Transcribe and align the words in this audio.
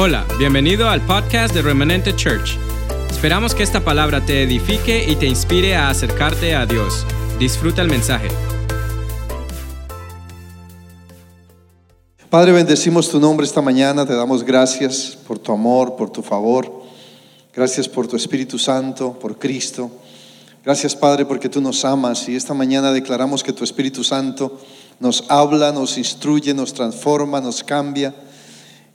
Hola, 0.00 0.24
bienvenido 0.38 0.88
al 0.88 1.04
podcast 1.04 1.52
de 1.52 1.60
Remanente 1.60 2.14
Church. 2.14 2.56
Esperamos 3.10 3.52
que 3.52 3.64
esta 3.64 3.84
palabra 3.84 4.24
te 4.24 4.44
edifique 4.44 5.04
y 5.10 5.16
te 5.16 5.26
inspire 5.26 5.74
a 5.74 5.90
acercarte 5.90 6.54
a 6.54 6.66
Dios. 6.66 7.04
Disfruta 7.40 7.82
el 7.82 7.88
mensaje. 7.88 8.28
Padre, 12.30 12.52
bendecimos 12.52 13.10
tu 13.10 13.18
nombre 13.18 13.44
esta 13.44 13.60
mañana, 13.60 14.06
te 14.06 14.14
damos 14.14 14.44
gracias 14.44 15.18
por 15.26 15.40
tu 15.40 15.50
amor, 15.50 15.96
por 15.96 16.10
tu 16.10 16.22
favor. 16.22 16.84
Gracias 17.52 17.88
por 17.88 18.06
tu 18.06 18.14
Espíritu 18.14 18.56
Santo, 18.56 19.18
por 19.18 19.36
Cristo. 19.36 19.90
Gracias, 20.64 20.94
Padre, 20.94 21.26
porque 21.26 21.48
tú 21.48 21.60
nos 21.60 21.84
amas 21.84 22.28
y 22.28 22.36
esta 22.36 22.54
mañana 22.54 22.92
declaramos 22.92 23.42
que 23.42 23.52
tu 23.52 23.64
Espíritu 23.64 24.04
Santo 24.04 24.60
nos 25.00 25.24
habla, 25.28 25.72
nos 25.72 25.98
instruye, 25.98 26.54
nos 26.54 26.72
transforma, 26.72 27.40
nos 27.40 27.64
cambia 27.64 28.14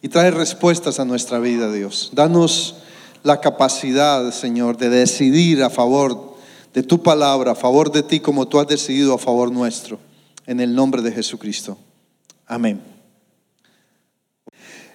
y 0.04 0.10
trae 0.10 0.32
respuestas 0.32 1.00
a 1.00 1.06
nuestra 1.06 1.40
vida, 1.40 1.72
Dios. 1.72 2.12
Danos 2.14 2.76
la 3.24 3.40
capacidad, 3.40 4.32
Señor, 4.34 4.76
de 4.76 4.90
decidir 4.90 5.64
a 5.64 5.70
favor 5.70 6.36
de 6.74 6.84
tu 6.84 7.02
palabra, 7.02 7.54
a 7.54 7.56
favor 7.56 7.90
de 7.90 8.04
ti, 8.04 8.20
como 8.20 8.46
tú 8.46 8.60
has 8.60 8.68
decidido 8.68 9.14
a 9.14 9.18
favor 9.18 9.50
nuestro, 9.50 9.98
en 10.46 10.60
el 10.60 10.76
nombre 10.76 11.02
de 11.02 11.14
Jesucristo. 11.14 11.78
Amén. 12.46 12.82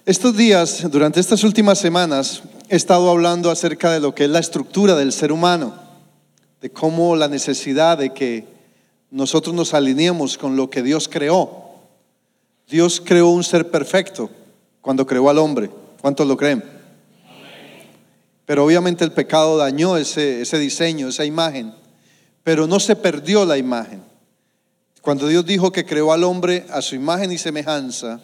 Estos 0.05 0.37
días, 0.37 0.87
durante 0.91 1.19
estas 1.19 1.43
últimas 1.43 1.79
semanas, 1.79 2.43
he 2.69 2.75
estado 2.75 3.09
hablando 3.09 3.49
acerca 3.49 3.91
de 3.91 3.99
lo 3.99 4.13
que 4.13 4.25
es 4.25 4.29
la 4.29 4.37
estructura 4.37 4.93
del 4.95 5.11
ser 5.11 5.31
humano, 5.31 5.73
de 6.61 6.69
cómo 6.69 7.15
la 7.15 7.27
necesidad 7.27 7.97
de 7.97 8.13
que 8.13 8.45
nosotros 9.09 9.55
nos 9.55 9.73
alineemos 9.73 10.37
con 10.37 10.55
lo 10.55 10.69
que 10.69 10.83
Dios 10.83 11.07
creó. 11.07 11.71
Dios 12.67 13.01
creó 13.03 13.29
un 13.29 13.43
ser 13.43 13.71
perfecto, 13.71 14.29
cuando 14.81 15.05
creó 15.05 15.29
al 15.29 15.37
hombre. 15.37 15.69
¿Cuántos 16.01 16.27
lo 16.27 16.37
creen? 16.37 16.63
Pero 18.45 18.65
obviamente 18.65 19.03
el 19.03 19.11
pecado 19.11 19.57
dañó 19.57 19.97
ese, 19.97 20.41
ese 20.41 20.57
diseño, 20.57 21.09
esa 21.09 21.25
imagen, 21.25 21.73
pero 22.43 22.65
no 22.65 22.79
se 22.79 22.95
perdió 22.95 23.45
la 23.45 23.57
imagen. 23.57 24.01
Cuando 25.01 25.27
Dios 25.27 25.45
dijo 25.45 25.71
que 25.71 25.85
creó 25.85 26.11
al 26.11 26.23
hombre 26.23 26.65
a 26.71 26.81
su 26.81 26.95
imagen 26.95 27.31
y 27.31 27.37
semejanza, 27.37 28.21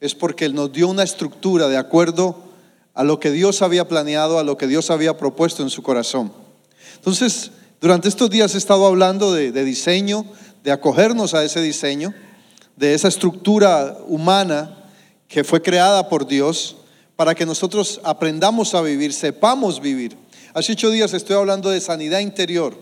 es 0.00 0.14
porque 0.14 0.44
Él 0.44 0.54
nos 0.54 0.72
dio 0.72 0.88
una 0.88 1.02
estructura 1.02 1.68
de 1.68 1.76
acuerdo 1.76 2.36
a 2.94 3.04
lo 3.04 3.18
que 3.20 3.30
Dios 3.30 3.62
había 3.62 3.88
planeado, 3.88 4.38
a 4.38 4.44
lo 4.44 4.56
que 4.58 4.66
Dios 4.66 4.90
había 4.90 5.16
propuesto 5.16 5.62
en 5.62 5.70
su 5.70 5.82
corazón. 5.82 6.32
Entonces, 6.96 7.52
durante 7.80 8.08
estos 8.08 8.28
días 8.28 8.54
he 8.54 8.58
estado 8.58 8.86
hablando 8.86 9.32
de, 9.32 9.50
de 9.50 9.64
diseño, 9.64 10.24
de 10.62 10.72
acogernos 10.72 11.34
a 11.34 11.44
ese 11.44 11.62
diseño, 11.62 12.12
de 12.76 12.94
esa 12.94 13.08
estructura 13.08 13.96
humana 14.06 14.77
que 15.28 15.44
fue 15.44 15.62
creada 15.62 16.08
por 16.08 16.26
Dios 16.26 16.76
para 17.14 17.34
que 17.34 17.46
nosotros 17.46 18.00
aprendamos 18.02 18.74
a 18.74 18.80
vivir, 18.80 19.12
sepamos 19.12 19.80
vivir. 19.80 20.16
Hace 20.54 20.72
ocho 20.72 20.90
días 20.90 21.12
estoy 21.12 21.36
hablando 21.36 21.70
de 21.70 21.80
sanidad 21.80 22.20
interior, 22.20 22.76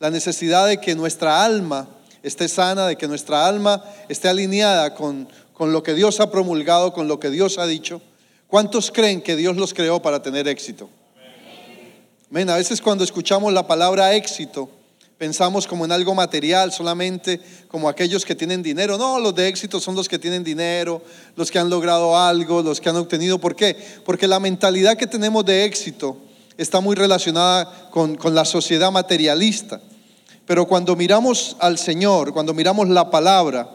la 0.00 0.10
necesidad 0.10 0.66
de 0.66 0.80
que 0.80 0.94
nuestra 0.94 1.44
alma 1.44 1.88
esté 2.22 2.48
sana, 2.48 2.86
de 2.88 2.96
que 2.96 3.06
nuestra 3.06 3.46
alma 3.46 3.84
esté 4.08 4.28
alineada 4.28 4.94
con, 4.94 5.28
con 5.52 5.72
lo 5.72 5.82
que 5.82 5.94
Dios 5.94 6.20
ha 6.20 6.30
promulgado, 6.30 6.92
con 6.92 7.06
lo 7.06 7.20
que 7.20 7.30
Dios 7.30 7.58
ha 7.58 7.66
dicho. 7.66 8.02
¿Cuántos 8.48 8.90
creen 8.90 9.22
que 9.22 9.36
Dios 9.36 9.56
los 9.56 9.72
creó 9.72 10.02
para 10.02 10.22
tener 10.22 10.48
éxito? 10.48 10.90
Amén. 12.30 12.50
A 12.50 12.56
veces 12.56 12.80
cuando 12.80 13.04
escuchamos 13.04 13.52
la 13.52 13.66
palabra 13.66 14.14
éxito, 14.14 14.68
Pensamos 15.18 15.66
como 15.66 15.86
en 15.86 15.92
algo 15.92 16.14
material 16.14 16.72
solamente, 16.72 17.40
como 17.68 17.88
aquellos 17.88 18.26
que 18.26 18.34
tienen 18.34 18.62
dinero. 18.62 18.98
No, 18.98 19.18
los 19.18 19.34
de 19.34 19.48
éxito 19.48 19.80
son 19.80 19.94
los 19.94 20.10
que 20.10 20.18
tienen 20.18 20.44
dinero, 20.44 21.00
los 21.36 21.50
que 21.50 21.58
han 21.58 21.70
logrado 21.70 22.18
algo, 22.18 22.60
los 22.60 22.82
que 22.82 22.90
han 22.90 22.96
obtenido. 22.96 23.38
¿Por 23.38 23.56
qué? 23.56 23.76
Porque 24.04 24.28
la 24.28 24.40
mentalidad 24.40 24.98
que 24.98 25.06
tenemos 25.06 25.42
de 25.46 25.64
éxito 25.64 26.18
está 26.58 26.80
muy 26.80 26.94
relacionada 26.96 27.88
con, 27.90 28.16
con 28.16 28.34
la 28.34 28.44
sociedad 28.44 28.92
materialista. 28.92 29.80
Pero 30.44 30.66
cuando 30.66 30.94
miramos 30.94 31.56
al 31.60 31.78
Señor, 31.78 32.34
cuando 32.34 32.52
miramos 32.52 32.86
la 32.90 33.08
palabra, 33.08 33.70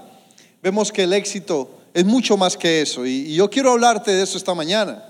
vemos 0.62 0.91
que 0.91 1.03
el 1.03 1.13
éxito 1.13 1.72
es 1.96 2.06
mucho 2.06 2.38
más 2.38 2.56
que 2.56 2.84
eso. 2.84 3.03
Y, 3.03 3.29
y 3.29 3.35
yo 3.35 3.50
quiero 3.50 3.72
hablarte 3.72 4.12
de 4.12 4.22
eso 4.22 4.38
esta 4.38 4.53
mañana. 4.53 5.03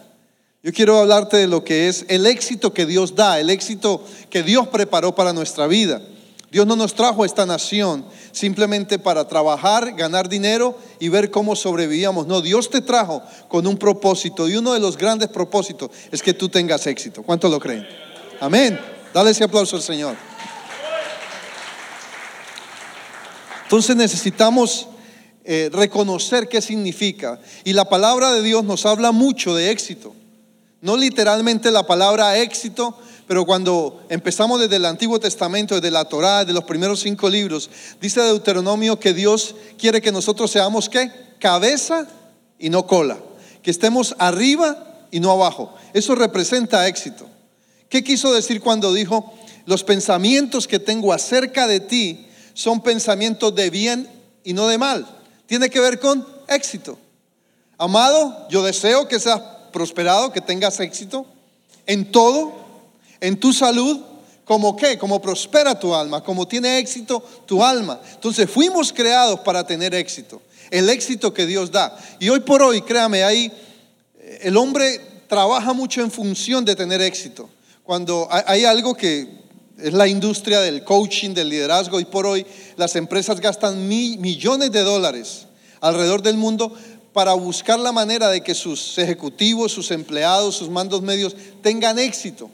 Yo 0.63 0.71
quiero 0.71 0.97
hablarte 0.97 1.35
de 1.35 1.47
lo 1.47 1.65
que 1.65 1.89
es 1.89 2.05
el 2.07 2.25
éxito 2.25 2.73
que 2.73 2.85
Dios 2.85 3.15
da, 3.15 3.37
el 3.37 3.49
éxito 3.49 4.05
que 4.29 4.43
Dios 4.43 4.69
preparó 4.69 5.13
para 5.13 5.33
nuestra 5.33 5.67
vida. 5.67 6.01
Dios 6.51 6.67
no 6.67 6.75
nos 6.75 6.93
trajo 6.93 7.23
a 7.23 7.25
esta 7.25 7.45
nación 7.45 8.05
simplemente 8.33 8.99
para 8.99 9.25
trabajar, 9.25 9.93
ganar 9.93 10.27
dinero 10.27 10.77
y 10.99 11.07
ver 11.07 11.31
cómo 11.31 11.55
sobrevivíamos. 11.55 12.27
No, 12.27 12.41
Dios 12.41 12.69
te 12.69 12.81
trajo 12.81 13.23
con 13.47 13.65
un 13.65 13.77
propósito 13.77 14.49
y 14.49 14.57
uno 14.57 14.73
de 14.73 14.81
los 14.81 14.97
grandes 14.97 15.29
propósitos 15.29 15.89
es 16.11 16.21
que 16.21 16.33
tú 16.33 16.49
tengas 16.49 16.85
éxito. 16.87 17.23
¿Cuántos 17.23 17.49
lo 17.49 17.57
creen? 17.57 17.87
Amén. 18.41 18.77
Dale 19.13 19.31
ese 19.31 19.45
aplauso 19.45 19.77
al 19.77 19.81
Señor. 19.81 20.17
Entonces 23.63 23.95
necesitamos 23.95 24.87
eh, 25.45 25.69
reconocer 25.71 26.49
qué 26.49 26.61
significa. 26.61 27.39
Y 27.63 27.71
la 27.71 27.85
palabra 27.85 28.33
de 28.33 28.41
Dios 28.41 28.65
nos 28.65 28.85
habla 28.85 29.13
mucho 29.13 29.55
de 29.55 29.71
éxito. 29.71 30.13
No 30.81 30.97
literalmente 30.97 31.71
la 31.71 31.87
palabra 31.87 32.37
éxito, 32.39 32.97
pero 33.27 33.45
cuando 33.45 34.03
empezamos 34.09 34.59
desde 34.59 34.75
el 34.75 34.85
Antiguo 34.85 35.19
Testamento, 35.19 35.75
desde 35.75 35.91
la 35.91 36.05
Torá, 36.05 36.43
de 36.45 36.53
los 36.53 36.63
primeros 36.63 36.99
cinco 37.01 37.29
libros, 37.29 37.69
dice 38.01 38.21
Deuteronomio 38.21 38.99
que 38.99 39.13
Dios 39.13 39.55
quiere 39.77 40.01
que 40.01 40.11
nosotros 40.11 40.51
seamos 40.51 40.89
qué? 40.89 41.11
Cabeza 41.39 42.07
y 42.59 42.69
no 42.69 42.85
cola. 42.85 43.17
Que 43.61 43.71
estemos 43.71 44.15
arriba 44.19 45.05
y 45.11 45.19
no 45.19 45.31
abajo. 45.31 45.73
Eso 45.93 46.15
representa 46.15 46.87
éxito. 46.87 47.27
¿Qué 47.89 48.03
quiso 48.03 48.33
decir 48.33 48.61
cuando 48.61 48.93
dijo, 48.93 49.33
los 49.65 49.83
pensamientos 49.83 50.67
que 50.67 50.79
tengo 50.79 51.13
acerca 51.13 51.67
de 51.67 51.79
ti 51.79 52.27
son 52.53 52.81
pensamientos 52.81 53.53
de 53.53 53.69
bien 53.69 54.07
y 54.43 54.53
no 54.53 54.67
de 54.67 54.77
mal? 54.77 55.05
Tiene 55.45 55.69
que 55.69 55.79
ver 55.79 55.99
con 55.99 56.25
éxito. 56.47 56.97
Amado, 57.77 58.47
yo 58.49 58.63
deseo 58.63 59.07
que 59.07 59.19
seas 59.19 59.41
prosperado, 59.71 60.31
que 60.31 60.41
tengas 60.41 60.79
éxito 60.79 61.25
en 61.85 62.11
todo 62.11 62.60
en 63.21 63.39
tu 63.39 63.53
salud, 63.53 64.01
como 64.43 64.75
qué, 64.75 64.97
como 64.97 65.21
prospera 65.21 65.79
tu 65.79 65.95
alma, 65.95 66.21
como 66.23 66.47
tiene 66.47 66.79
éxito 66.79 67.23
tu 67.45 67.63
alma. 67.63 68.01
Entonces 68.13 68.49
fuimos 68.49 68.91
creados 68.91 69.39
para 69.41 69.65
tener 69.65 69.95
éxito, 69.95 70.41
el 70.69 70.89
éxito 70.89 71.33
que 71.33 71.45
Dios 71.45 71.71
da. 71.71 71.97
Y 72.19 72.27
hoy 72.27 72.41
por 72.41 72.61
hoy, 72.61 72.81
créame, 72.81 73.23
ahí 73.23 73.51
eh, 74.19 74.39
el 74.41 74.57
hombre 74.57 74.99
trabaja 75.29 75.71
mucho 75.71 76.01
en 76.01 76.11
función 76.11 76.65
de 76.65 76.75
tener 76.75 77.01
éxito. 77.01 77.49
Cuando 77.83 78.27
hay 78.29 78.65
algo 78.65 78.93
que 78.95 79.41
es 79.77 79.93
la 79.93 80.07
industria 80.07 80.59
del 80.61 80.83
coaching, 80.83 81.33
del 81.33 81.49
liderazgo, 81.49 81.99
y 81.99 82.05
por 82.05 82.25
hoy 82.25 82.45
las 82.75 82.95
empresas 82.95 83.39
gastan 83.39 83.87
millones 83.87 84.71
de 84.71 84.81
dólares 84.81 85.47
alrededor 85.79 86.21
del 86.21 86.37
mundo 86.37 86.75
para 87.13 87.33
buscar 87.33 87.79
la 87.79 87.91
manera 87.91 88.29
de 88.29 88.41
que 88.41 88.53
sus 88.53 88.97
ejecutivos, 88.97 89.71
sus 89.71 89.91
empleados, 89.91 90.55
sus 90.55 90.69
mandos 90.69 91.01
medios 91.01 91.35
tengan 91.61 91.99
éxito. 91.99 92.49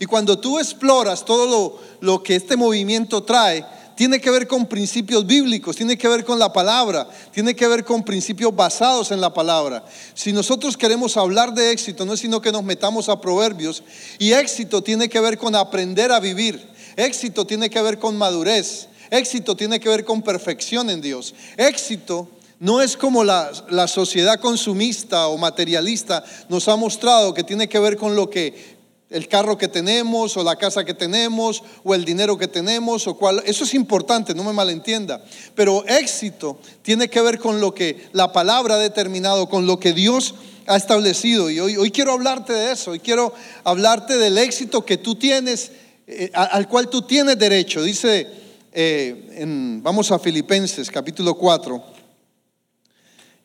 Y 0.00 0.06
cuando 0.06 0.38
tú 0.38 0.58
exploras 0.58 1.26
todo 1.26 1.78
lo, 2.00 2.22
que 2.22 2.34
este 2.34 2.56
movimiento 2.56 3.22
trae, 3.22 3.66
tiene 3.94 4.18
que 4.18 4.30
ver 4.30 4.48
con 4.48 4.64
principios 4.64 5.26
bíblicos, 5.26 5.76
tiene 5.76 5.98
que 5.98 6.08
ver 6.08 6.24
con 6.24 6.38
la 6.38 6.50
palabra, 6.50 7.06
tiene 7.32 7.54
que 7.54 7.68
ver 7.68 7.84
con 7.84 8.02
principios 8.02 8.56
basados 8.56 9.10
en 9.10 9.20
la 9.20 9.34
palabra. 9.34 9.84
Si 10.14 10.32
nosotros 10.32 10.78
queremos 10.78 11.18
hablar 11.18 11.52
de 11.52 11.70
éxito, 11.70 12.06
no 12.06 12.14
es 12.14 12.20
sino 12.20 12.40
que 12.40 12.50
nos 12.50 12.64
metamos 12.64 13.10
a 13.10 13.20
proverbios. 13.20 13.82
Y 14.18 14.32
éxito 14.32 14.82
tiene 14.82 15.10
que 15.10 15.20
ver 15.20 15.36
con 15.36 15.54
aprender 15.54 16.12
a 16.12 16.18
vivir. 16.18 16.66
Éxito 16.96 17.46
tiene 17.46 17.68
que 17.68 17.82
ver 17.82 17.98
con 17.98 18.16
madurez. 18.16 18.88
Éxito 19.10 19.54
tiene 19.54 19.78
que 19.78 19.90
ver 19.90 20.06
con 20.06 20.22
perfección 20.22 20.88
en 20.88 21.02
Dios. 21.02 21.34
Éxito 21.58 22.26
no 22.58 22.80
es 22.80 22.96
como 22.96 23.22
la, 23.22 23.52
la, 23.68 23.86
sociedad 23.86 24.40
consumista 24.40 25.28
o 25.28 25.36
materialista 25.36 26.24
nos 26.48 26.68
ha 26.68 26.76
mostrado 26.76 27.34
que 27.34 27.44
tiene 27.44 27.68
que 27.68 27.78
ver 27.78 27.98
con 27.98 28.14
lo 28.14 28.30
que 28.30 28.79
el 29.10 29.26
carro 29.26 29.58
que 29.58 29.66
tenemos 29.66 30.36
o 30.36 30.44
la 30.44 30.54
casa 30.54 30.84
que 30.84 30.94
tenemos 30.94 31.64
o 31.82 31.94
el 31.94 32.04
dinero 32.04 32.38
que 32.38 32.46
tenemos 32.46 33.08
o 33.08 33.16
cuál. 33.16 33.42
Eso 33.44 33.64
es 33.64 33.74
importante, 33.74 34.34
no 34.34 34.44
me 34.44 34.52
malentienda. 34.52 35.22
Pero 35.56 35.84
éxito 35.86 36.60
tiene 36.82 37.10
que 37.10 37.20
ver 37.20 37.40
con 37.40 37.60
lo 37.60 37.74
que 37.74 38.08
la 38.12 38.32
palabra 38.32 38.76
ha 38.76 38.78
determinado, 38.78 39.48
con 39.48 39.66
lo 39.66 39.80
que 39.80 39.92
Dios 39.92 40.36
ha 40.66 40.76
establecido. 40.76 41.50
Y 41.50 41.58
hoy, 41.58 41.76
hoy 41.76 41.90
quiero 41.90 42.12
hablarte 42.12 42.52
de 42.52 42.70
eso. 42.70 42.92
Hoy 42.92 43.00
quiero 43.00 43.34
hablarte 43.64 44.16
del 44.16 44.38
éxito 44.38 44.84
que 44.84 44.96
tú 44.96 45.16
tienes, 45.16 45.72
eh, 46.06 46.30
al 46.32 46.68
cual 46.68 46.88
tú 46.88 47.02
tienes 47.02 47.36
derecho. 47.36 47.82
Dice, 47.82 48.28
eh, 48.72 49.30
en, 49.32 49.82
vamos 49.82 50.12
a 50.12 50.20
Filipenses 50.20 50.88
capítulo 50.88 51.34
4. 51.34 51.82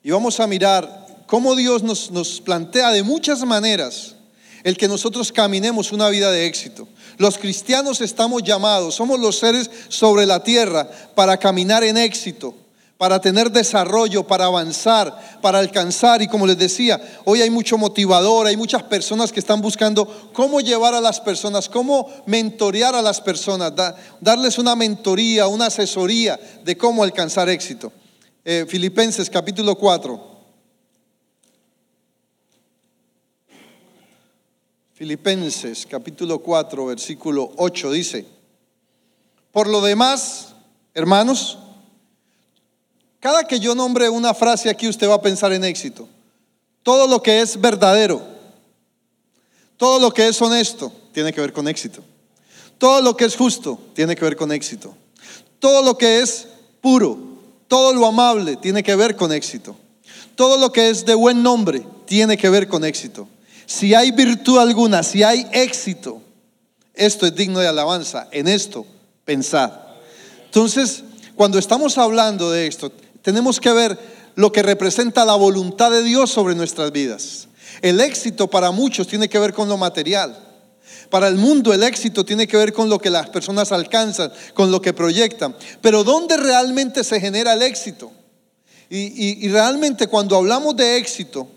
Y 0.04 0.12
vamos 0.12 0.40
a 0.40 0.46
mirar 0.46 1.24
cómo 1.26 1.56
Dios 1.56 1.82
nos, 1.82 2.12
nos 2.12 2.40
plantea 2.40 2.92
de 2.92 3.02
muchas 3.02 3.44
maneras 3.44 4.15
el 4.66 4.78
que 4.78 4.88
nosotros 4.88 5.32
caminemos 5.32 5.92
una 5.92 6.10
vida 6.10 6.32
de 6.32 6.48
éxito. 6.48 6.88
Los 7.20 7.38
cristianos 7.38 8.02
estamos 8.02 8.42
llamados, 8.42 8.96
somos 8.96 9.20
los 9.20 9.38
seres 9.38 9.70
sobre 9.90 10.26
la 10.26 10.42
tierra 10.44 10.90
para 11.14 11.38
caminar 11.38 11.84
en 11.84 11.98
éxito, 11.98 12.56
para 12.98 13.22
tener 13.22 13.52
desarrollo, 13.52 14.26
para 14.26 14.46
avanzar, 14.46 15.40
para 15.40 15.60
alcanzar. 15.60 16.24
Y 16.24 16.28
como 16.28 16.48
les 16.48 16.58
decía, 16.58 17.00
hoy 17.26 17.44
hay 17.44 17.52
mucho 17.52 17.78
motivador, 17.78 18.48
hay 18.48 18.58
muchas 18.58 18.82
personas 18.82 19.32
que 19.32 19.40
están 19.40 19.62
buscando 19.62 20.32
cómo 20.34 20.60
llevar 20.60 20.96
a 20.96 21.02
las 21.02 21.22
personas, 21.22 21.70
cómo 21.70 22.12
mentorear 22.26 22.96
a 22.96 23.04
las 23.04 23.22
personas, 23.22 23.72
darles 24.20 24.58
una 24.58 24.76
mentoría, 24.76 25.46
una 25.46 25.68
asesoría 25.68 26.40
de 26.64 26.76
cómo 26.76 27.04
alcanzar 27.04 27.50
éxito. 27.50 27.94
Eh, 28.44 28.66
Filipenses 28.68 29.30
capítulo 29.30 29.76
4. 29.76 30.35
Filipenses 34.96 35.86
capítulo 35.86 36.40
4, 36.40 36.86
versículo 36.86 37.52
8 37.58 37.92
dice, 37.92 38.26
por 39.52 39.68
lo 39.68 39.82
demás, 39.82 40.54
hermanos, 40.94 41.58
cada 43.20 43.44
que 43.44 43.60
yo 43.60 43.76
nombre 43.76 44.08
una 44.08 44.34
frase 44.34 44.70
aquí, 44.70 44.88
usted 44.88 45.10
va 45.10 45.16
a 45.16 45.22
pensar 45.22 45.52
en 45.52 45.66
éxito. 45.66 46.08
Todo 46.82 47.08
lo 47.08 47.22
que 47.22 47.42
es 47.42 47.60
verdadero, 47.60 48.22
todo 49.76 50.00
lo 50.00 50.14
que 50.14 50.30
es 50.30 50.42
honesto, 50.42 50.94
tiene 51.12 51.34
que 51.34 51.42
ver 51.42 51.52
con 51.52 51.68
éxito. 51.68 52.02
Todo 52.78 53.02
lo 53.02 53.18
que 53.18 53.26
es 53.26 53.36
justo, 53.36 53.78
tiene 53.94 54.16
que 54.16 54.24
ver 54.24 54.38
con 54.38 54.54
éxito. 54.54 54.96
Todo 55.60 55.84
lo 55.84 55.98
que 55.98 56.22
es 56.22 56.48
puro, 56.80 57.20
todo 57.68 57.94
lo 57.94 58.06
amable, 58.06 58.56
tiene 58.56 58.82
que 58.82 58.96
ver 58.96 59.18
con 59.18 59.34
éxito. 59.34 59.76
Todo 60.36 60.58
lo 60.58 60.72
que 60.72 60.90
es 60.90 61.06
de 61.06 61.16
buen 61.16 61.44
nombre, 61.44 61.86
tiene 62.06 62.38
que 62.38 62.48
ver 62.48 62.70
con 62.70 62.86
éxito. 62.86 63.28
Si 63.66 63.94
hay 63.94 64.12
virtud 64.12 64.60
alguna, 64.60 65.04
si 65.04 65.24
hay 65.24 65.48
éxito, 65.52 66.22
esto 66.94 67.26
es 67.26 67.36
digno 67.36 67.60
de 67.60 67.68
alabanza. 67.68 68.28
En 68.32 68.48
esto, 68.48 68.86
pensar. 69.26 70.00
Entonces, 70.46 71.04
cuando 71.36 71.60
estamos 71.60 71.98
hablando 71.98 72.52
de 72.52 72.68
esto, 72.68 72.92
tenemos 73.22 73.60
que 73.60 73.72
ver 73.72 74.00
lo 74.36 74.52
que 74.52 74.64
representa 74.64 75.26
la 75.26 75.36
voluntad 75.36 75.92
de 75.92 76.04
Dios 76.04 76.30
sobre 76.30 76.56
nuestras 76.56 76.92
vidas. 76.92 77.48
El 77.82 78.00
éxito 78.00 78.50
para 78.50 78.72
muchos 78.72 79.08
tiene 79.08 79.28
que 79.28 79.40
ver 79.40 79.54
con 79.54 79.68
lo 79.68 79.78
material. 79.78 80.42
Para 81.10 81.28
el 81.28 81.36
mundo 81.36 81.74
el 81.74 81.84
éxito 81.84 82.26
tiene 82.26 82.48
que 82.48 82.58
ver 82.58 82.74
con 82.74 82.90
lo 82.90 83.00
que 83.00 83.10
las 83.10 83.30
personas 83.30 83.72
alcanzan, 83.72 84.32
con 84.54 84.72
lo 84.72 84.82
que 84.82 84.94
proyectan. 84.94 85.56
Pero 85.82 86.04
¿dónde 86.04 86.38
realmente 86.38 87.04
se 87.04 87.20
genera 87.20 87.54
el 87.54 87.62
éxito? 87.62 88.12
Y, 88.90 89.48
realmente 89.50 90.08
cuando 90.08 90.36
hablamos 90.36 90.76
de 90.76 90.98
éxito, 90.98 91.48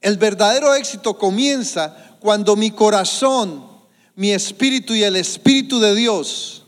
el 0.00 0.16
verdadero 0.16 0.74
éxito 0.74 1.18
comienza 1.18 2.16
cuando 2.20 2.56
mi 2.56 2.70
corazón, 2.70 3.66
mi 4.14 4.32
espíritu 4.32 4.94
y 4.94 5.02
el 5.02 5.16
espíritu 5.16 5.78
de 5.80 5.94
Dios 5.94 6.64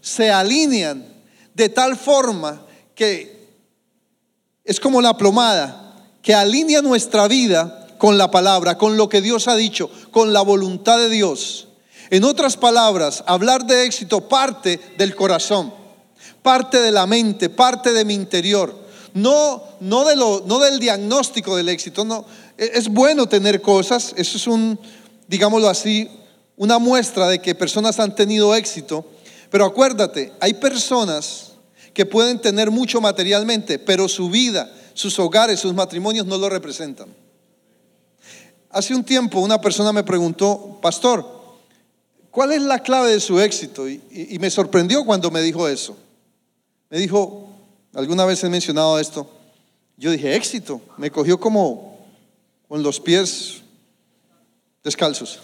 se 0.00 0.30
alinean 0.30 1.06
de 1.54 1.68
tal 1.68 1.96
forma 1.96 2.66
que 2.94 3.42
es 4.64 4.80
como 4.80 5.00
la 5.00 5.16
plomada, 5.16 5.96
que 6.22 6.34
alinea 6.34 6.82
nuestra 6.82 7.28
vida 7.28 7.88
con 7.98 8.18
la 8.18 8.30
palabra, 8.30 8.78
con 8.78 8.96
lo 8.96 9.08
que 9.08 9.20
Dios 9.20 9.48
ha 9.48 9.56
dicho, 9.56 9.90
con 10.10 10.32
la 10.32 10.42
voluntad 10.42 10.98
de 10.98 11.08
Dios. 11.08 11.68
En 12.10 12.24
otras 12.24 12.56
palabras, 12.56 13.24
hablar 13.26 13.64
de 13.64 13.84
éxito 13.84 14.28
parte 14.28 14.78
del 14.98 15.14
corazón, 15.14 15.72
parte 16.42 16.80
de 16.80 16.90
la 16.90 17.06
mente, 17.06 17.48
parte 17.48 17.92
de 17.92 18.04
mi 18.04 18.14
interior. 18.14 18.81
No, 19.14 19.62
no, 19.80 20.04
del 20.04 20.78
diagnóstico 20.78 21.56
del 21.56 21.68
éxito. 21.68 22.04
No. 22.04 22.24
E, 22.56 22.70
es 22.74 22.88
bueno 22.88 23.28
tener 23.28 23.60
cosas, 23.60 24.14
eso 24.16 24.36
es 24.36 24.46
un, 24.46 24.78
digámoslo 25.28 25.68
así, 25.68 26.08
una 26.56 26.78
muestra 26.78 27.28
de 27.28 27.40
que 27.40 27.54
personas 27.54 27.98
han 28.00 28.14
tenido 28.14 28.54
éxito. 28.54 29.04
Pero 29.50 29.66
acuérdate, 29.66 30.32
hay 30.40 30.54
personas 30.54 31.52
que 31.92 32.06
pueden 32.06 32.40
tener 32.40 32.70
mucho 32.70 33.00
materialmente, 33.00 33.78
pero 33.78 34.08
su 34.08 34.30
vida, 34.30 34.72
sus 34.94 35.18
hogares, 35.18 35.60
sus 35.60 35.74
matrimonios 35.74 36.26
no 36.26 36.38
lo 36.38 36.48
representan. 36.48 37.08
Hace 38.70 38.94
un 38.94 39.04
tiempo 39.04 39.40
una 39.40 39.60
persona 39.60 39.92
me 39.92 40.02
preguntó, 40.02 40.78
pastor, 40.80 41.26
¿cuál 42.30 42.52
es 42.52 42.62
la 42.62 42.78
clave 42.78 43.10
de 43.10 43.20
su 43.20 43.38
éxito? 43.38 43.86
Y, 43.86 44.38
me 44.40 44.50
sorprendió 44.50 45.04
cuando 45.04 45.30
me 45.30 45.42
dijo 45.42 45.68
eso. 45.68 45.94
Me 46.88 46.98
dijo, 46.98 47.51
alguna 47.94 48.24
vez 48.24 48.42
he 48.44 48.48
mencionado 48.48 48.98
esto, 48.98 49.28
yo 49.96 50.10
dije, 50.10 50.34
éxito. 50.34 50.80
Me 50.96 51.10
cogió 51.10 51.38
como 51.38 51.98
con 52.68 52.82
los 52.82 53.00
pies 53.00 53.62
descalzos. 54.82 55.40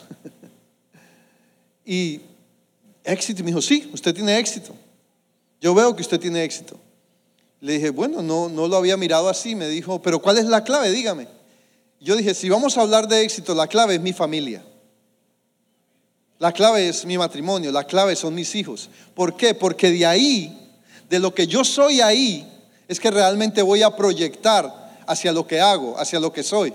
y 1.85 2.21
éxito, 3.05 3.43
me 3.43 3.51
dijo, 3.51 3.63
sí, 3.63 3.91
usted 3.93 4.15
tiene 4.15 4.39
éxito. 4.39 4.75
Yo 5.61 5.75
veo 5.75 5.95
que 5.95 6.03
usted 6.03 6.19
tiene 6.19 6.45
éxito. 6.45 6.79
Le 7.61 7.75
dije, 7.75 7.91
bueno, 7.91 8.23
no, 8.23 8.49
no 8.49 8.69
lo 8.69 8.77
había 8.77 8.97
mirado 8.97 9.29
así. 9.29 9.55
Me 9.55 9.69
dijo, 9.69 10.01
pero 10.01 10.21
¿cuál 10.21 10.39
es 10.39 10.47
la 10.47 10.65
clave? 10.65 10.91
Dígame. 10.91 11.29
Yo 12.01 12.17
dije, 12.17 12.35
si 12.35 12.49
vamos 12.49 12.77
a 12.77 12.83
hablar 12.83 13.09
de 13.09 13.23
éxito, 13.23 13.55
la 13.55 13.67
clave 13.67 13.97
es 13.97 14.01
mi 14.01 14.13
familia. 14.13 14.65
La 16.39 16.53
clave 16.53 16.89
es 16.89 17.05
mi 17.05 17.19
matrimonio, 17.19 17.73
la 17.73 17.85
clave 17.85 18.15
son 18.15 18.35
mis 18.35 18.55
hijos. 18.55 18.91
¿Por 19.15 19.37
qué? 19.37 19.55
Porque 19.55 19.91
de 19.91 20.07
ahí, 20.07 20.68
de 21.09 21.19
lo 21.19 21.35
que 21.35 21.47
yo 21.47 21.65
soy 21.65 22.01
ahí, 22.01 22.47
es 22.87 23.01
que 23.01 23.11
realmente 23.11 23.63
voy 23.63 23.83
a 23.83 23.95
proyectar 23.95 25.03
hacia 25.07 25.33
lo 25.33 25.47
que 25.47 25.61
hago, 25.61 25.99
hacia 25.99 26.21
lo 26.21 26.33
que 26.33 26.43
soy. 26.43 26.73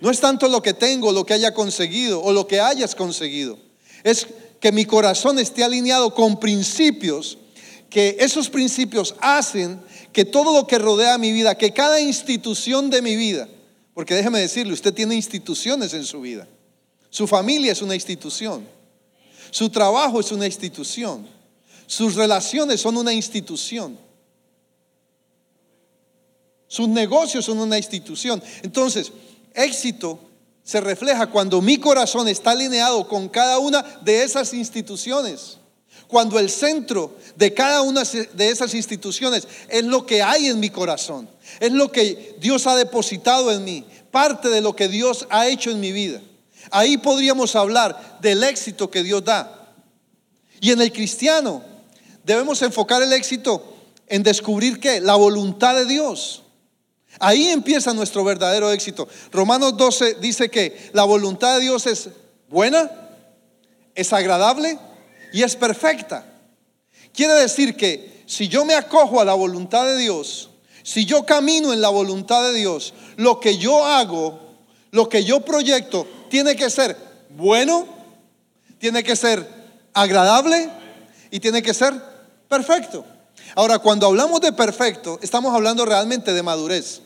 No 0.00 0.10
es 0.10 0.20
tanto 0.20 0.48
lo 0.48 0.60
que 0.60 0.74
tengo, 0.74 1.12
lo 1.12 1.24
que 1.24 1.34
haya 1.34 1.54
conseguido 1.54 2.22
o 2.22 2.32
lo 2.32 2.46
que 2.46 2.60
hayas 2.60 2.94
conseguido. 2.94 3.58
Es 4.02 4.26
que 4.60 4.72
mi 4.72 4.84
corazón 4.84 5.38
esté 5.38 5.64
alineado 5.64 6.14
con 6.14 6.38
principios, 6.38 7.38
que 7.88 8.16
esos 8.18 8.48
principios 8.50 9.14
hacen 9.20 9.80
que 10.12 10.24
todo 10.24 10.52
lo 10.52 10.66
que 10.66 10.78
rodea 10.78 11.16
mi 11.18 11.32
vida, 11.32 11.56
que 11.56 11.72
cada 11.72 12.00
institución 12.00 12.90
de 12.90 13.02
mi 13.02 13.16
vida, 13.16 13.48
porque 13.94 14.14
déjeme 14.14 14.40
decirle, 14.40 14.72
usted 14.72 14.92
tiene 14.92 15.14
instituciones 15.14 15.94
en 15.94 16.04
su 16.04 16.20
vida. 16.20 16.46
Su 17.10 17.26
familia 17.26 17.72
es 17.72 17.80
una 17.80 17.94
institución. 17.94 18.66
Su 19.50 19.70
trabajo 19.70 20.18
es 20.18 20.32
una 20.32 20.46
institución. 20.46 21.28
Sus 21.94 22.16
relaciones 22.16 22.80
son 22.80 22.96
una 22.96 23.12
institución. 23.12 23.96
Sus 26.66 26.88
negocios 26.88 27.44
son 27.44 27.60
una 27.60 27.78
institución. 27.78 28.42
Entonces, 28.62 29.12
éxito 29.54 30.18
se 30.64 30.80
refleja 30.80 31.28
cuando 31.28 31.62
mi 31.62 31.78
corazón 31.78 32.26
está 32.26 32.50
alineado 32.50 33.06
con 33.06 33.28
cada 33.28 33.60
una 33.60 33.80
de 34.00 34.24
esas 34.24 34.52
instituciones. 34.54 35.58
Cuando 36.08 36.40
el 36.40 36.50
centro 36.50 37.16
de 37.36 37.54
cada 37.54 37.82
una 37.82 38.02
de 38.02 38.50
esas 38.50 38.74
instituciones 38.74 39.46
es 39.68 39.84
lo 39.84 40.04
que 40.04 40.20
hay 40.20 40.48
en 40.48 40.58
mi 40.58 40.70
corazón, 40.70 41.28
es 41.60 41.70
lo 41.70 41.92
que 41.92 42.34
Dios 42.40 42.66
ha 42.66 42.74
depositado 42.74 43.52
en 43.52 43.62
mí, 43.62 43.84
parte 44.10 44.48
de 44.48 44.62
lo 44.62 44.74
que 44.74 44.88
Dios 44.88 45.28
ha 45.30 45.46
hecho 45.46 45.70
en 45.70 45.78
mi 45.78 45.92
vida. 45.92 46.20
Ahí 46.72 46.98
podríamos 46.98 47.54
hablar 47.54 48.18
del 48.20 48.42
éxito 48.42 48.90
que 48.90 49.04
Dios 49.04 49.24
da. 49.24 49.70
Y 50.60 50.72
en 50.72 50.80
el 50.80 50.90
cristiano 50.92 51.73
debemos 52.24 52.60
enfocar 52.62 53.02
el 53.02 53.12
éxito 53.12 53.62
en 54.08 54.22
descubrir 54.22 54.80
que 54.80 55.00
la 55.00 55.14
voluntad 55.14 55.74
de 55.76 55.86
Dios. 55.86 56.42
Ahí 57.20 57.48
empieza 57.48 57.94
nuestro 57.94 58.24
verdadero 58.24 58.72
éxito. 58.72 59.08
Romanos 59.30 59.76
12 59.76 60.14
dice 60.14 60.50
que 60.50 60.90
la 60.92 61.04
voluntad 61.04 61.56
de 61.56 61.62
Dios 61.62 61.86
es 61.86 62.08
buena, 62.48 62.90
es 63.94 64.12
agradable 64.12 64.78
y 65.32 65.42
es 65.42 65.54
perfecta. 65.54 66.26
Quiere 67.12 67.34
decir 67.34 67.76
que 67.76 68.24
si 68.26 68.48
yo 68.48 68.64
me 68.64 68.74
acojo 68.74 69.20
a 69.20 69.24
la 69.24 69.34
voluntad 69.34 69.84
de 69.84 69.96
Dios, 69.96 70.50
si 70.82 71.04
yo 71.04 71.24
camino 71.24 71.72
en 71.72 71.80
la 71.80 71.88
voluntad 71.88 72.42
de 72.42 72.58
Dios, 72.58 72.94
lo 73.16 73.38
que 73.40 73.56
yo 73.56 73.84
hago, 73.84 74.40
lo 74.90 75.08
que 75.08 75.24
yo 75.24 75.40
proyecto, 75.40 76.06
tiene 76.28 76.56
que 76.56 76.68
ser 76.70 76.96
bueno, 77.30 77.86
tiene 78.78 79.02
que 79.02 79.16
ser 79.16 79.48
agradable 79.92 80.68
y 81.30 81.40
tiene 81.40 81.62
que 81.62 81.74
ser 81.74 82.13
perfecto. 82.54 83.04
Ahora, 83.56 83.78
cuando 83.80 84.06
hablamos 84.06 84.40
de 84.40 84.52
perfecto, 84.52 85.18
estamos 85.22 85.52
hablando 85.54 85.84
realmente 85.84 86.32
de 86.32 86.42
madurez. 86.42 87.00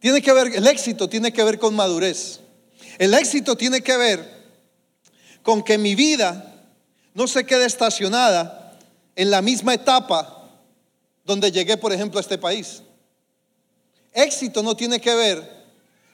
Tiene 0.00 0.20
que 0.20 0.32
ver, 0.32 0.48
el 0.56 0.66
éxito 0.66 1.08
tiene 1.08 1.32
que 1.32 1.44
ver 1.44 1.60
con 1.60 1.76
madurez. 1.76 2.40
El 2.98 3.14
éxito 3.14 3.56
tiene 3.56 3.80
que 3.80 3.96
ver 3.96 4.42
con 5.42 5.62
que 5.62 5.78
mi 5.78 5.94
vida 5.94 6.66
no 7.14 7.28
se 7.28 7.46
quede 7.46 7.66
estacionada 7.66 8.76
en 9.14 9.30
la 9.30 9.40
misma 9.40 9.74
etapa 9.74 10.50
donde 11.24 11.52
llegué, 11.52 11.76
por 11.76 11.92
ejemplo, 11.92 12.18
a 12.18 12.22
este 12.22 12.38
país. 12.38 12.82
Éxito 14.12 14.62
no 14.64 14.74
tiene 14.74 15.00
que 15.00 15.14
ver 15.14 15.62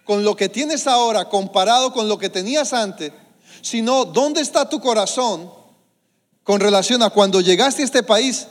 con 0.05 0.25
lo 0.25 0.37
que 0.37 0.51
tienes 0.51 0.87
ahora 0.87 1.29
comparado 1.29 1.93
con 1.93 2.09
lo 2.09 2.19
que 2.19 2.29
tenías 2.29 2.75
antes, 2.75 3.13
sino 3.69 4.05
dónde 4.05 4.41
está 4.41 4.69
tu 4.69 4.81
corazón 4.81 5.51
con 6.43 6.61
relación 6.61 7.03
a 7.03 7.11
cuando 7.11 7.41
llegaste 7.41 7.83
a 7.83 7.85
este 7.85 8.03
país 8.03 8.47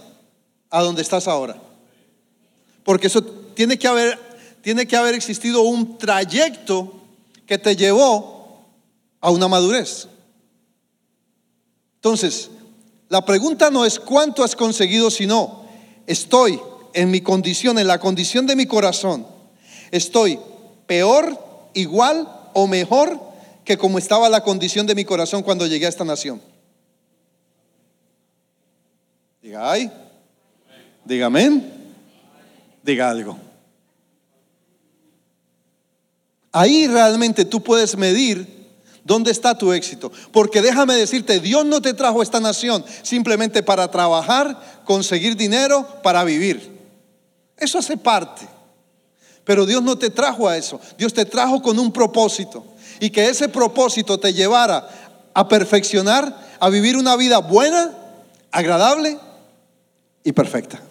a 0.69 0.83
donde 0.83 1.01
estás 1.01 1.27
ahora. 1.27 1.57
Porque 2.83 3.07
eso 3.07 3.23
tiene 3.23 3.77
que 3.77 3.87
haber 3.87 4.27
tiene 4.61 4.85
que 4.85 4.97
haber 4.97 5.15
existido 5.15 5.61
un 5.61 5.97
trayecto 5.97 6.93
que 7.45 7.57
te 7.57 7.75
llevó 7.75 8.59
a 9.21 9.29
una 9.31 9.47
madurez. 9.47 10.07
Entonces, 11.95 12.49
La 13.09 13.23
pregunta 13.23 13.69
no 13.71 13.85
es 13.85 13.99
cuánto 13.99 14.43
has 14.43 14.55
conseguido, 14.55 15.09
sino 15.09 15.63
estoy 16.05 16.59
en 16.93 17.09
mi 17.09 17.21
condición, 17.21 17.79
en 17.79 17.87
la 17.87 17.99
condición 17.99 18.45
de 18.45 18.55
mi 18.55 18.65
corazón. 18.65 19.25
Estoy 19.91 20.39
peor, 20.87 21.39
igual 21.73 22.27
o 22.53 22.67
mejor 22.67 23.17
que 23.67 23.77
como 23.77 23.97
estaba 23.97 24.29
la 24.29 24.43
condición 24.43 24.87
de 24.87 24.95
mi 24.95 25.03
corazón 25.03 25.43
cuando 25.43 25.67
llegué 25.67 25.87
a 25.87 25.89
esta 25.89 26.05
nación. 26.05 26.41
Diga 29.41 29.69
ay, 29.69 29.91
diga 31.03 31.25
amén, 31.25 31.93
diga 32.81 33.09
algo. 33.09 33.37
Ahí 36.53 36.87
realmente 36.87 37.43
tú 37.43 37.61
puedes 37.61 37.97
medir 37.97 38.55
¿Dónde 39.03 39.31
está 39.31 39.57
tu 39.57 39.71
éxito? 39.71 40.11
Porque 40.33 40.61
déjame 40.61 40.93
decirte, 40.93 41.39
Dios 41.39 41.65
no 41.65 41.81
te 41.81 41.93
trajo 41.93 42.19
a 42.19 42.23
esta 42.23 42.41
nación 42.41 42.83
simplemente 43.03 43.63
para 43.63 43.89
trabajar, 43.89 44.81
conseguir 44.83 45.37
dinero, 45.37 45.87
para 46.03 46.25
vivir. 46.25 46.77
Eso 47.55 47.79
hace 47.79 47.95
parte. 47.95 48.45
Pero 49.45 49.65
Dios 49.65 49.81
no 49.81 49.97
te 49.97 50.09
trajo 50.09 50.49
a 50.49 50.57
eso. 50.57 50.81
Dios 50.97 51.13
te 51.13 51.23
trajo 51.23 51.61
con 51.61 51.79
un 51.79 51.93
propósito. 51.93 52.65
Y 52.99 53.09
que 53.09 53.29
ese 53.29 53.49
propósito 53.49 54.19
te 54.19 54.33
llevara 54.33 54.87
a 55.33 55.47
perfeccionar, 55.47 56.35
a 56.59 56.69
vivir 56.69 56.97
una 56.97 57.15
vida 57.15 57.39
buena, 57.39 57.95
agradable 58.51 59.17
y 60.23 60.31
perfecta. 60.31 60.81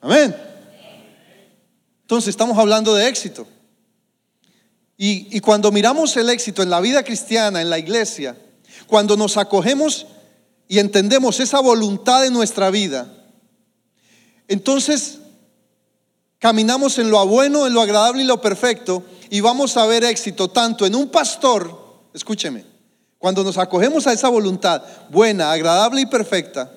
Amén. 0.00 0.36
Entonces 2.02 2.28
estamos 2.28 2.58
hablando 2.58 2.94
de 2.94 3.08
éxito. 3.08 3.46
Y, 4.98 5.40
cuando 5.40 5.72
miramos 5.72 6.16
el 6.16 6.30
éxito 6.30 6.62
en 6.62 6.70
la 6.70 6.80
vida 6.80 7.02
cristiana, 7.02 7.60
en 7.60 7.70
la 7.70 7.78
iglesia, 7.78 8.36
cuando 8.86 9.16
nos 9.16 9.36
acogemos 9.36 10.06
y 10.68 10.78
entendemos 10.78 11.40
esa 11.40 11.58
voluntad 11.60 12.22
de 12.22 12.30
nuestra 12.30 12.70
vida, 12.70 13.12
entonces 14.46 15.18
caminamos 16.38 16.98
en 16.98 17.10
lo 17.10 17.26
bueno, 17.26 17.66
en 17.66 17.74
lo 17.74 17.80
agradable 17.80 18.22
y 18.22 18.26
lo 18.26 18.40
perfecto 18.40 19.02
y 19.32 19.40
vamos 19.40 19.78
a 19.78 19.86
ver 19.86 20.04
éxito 20.04 20.48
tanto 20.48 20.84
en 20.84 20.94
un 20.94 21.08
pastor, 21.08 21.74
escúcheme, 22.12 22.66
cuando 23.16 23.42
nos 23.42 23.56
acogemos 23.56 24.06
a 24.06 24.12
esa 24.12 24.28
voluntad 24.28 24.82
buena, 25.08 25.52
agradable 25.52 26.02
y 26.02 26.06
perfecta, 26.06 26.70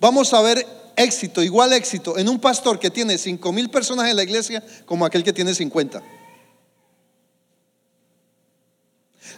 vamos 0.00 0.32
a 0.32 0.40
ver 0.40 0.66
éxito, 0.96 1.42
igual 1.42 1.74
éxito 1.74 2.16
en 2.16 2.30
un 2.30 2.40
pastor 2.40 2.78
que 2.78 2.90
tiene 2.90 3.18
cinco 3.18 3.52
mil 3.52 3.68
personas 3.68 4.08
en 4.08 4.16
la 4.16 4.22
iglesia 4.22 4.64
como 4.86 5.04
aquel 5.04 5.22
que 5.22 5.34
tiene 5.34 5.54
50. 5.54 6.02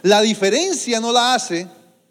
La 0.03 0.21
diferencia 0.21 1.01
no 1.01 1.11
la 1.11 1.33
hace 1.33 1.67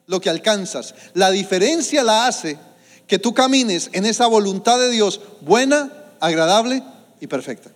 lo 0.09 0.21
que 0.21 0.29
alcanzas. 0.29 0.95
La 1.15 1.31
diferencia 1.31 2.03
la 2.03 2.27
hace 2.27 2.59
que 3.07 3.19
tú 3.19 3.33
camines 3.33 3.89
en 3.95 4.05
esa 4.05 4.27
voluntad 4.27 4.79
de 4.79 4.91
Dios 4.91 5.23
buena, 5.41 5.91
agradable 6.21 6.83
y 7.19 7.29
perfecta. 7.29 7.71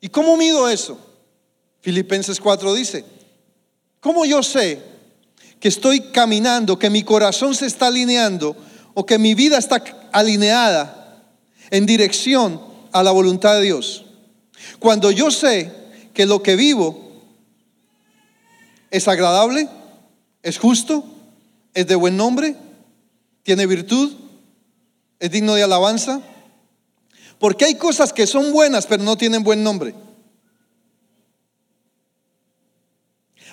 ¿Y 0.00 0.08
cómo 0.08 0.36
mido 0.36 0.68
eso? 0.68 0.98
Filipenses 1.80 2.40
4 2.40 2.74
dice, 2.74 3.04
¿cómo 4.00 4.24
yo 4.24 4.42
sé 4.42 4.82
que 5.60 5.68
estoy 5.68 6.00
caminando, 6.00 6.78
que 6.78 6.90
mi 6.90 7.02
corazón 7.02 7.54
se 7.54 7.66
está 7.66 7.88
alineando 7.88 8.56
o 8.94 9.06
que 9.06 9.18
mi 9.18 9.34
vida 9.34 9.58
está 9.58 9.82
alineada 10.12 11.22
en 11.70 11.86
dirección 11.86 12.60
a 12.92 13.02
la 13.02 13.10
voluntad 13.10 13.54
de 13.54 13.62
Dios? 13.62 14.04
Cuando 14.78 15.10
yo 15.10 15.30
sé 15.30 15.72
que 16.14 16.26
lo 16.26 16.42
que 16.42 16.56
vivo 16.56 17.08
es 18.90 19.08
agradable, 19.08 19.68
es 20.42 20.58
justo, 20.58 21.04
es 21.74 21.86
de 21.86 21.94
buen 21.94 22.16
nombre, 22.16 22.56
tiene 23.42 23.66
virtud, 23.66 24.12
es 25.20 25.30
digno 25.30 25.54
de 25.54 25.62
alabanza. 25.62 26.20
Porque 27.38 27.64
hay 27.64 27.76
cosas 27.76 28.12
que 28.12 28.26
son 28.26 28.52
buenas 28.52 28.86
pero 28.86 29.02
no 29.02 29.16
tienen 29.16 29.42
buen 29.42 29.62
nombre. 29.62 29.94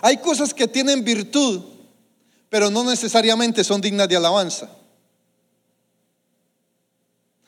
Hay 0.01 0.17
cosas 0.17 0.53
que 0.53 0.67
tienen 0.67 1.03
virtud 1.03 1.75
pero 2.49 2.71
no 2.71 2.85
necesariamente 2.85 3.65
son 3.65 3.81
dignas 3.81 4.07
de 4.07 4.15
alabanza. 4.15 4.69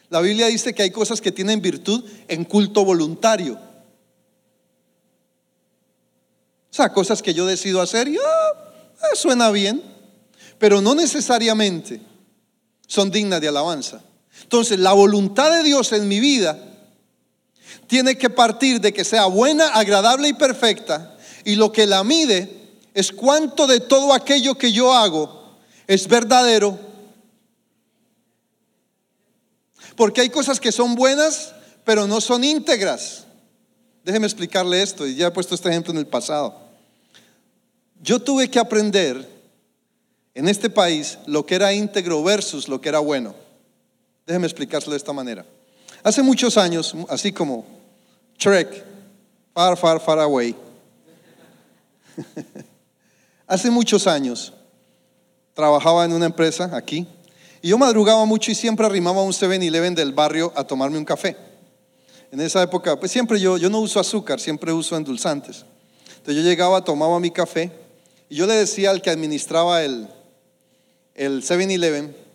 La 0.10 0.20
Biblia 0.22 0.48
dice 0.48 0.74
que 0.74 0.84
hay 0.84 0.92
cosas 0.92 1.22
que 1.22 1.32
tienen 1.32 1.62
virtud 1.62 2.04
en 2.28 2.44
culto 2.44 2.84
voluntario. 2.84 3.54
O 6.70 6.74
sea, 6.74 6.92
cosas 6.92 7.22
que 7.22 7.34
yo 7.34 7.46
decido 7.46 7.82
hacer 7.82 8.10
y 8.10 8.18
ah, 8.18 9.16
suena 9.16 9.50
bien, 9.52 9.82
pero 10.60 10.82
no 10.82 10.94
necesariamente 10.94 12.02
son 12.86 13.10
dignas 13.10 13.40
de 13.40 13.48
alabanza. 13.48 14.04
Entonces, 14.44 14.80
la 14.80 14.94
voluntad 14.94 15.52
de 15.52 15.64
Dios 15.64 15.92
en 15.92 16.08
mi 16.08 16.20
vida 16.20 16.58
tiene 17.88 18.18
que 18.18 18.30
partir 18.30 18.82
de 18.82 18.94
que 18.94 19.04
sea 19.04 19.26
buena, 19.26 19.70
agradable 19.70 20.28
y 20.30 20.34
perfecta. 20.34 21.18
Y 21.46 21.56
lo 21.56 21.72
que 21.72 21.86
la 21.86 22.04
mide 22.04 22.58
es 22.94 23.12
cuánto 23.12 23.68
de 23.68 23.80
todo 23.80 24.14
aquello 24.14 24.56
que 24.56 24.72
yo 24.72 24.94
hago 24.94 25.58
es 25.88 26.08
verdadero. 26.08 26.78
Porque 29.96 30.22
hay 30.22 30.30
cosas 30.30 30.60
que 30.60 30.72
son 30.72 30.96
buenas, 30.96 31.54
pero 31.84 32.06
no 32.06 32.22
son 32.22 32.44
íntegras. 32.44 33.26
Déjeme 34.04 34.28
explicarle 34.28 34.82
esto, 34.82 35.08
y 35.08 35.16
ya 35.16 35.28
he 35.28 35.32
puesto 35.32 35.56
este 35.56 35.70
ejemplo 35.70 35.92
en 35.92 36.00
el 36.00 36.08
pasado. 36.08 36.56
Yo 38.02 38.20
tuve 38.20 38.50
que 38.50 38.60
aprender 38.60 39.28
en 40.36 40.48
este 40.48 40.70
país 40.70 41.18
lo 41.26 41.46
que 41.46 41.56
era 41.56 41.74
íntegro 41.74 42.24
versus 42.24 42.68
lo 42.68 42.80
que 42.80 42.90
era 42.90 43.00
bueno. 43.00 43.47
Déjeme 44.28 44.46
explicárselo 44.46 44.92
de 44.92 44.98
esta 44.98 45.14
manera. 45.14 45.46
Hace 46.04 46.22
muchos 46.22 46.58
años, 46.58 46.94
así 47.08 47.32
como 47.32 47.66
Trek, 48.38 48.84
far, 49.54 49.78
far, 49.78 50.02
far 50.02 50.20
away. 50.20 50.54
Hace 53.48 53.72
muchos 53.72 54.06
años 54.06 54.52
trabajaba 55.54 56.04
en 56.04 56.12
una 56.12 56.26
empresa 56.26 56.70
aquí 56.74 57.08
y 57.62 57.70
yo 57.70 57.78
madrugaba 57.78 58.26
mucho 58.26 58.52
y 58.52 58.56
siempre 58.56 58.86
arrimaba 58.86 59.24
un 59.24 59.32
7-Eleven 59.32 59.96
del 59.96 60.12
barrio 60.12 60.52
a 60.58 60.66
tomarme 60.66 60.98
un 60.98 61.06
café. 61.06 61.38
En 62.30 62.42
esa 62.42 62.62
época, 62.62 63.00
pues 63.00 63.10
siempre 63.14 63.40
yo, 63.40 63.58
yo 63.58 63.70
no 63.70 63.80
uso 63.80 64.02
azúcar, 64.02 64.42
siempre 64.42 64.74
uso 64.74 64.98
endulzantes. 64.98 65.64
Entonces 66.18 66.36
yo 66.36 66.42
llegaba, 66.42 66.84
tomaba 66.84 67.18
mi 67.22 67.32
café 67.32 67.72
y 68.28 68.36
yo 68.36 68.46
le 68.46 68.56
decía 68.56 68.90
al 68.90 69.02
que 69.02 69.10
administraba 69.10 69.84
el, 69.84 70.10
el 71.16 71.44
7-Eleven 71.44 72.27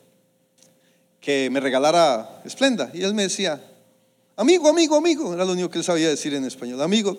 que 1.23 1.49
me 1.51 1.61
regalara 1.61 2.43
Esplenda. 2.45 2.91
Y 2.93 3.03
él 3.03 3.15
me 3.15 3.23
decía, 3.23 3.59
amigo, 4.37 4.69
amigo, 4.69 4.97
amigo. 4.97 5.33
Era 5.33 5.45
lo 5.47 5.53
único 5.53 5.71
que 5.71 5.79
él 5.79 5.85
sabía 5.85 6.09
decir 6.09 6.35
en 6.35 6.45
español. 6.45 6.83
Amigo, 6.83 7.17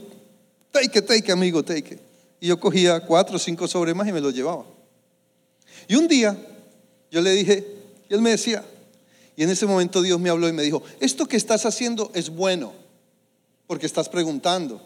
take 0.69 1.01
take 1.01 1.31
amigo, 1.31 1.63
take. 1.63 1.97
Y 2.39 2.47
yo 2.47 2.59
cogía 2.59 2.99
cuatro 2.99 3.37
o 3.37 3.39
cinco 3.39 3.67
sobres 3.67 3.95
más 3.95 4.07
y 4.07 4.11
me 4.11 4.19
los 4.19 4.35
llevaba. 4.35 4.65
Y 5.87 5.95
un 5.95 6.07
día 6.07 6.37
yo 7.09 7.21
le 7.21 7.31
dije, 7.31 7.65
y 8.09 8.13
él 8.13 8.21
me 8.21 8.31
decía, 8.31 8.63
y 9.37 9.43
en 9.43 9.49
ese 9.49 9.65
momento 9.65 10.01
Dios 10.01 10.19
me 10.19 10.29
habló 10.29 10.49
y 10.49 10.53
me 10.53 10.63
dijo, 10.63 10.83
esto 10.99 11.25
que 11.25 11.37
estás 11.37 11.65
haciendo 11.65 12.11
es 12.13 12.29
bueno, 12.29 12.73
porque 13.67 13.85
estás 13.85 14.09
preguntando, 14.09 14.81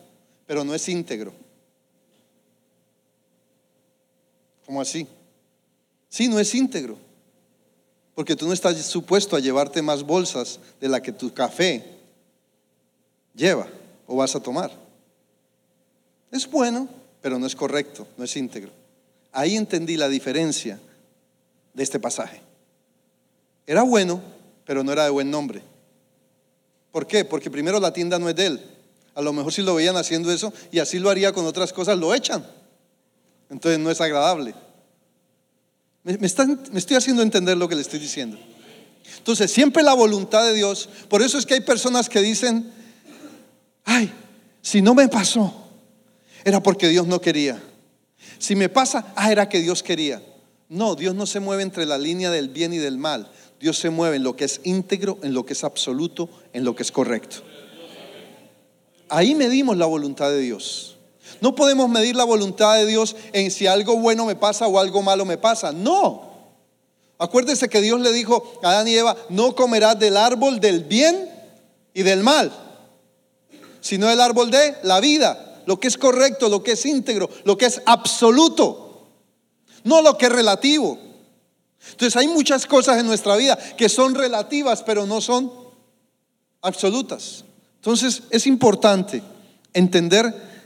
pero 0.45 0.63
no 0.63 0.75
es 0.75 0.88
íntegro. 0.88 1.33
¿Cómo 4.65 4.79
así? 4.81 5.07
Sí, 6.09 6.27
no 6.27 6.39
es 6.39 6.53
íntegro, 6.53 6.97
porque 8.17 8.36
tú 8.36 8.47
no 8.47 8.53
estás 8.53 8.75
supuesto 8.83 9.36
a 9.36 9.39
llevarte 9.39 9.79
más 9.83 10.01
bolsas 10.01 10.59
de 10.81 10.89
la 10.89 11.03
que 11.03 11.12
tu 11.12 11.31
café 11.31 11.86
lleva 13.36 13.67
o 14.07 14.15
vas 14.15 14.36
a 14.36 14.39
tomar. 14.39 14.71
Es 16.31 16.50
bueno, 16.50 16.89
pero 17.21 17.38
no 17.38 17.45
es 17.45 17.55
correcto, 17.55 18.07
no 18.17 18.24
es 18.24 18.36
íntegro. 18.36 18.71
Ahí 19.31 19.55
entendí 19.55 19.97
la 19.97 20.09
diferencia 20.09 20.79
de 21.75 21.83
este 21.83 22.00
pasaje. 22.00 22.41
Era 23.67 23.83
bueno, 23.83 24.19
pero 24.65 24.83
no 24.83 24.91
era 24.91 25.03
de 25.03 25.12
buen 25.12 25.29
nombre. 25.29 25.62
¿Por 26.91 27.05
qué? 27.05 27.24
Porque 27.24 27.51
primero 27.51 27.79
la 27.79 27.93
tienda 27.93 28.17
no 28.17 28.29
es 28.29 28.36
de 28.36 28.47
él. 28.47 28.65
A 29.13 29.21
lo 29.21 29.31
mejor 29.31 29.53
si 29.53 29.62
lo 29.62 29.75
veían 29.75 29.95
haciendo 29.95 30.31
eso 30.31 30.51
y 30.71 30.79
así 30.79 30.97
lo 30.97 31.12
haría 31.12 31.33
con 31.33 31.45
otras 31.45 31.71
cosas, 31.71 32.00
lo 32.00 32.15
echan. 32.15 32.43
Entonces 33.51 33.79
no 33.79 33.91
es 33.91 34.01
agradable. 34.01 34.55
Me, 36.08 36.18
me 36.18 36.80
estoy 36.80 36.96
haciendo 36.96 37.22
entender 37.22 37.58
lo 37.58 37.68
que 37.68 37.76
le 37.76 37.82
estoy 37.82 38.00
diciendo. 38.00 38.38
Entonces, 39.18 39.52
siempre 39.52 39.84
la 39.84 39.94
voluntad 39.94 40.46
de 40.46 40.54
Dios. 40.54 40.88
Por 41.10 41.22
eso 41.22 41.38
es 41.38 41.46
que 41.46 41.56
hay 41.56 41.60
personas 41.60 42.08
que 42.08 42.22
dicen, 42.22 42.72
ay, 43.84 44.10
si 44.62 44.82
no 44.82 44.96
me 44.96 45.10
pasó, 45.10 45.54
era 46.46 46.64
porque 46.64 46.88
Dios 46.88 47.08
no 47.08 47.20
quería. 47.20 47.62
Si 48.40 48.56
me 48.56 48.70
pasa, 48.70 49.12
ah, 49.18 49.34
era 49.34 49.50
que 49.50 49.60
Dios 49.60 49.84
quería. 49.84 50.22
No, 50.70 50.96
Dios 50.96 51.14
no 51.14 51.26
se 51.26 51.42
mueve 51.42 51.64
entre 51.64 51.86
la 51.86 51.98
línea 51.98 52.32
del 52.32 52.48
bien 52.48 52.72
y 52.72 52.78
del 52.78 52.98
mal. 52.98 53.30
Dios 53.60 53.78
se 53.78 53.90
mueve 53.90 54.16
en 54.16 54.24
lo 54.24 54.38
que 54.38 54.46
es 54.46 54.62
íntegro, 54.64 55.20
en 55.24 55.34
lo 55.34 55.46
que 55.46 55.52
es 55.52 55.66
absoluto, 55.66 56.30
en 56.54 56.64
lo 56.64 56.74
que 56.74 56.84
es 56.84 56.92
correcto. 56.94 57.44
Ahí 59.10 59.36
medimos 59.36 59.76
la 59.76 59.88
voluntad 59.88 60.30
de 60.30 60.40
Dios. 60.40 60.97
No 61.41 61.56
podemos 61.56 61.89
medir 61.89 62.15
la 62.15 62.24
voluntad 62.24 62.75
de 62.75 62.86
Dios 62.86 63.15
en 63.34 63.51
si 63.51 63.67
algo 63.67 63.98
bueno 63.98 64.25
me 64.25 64.36
pasa 64.36 64.67
o 64.67 64.79
algo 64.79 65.01
malo 65.01 65.25
me 65.25 65.38
pasa. 65.38 65.72
No. 65.72 66.27
Acuérdese 67.20 67.70
que 67.70 67.82
Dios 67.82 68.00
le 68.00 68.13
dijo 68.13 68.60
a 68.63 68.70
Adán 68.70 68.88
y 68.88 68.96
Eva, 68.96 69.15
no 69.29 69.56
comerás 69.56 69.98
del 70.00 70.17
árbol 70.17 70.60
del 70.60 70.84
bien 70.84 71.29
y 71.94 72.03
del 72.03 72.22
mal, 72.24 72.51
sino 73.82 74.08
del 74.08 74.22
árbol 74.22 74.51
de 74.51 74.75
la 74.84 75.00
vida, 75.00 75.62
lo 75.65 75.79
que 75.79 75.88
es 75.88 75.98
correcto, 75.98 76.48
lo 76.48 76.62
que 76.62 76.74
es 76.74 76.86
íntegro, 76.86 77.29
lo 77.44 77.58
que 77.58 77.65
es 77.65 77.82
absoluto, 77.86 79.08
no 79.84 80.01
lo 80.01 80.17
que 80.17 80.27
es 80.27 80.32
relativo. 80.32 81.00
Entonces 81.91 82.15
hay 82.17 82.27
muchas 82.27 82.65
cosas 82.65 83.00
en 83.00 83.08
nuestra 83.08 83.36
vida 83.36 83.58
que 83.77 83.89
son 83.89 84.13
relativas, 84.13 84.84
pero 84.84 85.06
no 85.08 85.22
son 85.22 85.51
absolutas. 86.62 87.46
Entonces 87.75 88.24
es 88.29 88.46
importante 88.46 89.24
entender 89.74 90.57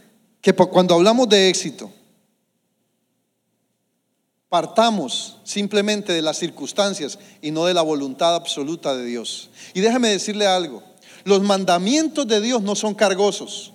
que 0.41 0.53
cuando 0.53 0.95
hablamos 0.95 1.29
de 1.29 1.49
éxito, 1.49 1.91
partamos 4.49 5.37
simplemente 5.43 6.11
de 6.11 6.21
las 6.21 6.37
circunstancias 6.37 7.17
y 7.41 7.51
no 7.51 7.65
de 7.65 7.73
la 7.73 7.83
voluntad 7.83 8.35
absoluta 8.35 8.95
de 8.95 9.05
Dios. 9.05 9.49
Y 9.73 9.79
déjame 9.79 10.09
decirle 10.09 10.45
algo, 10.45 10.83
los 11.23 11.41
mandamientos 11.41 12.27
de 12.27 12.41
Dios 12.41 12.61
no 12.61 12.75
son 12.75 12.93
cargosos. 12.93 13.71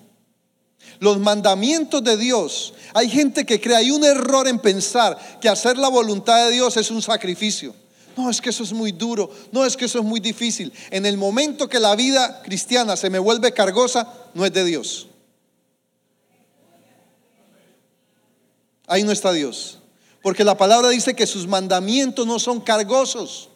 Los 0.99 1.19
mandamientos 1.19 2.03
de 2.03 2.17
Dios, 2.17 2.75
hay 2.95 3.09
gente 3.09 3.47
que 3.47 3.61
cree, 3.61 3.77
hay 3.77 3.91
un 3.91 4.05
error 4.05 4.49
en 4.49 4.59
pensar 4.59 5.39
que 5.41 5.49
hacer 5.49 5.79
la 5.79 5.89
voluntad 5.89 6.47
de 6.47 6.53
Dios 6.53 6.77
es 6.77 6.91
un 6.91 7.03
sacrificio. 7.03 7.75
No, 8.17 8.31
es 8.31 8.41
que 8.41 8.49
eso 8.51 8.63
es 8.63 8.73
muy 8.73 8.93
duro, 8.93 9.31
no 9.53 9.65
es 9.65 9.77
que 9.77 9.85
eso 9.85 9.99
es 9.99 10.05
muy 10.05 10.21
difícil. 10.21 10.73
En 10.91 11.05
el 11.05 11.19
momento 11.19 11.69
que 11.69 11.79
la 11.79 11.95
vida 11.95 12.43
cristiana 12.43 12.97
se 12.97 13.11
me 13.11 13.19
vuelve 13.19 13.53
cargosa, 13.53 14.11
no 14.35 14.45
es 14.45 14.53
de 14.53 14.65
Dios. 14.65 15.09
Ahí 18.87 19.03
no 19.03 19.13
está 19.13 19.33
Dios. 19.33 19.79
Porque 20.23 20.45
la 20.45 20.57
palabra 20.57 20.89
dice 20.89 21.15
que 21.15 21.27
sus 21.27 21.47
mandamientos 21.47 22.27
no 22.27 22.39
son 22.39 22.61
cargosos. 22.61 23.51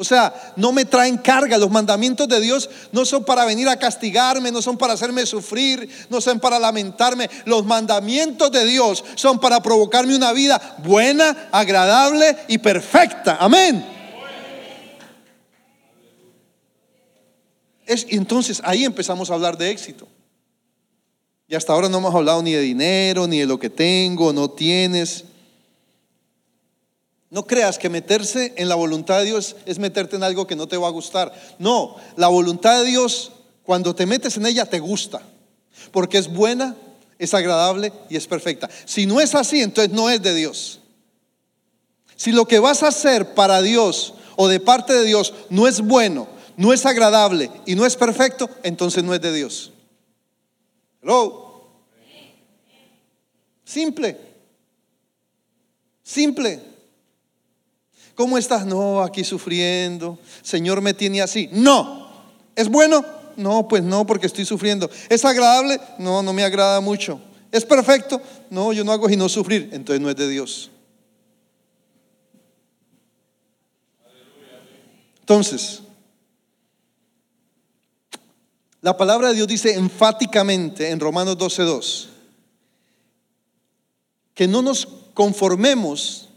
O 0.00 0.04
sea, 0.04 0.52
no 0.54 0.70
me 0.70 0.84
traen 0.84 1.18
carga. 1.18 1.58
Los 1.58 1.70
mandamientos 1.70 2.28
de 2.28 2.40
Dios 2.40 2.70
no 2.92 3.04
son 3.04 3.24
para 3.24 3.44
venir 3.44 3.68
a 3.68 3.80
castigarme, 3.80 4.52
no 4.52 4.62
son 4.62 4.78
para 4.78 4.92
hacerme 4.92 5.26
sufrir, 5.26 5.90
no 6.08 6.20
son 6.20 6.38
para 6.38 6.60
lamentarme. 6.60 7.28
Los 7.46 7.66
mandamientos 7.66 8.52
de 8.52 8.64
Dios 8.64 9.04
son 9.16 9.40
para 9.40 9.60
provocarme 9.60 10.14
una 10.14 10.32
vida 10.32 10.76
buena, 10.84 11.48
agradable 11.50 12.36
y 12.46 12.58
perfecta. 12.58 13.38
Amén. 13.40 13.84
Es, 17.86 18.06
entonces 18.10 18.62
ahí 18.64 18.84
empezamos 18.84 19.30
a 19.30 19.34
hablar 19.34 19.58
de 19.58 19.70
éxito. 19.70 20.06
Y 21.48 21.54
hasta 21.54 21.72
ahora 21.72 21.88
no 21.88 21.98
hemos 21.98 22.14
hablado 22.14 22.42
ni 22.42 22.52
de 22.52 22.60
dinero, 22.60 23.26
ni 23.26 23.38
de 23.38 23.46
lo 23.46 23.58
que 23.58 23.70
tengo, 23.70 24.34
no 24.34 24.50
tienes. 24.50 25.24
No 27.30 27.46
creas 27.46 27.78
que 27.78 27.88
meterse 27.88 28.52
en 28.56 28.68
la 28.68 28.74
voluntad 28.74 29.20
de 29.20 29.26
Dios 29.26 29.56
es 29.64 29.78
meterte 29.78 30.16
en 30.16 30.22
algo 30.22 30.46
que 30.46 30.56
no 30.56 30.68
te 30.68 30.76
va 30.76 30.88
a 30.88 30.92
gustar. 30.92 31.32
No, 31.58 31.96
la 32.16 32.28
voluntad 32.28 32.80
de 32.80 32.86
Dios, 32.90 33.32
cuando 33.64 33.94
te 33.94 34.04
metes 34.04 34.36
en 34.36 34.44
ella, 34.44 34.66
te 34.66 34.78
gusta. 34.78 35.22
Porque 35.90 36.18
es 36.18 36.28
buena, 36.28 36.76
es 37.18 37.32
agradable 37.32 37.94
y 38.10 38.16
es 38.16 38.26
perfecta. 38.26 38.68
Si 38.84 39.06
no 39.06 39.18
es 39.18 39.34
así, 39.34 39.62
entonces 39.62 39.92
no 39.92 40.10
es 40.10 40.20
de 40.22 40.34
Dios. 40.34 40.80
Si 42.14 42.30
lo 42.30 42.46
que 42.46 42.58
vas 42.58 42.82
a 42.82 42.88
hacer 42.88 43.34
para 43.34 43.62
Dios 43.62 44.12
o 44.36 44.48
de 44.48 44.60
parte 44.60 44.92
de 44.92 45.04
Dios 45.04 45.32
no 45.48 45.66
es 45.66 45.80
bueno, 45.80 46.28
no 46.58 46.74
es 46.74 46.84
agradable 46.84 47.50
y 47.64 47.74
no 47.74 47.86
es 47.86 47.96
perfecto, 47.96 48.50
entonces 48.62 49.02
no 49.02 49.14
es 49.14 49.20
de 49.22 49.32
Dios. 49.32 49.72
Hello. 51.02 51.70
Simple. 53.64 54.16
Simple. 56.02 56.62
¿Cómo 58.14 58.38
estás? 58.38 58.66
No, 58.66 59.02
aquí 59.02 59.22
sufriendo. 59.22 60.18
Señor 60.42 60.80
me 60.80 60.94
tiene 60.94 61.22
así. 61.22 61.48
No. 61.52 62.08
¿Es 62.56 62.68
bueno? 62.68 63.04
No, 63.36 63.68
pues 63.68 63.84
no, 63.84 64.04
porque 64.06 64.26
estoy 64.26 64.44
sufriendo. 64.44 64.90
¿Es 65.08 65.24
agradable? 65.24 65.80
No, 65.98 66.22
no 66.22 66.32
me 66.32 66.42
agrada 66.42 66.80
mucho. 66.80 67.20
¿Es 67.52 67.64
perfecto? 67.64 68.20
No, 68.50 68.72
yo 68.72 68.82
no 68.84 68.90
hago 68.90 69.08
sino 69.08 69.28
sufrir. 69.28 69.70
Entonces 69.72 70.00
no 70.00 70.10
es 70.10 70.16
de 70.16 70.28
Dios. 70.28 70.70
Entonces, 75.20 75.82
la 78.80 78.96
palabra 78.96 79.28
de 79.28 79.34
Dios 79.34 79.48
dice 79.48 79.74
enfáticamente 79.74 80.90
en 80.90 81.00
Romanos 81.00 81.36
12:2 81.36 82.08
que 84.34 84.46
no 84.46 84.62
nos 84.62 84.86
conformemos 85.14 86.28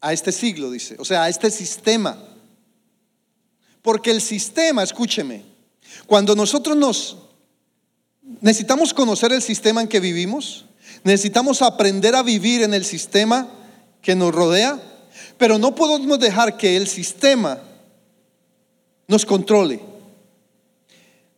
a 0.00 0.12
este 0.12 0.32
siglo, 0.32 0.70
dice, 0.70 0.96
o 0.98 1.04
sea, 1.04 1.22
a 1.22 1.28
este 1.28 1.48
sistema. 1.48 2.18
Porque 3.82 4.10
el 4.10 4.20
sistema, 4.20 4.82
escúcheme, 4.82 5.44
cuando 6.08 6.34
nosotros 6.34 6.76
nos 6.76 7.18
necesitamos 8.40 8.92
conocer 8.92 9.32
el 9.32 9.42
sistema 9.42 9.80
en 9.80 9.88
que 9.88 10.00
vivimos, 10.00 10.64
necesitamos 11.04 11.62
aprender 11.62 12.16
a 12.16 12.24
vivir 12.24 12.62
en 12.62 12.74
el 12.74 12.84
sistema 12.84 13.48
que 14.02 14.16
nos 14.16 14.34
rodea, 14.34 14.82
pero 15.38 15.58
no 15.58 15.74
podemos 15.74 16.18
dejar 16.18 16.56
que 16.56 16.76
el 16.76 16.88
sistema 16.88 17.60
nos 19.06 19.24
controle. 19.24 19.80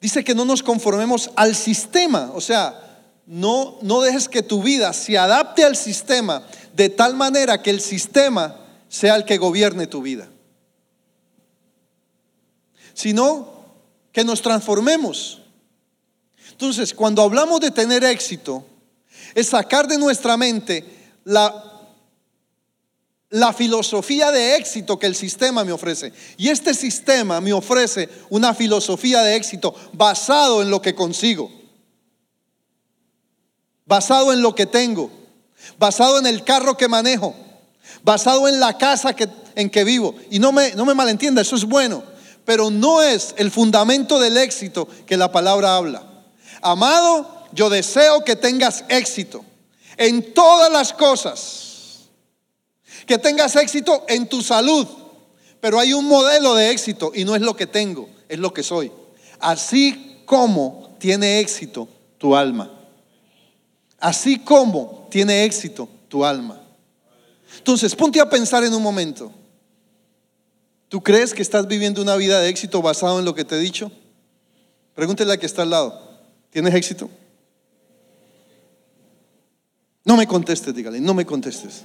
Dice 0.01 0.23
que 0.23 0.35
no 0.35 0.45
nos 0.45 0.63
conformemos 0.63 1.31
al 1.35 1.55
sistema, 1.55 2.31
o 2.35 2.41
sea, 2.41 3.05
no, 3.27 3.79
no 3.83 4.01
dejes 4.01 4.29
que 4.29 4.43
tu 4.43 4.63
vida 4.63 4.93
se 4.93 5.19
adapte 5.19 5.65
al 5.65 5.77
sistema 5.77 6.47
de 6.75 6.89
tal 6.89 7.15
manera 7.15 7.63
que 7.63 7.71
el 7.71 7.81
sistema 7.81 8.57
sea 8.89 9.17
el 9.17 9.25
que 9.25 9.39
gobierne 9.39 9.87
tu 9.87 10.01
vida, 10.01 10.29
sino 12.95 13.59
que 14.13 14.25
nos 14.25 14.41
transformemos. 14.41 15.43
Entonces, 16.53 16.95
cuando 16.95 17.23
hablamos 17.23 17.61
de 17.61 17.71
tener 17.71 18.05
éxito, 18.05 18.65
es 19.35 19.49
sacar 19.49 19.87
de 19.87 19.99
nuestra 19.99 20.37
mente 20.37 20.85
la, 21.25 21.68
la 23.31 23.53
filosofía 23.53 24.31
de 24.31 24.57
éxito 24.57 24.99
que 24.99 25.07
el 25.07 25.15
sistema 25.15 25.65
me 25.65 25.73
ofrece. 25.73 26.13
Y 26.37 26.49
este 26.49 26.75
sistema 26.75 27.41
me 27.41 27.53
ofrece 27.53 28.09
una 28.31 28.55
filosofía 28.55 29.23
de 29.23 29.37
éxito 29.37 29.75
basado 29.93 30.63
en 30.63 30.71
lo 30.71 30.81
que 30.81 30.95
consigo 30.95 31.51
basado 33.89 34.35
en 34.35 34.43
lo 34.43 34.55
que 34.55 34.67
tengo, 34.67 35.11
basado 35.79 36.19
en 36.19 36.27
el 36.27 36.45
carro 36.45 36.77
que 36.77 36.89
manejo, 36.89 37.35
basado 38.05 38.47
en 38.47 38.61
la 38.61 38.77
casa 38.77 39.17
que, 39.17 39.29
en 39.55 39.71
que 39.71 39.83
vivo. 39.83 40.15
Y 40.31 40.39
no 40.39 40.53
me, 40.53 40.73
no 40.73 40.85
me 40.85 40.95
malentienda, 40.95 41.41
eso 41.41 41.57
es 41.57 41.65
bueno, 41.65 42.05
pero 42.45 42.71
no 42.71 43.03
es 43.03 43.35
el 43.39 43.51
fundamento 43.51 44.21
del 44.21 44.37
éxito 44.37 44.87
que 45.07 45.17
la 45.17 45.33
palabra 45.33 45.75
habla. 45.75 46.03
Amado, 46.61 47.47
yo 47.53 47.71
deseo 47.71 48.25
que 48.25 48.37
tengas 48.37 48.85
éxito 48.91 49.43
en 49.97 50.35
todas 50.35 50.71
las 50.71 50.93
cosas, 50.93 51.68
que 53.09 53.19
tengas 53.19 53.57
éxito 53.57 54.05
en 54.07 54.29
tu 54.29 54.43
salud, 54.43 54.87
pero 55.61 55.81
hay 55.81 55.95
un 55.95 56.05
modelo 56.05 56.55
de 56.55 56.71
éxito 56.71 57.11
y 57.15 57.25
no 57.25 57.35
es 57.35 57.41
lo 57.41 57.57
que 57.57 57.67
tengo, 57.67 58.09
es 58.29 58.39
lo 58.39 58.53
que 58.53 58.63
soy. 58.63 58.93
Así 59.41 60.23
como 60.27 60.95
tiene 60.99 61.41
éxito 61.41 61.89
tu 62.19 62.37
alma. 62.37 62.71
Así 63.99 64.39
como 64.39 65.09
tiene 65.11 65.45
éxito 65.45 65.89
tu 66.09 66.23
alma. 66.23 66.61
Entonces, 67.57 67.97
ponte 67.97 68.21
a 68.21 68.29
pensar 68.29 68.63
en 68.63 68.75
un 68.75 68.83
momento. 68.83 69.33
¿Tú 70.91 71.01
crees 71.01 71.33
que 71.33 71.43
estás 71.43 71.67
viviendo 71.67 72.03
una 72.03 72.15
vida 72.15 72.41
de 72.41 72.49
éxito 72.51 72.83
basado 72.83 73.19
en 73.19 73.25
lo 73.25 73.35
que 73.35 73.45
te 73.45 73.57
he 73.57 73.59
dicho? 73.59 73.91
Pregúntele 74.95 75.33
a 75.33 75.39
que 75.39 75.47
está 75.47 75.63
al 75.63 75.71
lado. 75.71 76.21
¿Tienes 76.51 76.75
éxito? 76.75 77.09
No 80.05 80.17
me 80.17 80.27
contestes, 80.27 80.75
dígale, 80.75 81.01
no 81.01 81.15
me 81.15 81.25
contestes. 81.25 81.85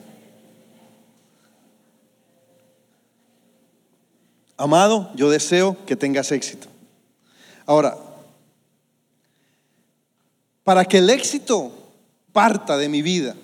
Amado, 4.57 5.11
yo 5.15 5.29
deseo 5.29 5.77
que 5.85 5.95
tengas 5.95 6.31
éxito. 6.31 6.67
Ahora, 7.65 7.97
para 10.63 10.85
que 10.85 10.99
el 10.99 11.09
éxito 11.09 11.71
parta 12.31 12.77
de 12.77 12.89
mi 12.89 13.01
vida, 13.01 13.35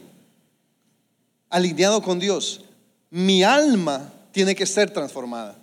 alineado 1.50 2.02
con 2.02 2.20
Dios, 2.20 2.62
mi 3.10 3.44
alma 3.44 4.14
tiene 4.32 4.56
que 4.56 4.66
ser 4.66 4.92
transformada. 4.92 5.58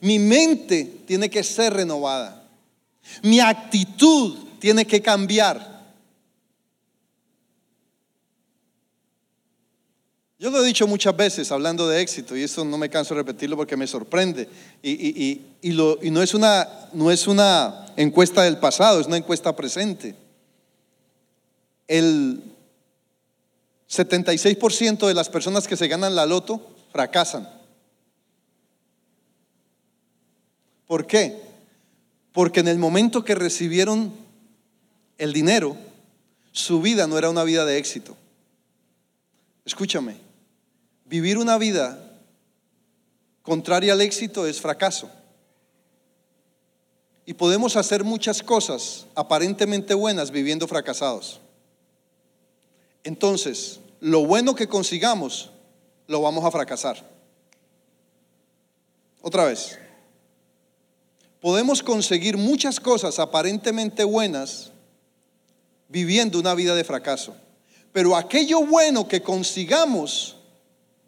Mi 0.00 0.18
mente 0.18 0.84
tiene 1.06 1.30
que 1.30 1.42
ser 1.42 1.72
renovada. 1.72 2.42
Mi 3.22 3.40
actitud 3.40 4.36
tiene 4.58 4.84
que 4.84 5.00
cambiar. 5.00 5.75
Yo 10.38 10.50
lo 10.50 10.62
he 10.62 10.66
dicho 10.66 10.86
muchas 10.86 11.16
veces 11.16 11.50
hablando 11.50 11.88
de 11.88 12.02
éxito 12.02 12.36
y 12.36 12.42
eso 12.42 12.62
no 12.64 12.76
me 12.76 12.90
canso 12.90 13.14
de 13.14 13.20
repetirlo 13.20 13.56
porque 13.56 13.76
me 13.76 13.86
sorprende. 13.86 14.48
Y, 14.82 15.40
y 15.62 15.70
no, 15.72 16.22
es 16.22 16.34
una, 16.34 16.68
no 16.92 17.10
es 17.10 17.26
una 17.26 17.86
encuesta 17.96 18.42
del 18.42 18.58
pasado, 18.58 19.00
es 19.00 19.06
una 19.06 19.16
encuesta 19.16 19.56
presente. 19.56 20.14
el 21.88 22.42
76% 23.88 25.06
de 25.06 25.14
las 25.14 25.28
personas 25.28 25.66
que 25.66 25.76
se 25.76 25.88
ganan 25.88 26.16
la 26.16 26.26
loto 26.26 26.60
fracasan. 26.92 27.48
¿Por 30.86 31.06
qué? 31.06 31.40
Porque 32.32 32.60
en 32.60 32.68
el 32.68 32.78
momento 32.78 33.24
que 33.24 33.34
recibieron 33.34 34.12
el 35.18 35.32
dinero, 35.32 35.76
su 36.52 36.82
vida 36.82 37.06
no 37.06 37.16
era 37.16 37.30
una 37.30 37.44
vida 37.44 37.64
de 37.64 37.78
éxito. 37.78 38.16
Escúchame, 39.64 40.25
vivir 41.06 41.38
una 41.38 41.56
vida 41.58 41.98
contraria 43.42 43.92
al 43.92 44.00
éxito 44.00 44.46
es 44.46 44.60
fracaso. 44.60 45.10
Y 47.24 47.34
podemos 47.34 47.76
hacer 47.76 48.04
muchas 48.04 48.42
cosas 48.42 49.06
aparentemente 49.14 49.94
buenas 49.94 50.30
viviendo 50.30 50.68
fracasados. 50.68 51.40
Entonces, 53.02 53.80
lo 54.00 54.24
bueno 54.24 54.54
que 54.54 54.68
consigamos, 54.68 55.50
lo 56.06 56.20
vamos 56.22 56.44
a 56.44 56.50
fracasar. 56.50 57.04
Otra 59.22 59.44
vez, 59.44 59.78
podemos 61.40 61.82
conseguir 61.82 62.36
muchas 62.36 62.78
cosas 62.78 63.18
aparentemente 63.18 64.04
buenas 64.04 64.70
viviendo 65.88 66.38
una 66.38 66.54
vida 66.54 66.74
de 66.74 66.84
fracaso. 66.84 67.34
Pero 67.92 68.16
aquello 68.16 68.64
bueno 68.64 69.08
que 69.08 69.22
consigamos, 69.22 70.35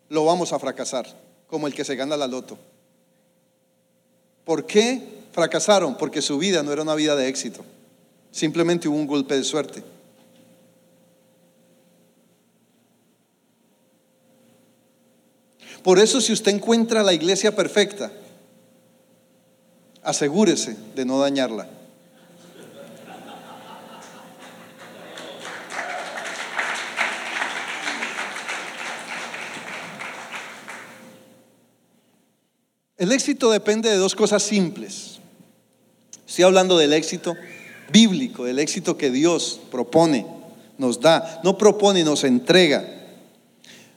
lo 0.09 0.25
vamos 0.25 0.53
a 0.53 0.59
fracasar, 0.59 1.07
como 1.47 1.67
el 1.67 1.75
que 1.75 1.85
se 1.85 1.97
gana 1.97 2.17
la 2.17 2.27
loto. 2.27 2.59
¿Por 4.45 4.67
qué 4.67 5.03
fracasaron? 5.33 5.97
Porque 5.97 6.23
su 6.23 6.39
vida 6.39 6.63
no 6.63 6.73
era 6.73 6.83
una 6.83 6.95
vida 6.95 7.15
de 7.17 7.29
éxito. 7.29 7.65
Simplemente 8.31 8.89
hubo 8.89 8.97
un 8.97 9.07
golpe 9.07 9.37
de 9.37 9.45
suerte. 9.45 9.83
Por 15.83 15.99
eso 15.99 16.21
si 16.21 16.33
usted 16.33 16.53
encuentra 16.53 17.03
la 17.03 17.13
iglesia 17.13 17.55
perfecta, 17.55 18.11
asegúrese 20.03 20.77
de 20.95 21.05
no 21.05 21.21
dañarla. 21.21 21.78
El 32.99 33.13
éxito 33.13 33.53
depende 33.53 33.89
de 33.89 33.97
dos 33.97 34.17
cosas 34.17 34.43
simples. 34.43 35.21
Estoy 36.27 36.45
hablando 36.45 36.77
del 36.77 36.93
éxito 36.93 37.37
bíblico, 37.93 38.45
del 38.45 38.59
éxito 38.59 38.99
que 38.99 39.11
Dios 39.11 39.61
propone, 39.71 40.27
nos 40.77 41.01
da, 41.01 41.41
no 41.45 41.57
propone 41.57 42.03
nos 42.03 42.25
entrega. 42.25 42.87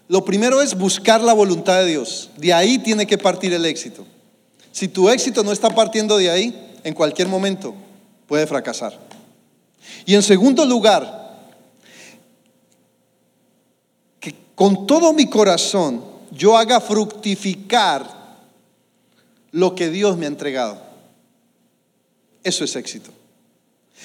Lo 0.07 0.23
primero 0.23 0.61
es 0.61 0.77
buscar 0.77 1.21
la 1.21 1.33
voluntad 1.33 1.79
de 1.79 1.87
Dios. 1.87 2.29
De 2.37 2.53
ahí 2.53 2.77
tiene 2.77 3.07
que 3.07 3.17
partir 3.17 3.53
el 3.53 3.65
éxito. 3.65 4.05
Si 4.71 4.87
tu 4.87 5.09
éxito 5.09 5.43
no 5.43 5.51
está 5.51 5.69
partiendo 5.71 6.17
de 6.17 6.29
ahí, 6.29 6.77
en 6.83 6.93
cualquier 6.93 7.27
momento 7.27 7.73
puede 8.27 8.45
fracasar. 8.45 8.97
Y 10.05 10.13
en 10.13 10.21
segundo 10.21 10.63
lugar, 10.63 11.39
que 14.19 14.35
con 14.53 14.85
todo 14.85 15.11
mi 15.11 15.27
corazón 15.27 16.03
yo 16.31 16.55
haga 16.55 16.79
fructificar 16.79 18.20
lo 19.51 19.75
que 19.75 19.89
Dios 19.89 20.17
me 20.17 20.25
ha 20.25 20.29
entregado. 20.29 20.81
Eso 22.43 22.63
es 22.63 22.75
éxito. 22.75 23.11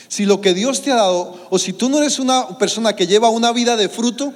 Si 0.08 0.26
lo 0.26 0.40
que 0.40 0.54
Dios 0.54 0.82
te 0.82 0.92
ha 0.92 0.96
dado, 0.96 1.46
o 1.50 1.58
si 1.58 1.72
tú 1.72 1.88
no 1.88 1.98
eres 1.98 2.18
una 2.18 2.58
persona 2.58 2.94
que 2.94 3.06
lleva 3.06 3.30
una 3.30 3.52
vida 3.52 3.76
de 3.76 3.88
fruto, 3.88 4.32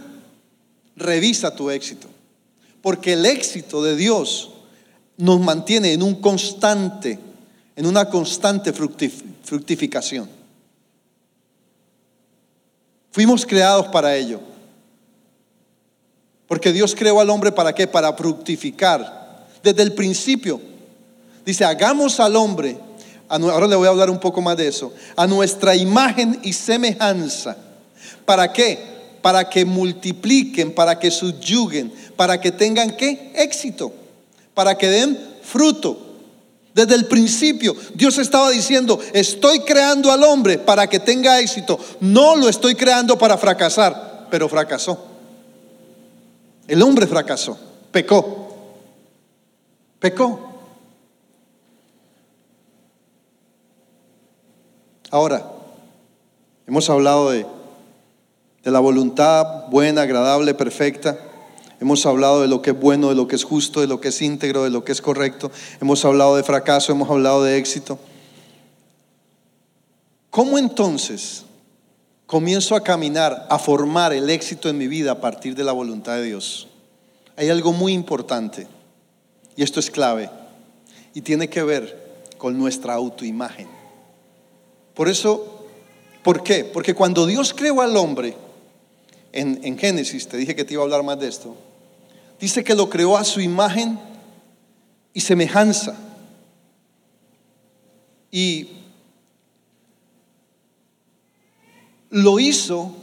revisa 0.97 1.55
tu 1.55 1.71
éxito. 1.71 2.09
Porque 2.83 3.13
el 3.13 3.27
éxito 3.27 3.83
de 3.83 3.95
Dios 3.97 4.51
nos 5.17 5.41
mantiene 5.41 5.93
en 5.93 6.03
un 6.03 6.15
constante, 6.15 7.19
en 7.77 7.87
una 7.87 8.09
constante 8.09 8.73
fructificación. 8.73 10.29
Fuimos 13.13 13.45
creados 13.45 13.89
para 13.89 14.17
ello. 14.17 14.41
Porque 16.47 16.73
Dios 16.73 16.95
creó 16.95 17.21
al 17.21 17.31
hombre 17.31 17.53
para 17.53 17.75
qué? 17.75 17.87
Para 17.87 18.13
fructificar. 18.15 19.47
Desde 19.63 19.83
el 19.83 19.93
principio 19.93 20.70
Dice, 21.45 21.65
hagamos 21.65 22.21
al 22.21 22.37
hombre, 22.37 22.79
ahora 23.29 23.67
le 23.67 23.77
voy 23.77 23.87
a 23.87 23.91
hablar 23.91 24.11
un 24.11 24.21
poco 24.21 24.41
más 24.41 24.57
de 24.57 24.69
eso, 24.69 24.93
a 25.17 25.27
nuestra 25.27 25.75
imagen 25.75 26.39
y 26.43 26.53
semejanza. 26.53 27.57
¿Para 28.25 28.53
qué? 28.53 28.79
Para 29.23 29.49
que 29.49 29.65
multipliquen, 29.65 30.75
para 30.75 30.99
que 30.99 31.11
subyuguen, 31.11 31.93
para 32.17 32.41
que 32.41 32.53
tengan 32.53 32.97
qué? 32.97 33.33
Éxito, 33.35 33.93
para 34.55 34.77
que 34.77 34.89
den 34.89 35.19
fruto. 35.43 36.07
Desde 36.73 36.95
el 36.95 37.07
principio 37.07 37.75
Dios 37.95 38.19
estaba 38.19 38.51
diciendo, 38.51 39.01
estoy 39.13 39.61
creando 39.61 40.13
al 40.13 40.23
hombre 40.23 40.59
para 40.59 40.87
que 40.87 41.01
tenga 41.01 41.41
éxito. 41.41 41.79
No 42.01 42.37
lo 42.37 42.49
estoy 42.49 42.75
creando 42.75 43.19
para 43.19 43.37
fracasar, 43.37 44.29
pero 44.31 44.49
fracasó. 44.49 45.07
El 46.69 46.83
hombre 46.83 47.07
fracasó, 47.07 47.59
pecó. 47.91 48.47
Pecó. 49.99 50.50
Ahora, 55.11 55.45
hemos 56.69 56.89
hablado 56.89 57.31
de, 57.31 57.45
la 58.63 58.79
voluntad 58.79 59.67
buena, 59.69 60.03
agradable, 60.03 60.55
perfecta. 60.55 61.19
Hemos 61.81 62.07
hablado 62.07 62.43
de 62.43 62.49
lo 62.49 62.63
que 62.63 62.71
es 62.71 62.79
bueno, 62.79 63.09
de 63.09 63.17
lo 63.17 63.27
que 63.27 63.35
es 63.35 63.43
justo, 63.43 63.81
de 63.81 63.89
lo 63.89 64.01
que 64.01 64.09
es 64.09 64.23
íntegro, 64.23 64.63
de 64.63 64.71
lo 64.71 64.85
que 64.85 64.93
es 64.93 65.03
correcto. 65.03 65.51
Hemos 65.81 66.05
hablado 66.05 66.37
de 66.37 66.45
fracaso, 66.45 66.93
hemos 66.93 67.11
hablado 67.11 67.43
de 67.43 67.59
éxito. 67.59 67.99
¿Cómo 70.31 70.59
entonces 70.59 71.45
comienzo 72.27 72.77
a 72.77 72.85
caminar, 72.85 73.49
a 73.51 73.59
formar 73.59 74.13
el 74.13 74.31
éxito 74.31 74.69
en 74.69 74.79
mi 74.79 74.87
vida 74.87 75.11
a 75.11 75.21
partir 75.21 75.57
de 75.57 75.65
la 75.65 75.73
voluntad 75.73 76.17
de 76.17 76.23
Dios? 76.23 76.69
Hay 77.37 77.49
algo 77.49 77.73
muy 77.73 77.95
importante 77.95 78.69
y 79.57 79.65
esto 79.65 79.81
es 79.81 79.91
clave 79.91 80.31
y 81.15 81.23
tiene 81.23 81.49
que 81.49 81.65
ver 81.65 82.29
con 82.39 82.57
nuestra 82.57 82.95
autoimagen. 82.95 83.80
Por 85.01 85.09
eso, 85.09 85.65
¿por 86.23 86.43
qué? 86.43 86.63
Porque 86.63 86.95
cuando 86.95 87.25
Dios 87.25 87.55
creó 87.55 87.81
al 87.81 87.97
hombre, 87.97 88.37
en, 89.33 89.79
Génesis, 89.79 90.29
te 90.29 90.37
dije 90.37 90.55
que 90.55 90.63
te 90.63 90.75
iba 90.75 90.83
a 90.83 90.85
hablar 90.85 91.03
más 91.03 91.19
de 91.19 91.27
esto, 91.27 91.57
dice 92.39 92.63
que 92.63 92.75
lo 92.75 92.91
creó 92.91 93.17
a 93.17 93.25
su 93.25 93.41
imagen 93.41 93.99
y 95.15 95.23
semejanza. 95.23 95.97
Y 98.31 98.73
lo 102.11 102.39
hizo 102.39 102.95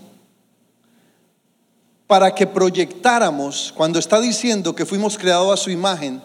para 2.06 2.36
que 2.36 2.46
proyectáramos, 2.46 3.74
cuando 3.76 3.98
está 3.98 4.22
diciendo 4.22 4.76
que 4.76 4.86
fuimos 4.86 5.18
creados 5.18 5.52
a 5.52 5.64
su 5.64 5.72
imagen, 5.72 6.22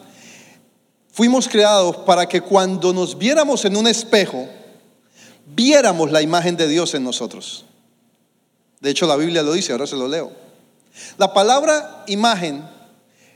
fuimos 1.11 1.49
creados 1.49 1.97
para 1.97 2.29
que 2.29 2.43
cuando 2.43 2.93
nos 2.93 3.17
viéramos 3.17 3.65
en 3.65 3.79
un 3.79 3.87
espejo, 3.87 4.47
viéramos 5.47 6.11
la 6.11 6.23
imagen 6.23 6.57
de 6.57 6.69
Dios 6.69 6.95
en 6.95 7.05
nosotros. 7.05 7.65
De 8.81 8.91
hecho, 8.91 9.07
la 9.07 9.17
Biblia 9.17 9.43
lo 9.43 9.53
dice, 9.53 9.73
ahora 9.73 9.87
se 9.87 9.97
lo 9.97 10.09
leo. 10.09 10.33
La 11.19 11.33
palabra 11.33 12.05
imagen 12.07 12.65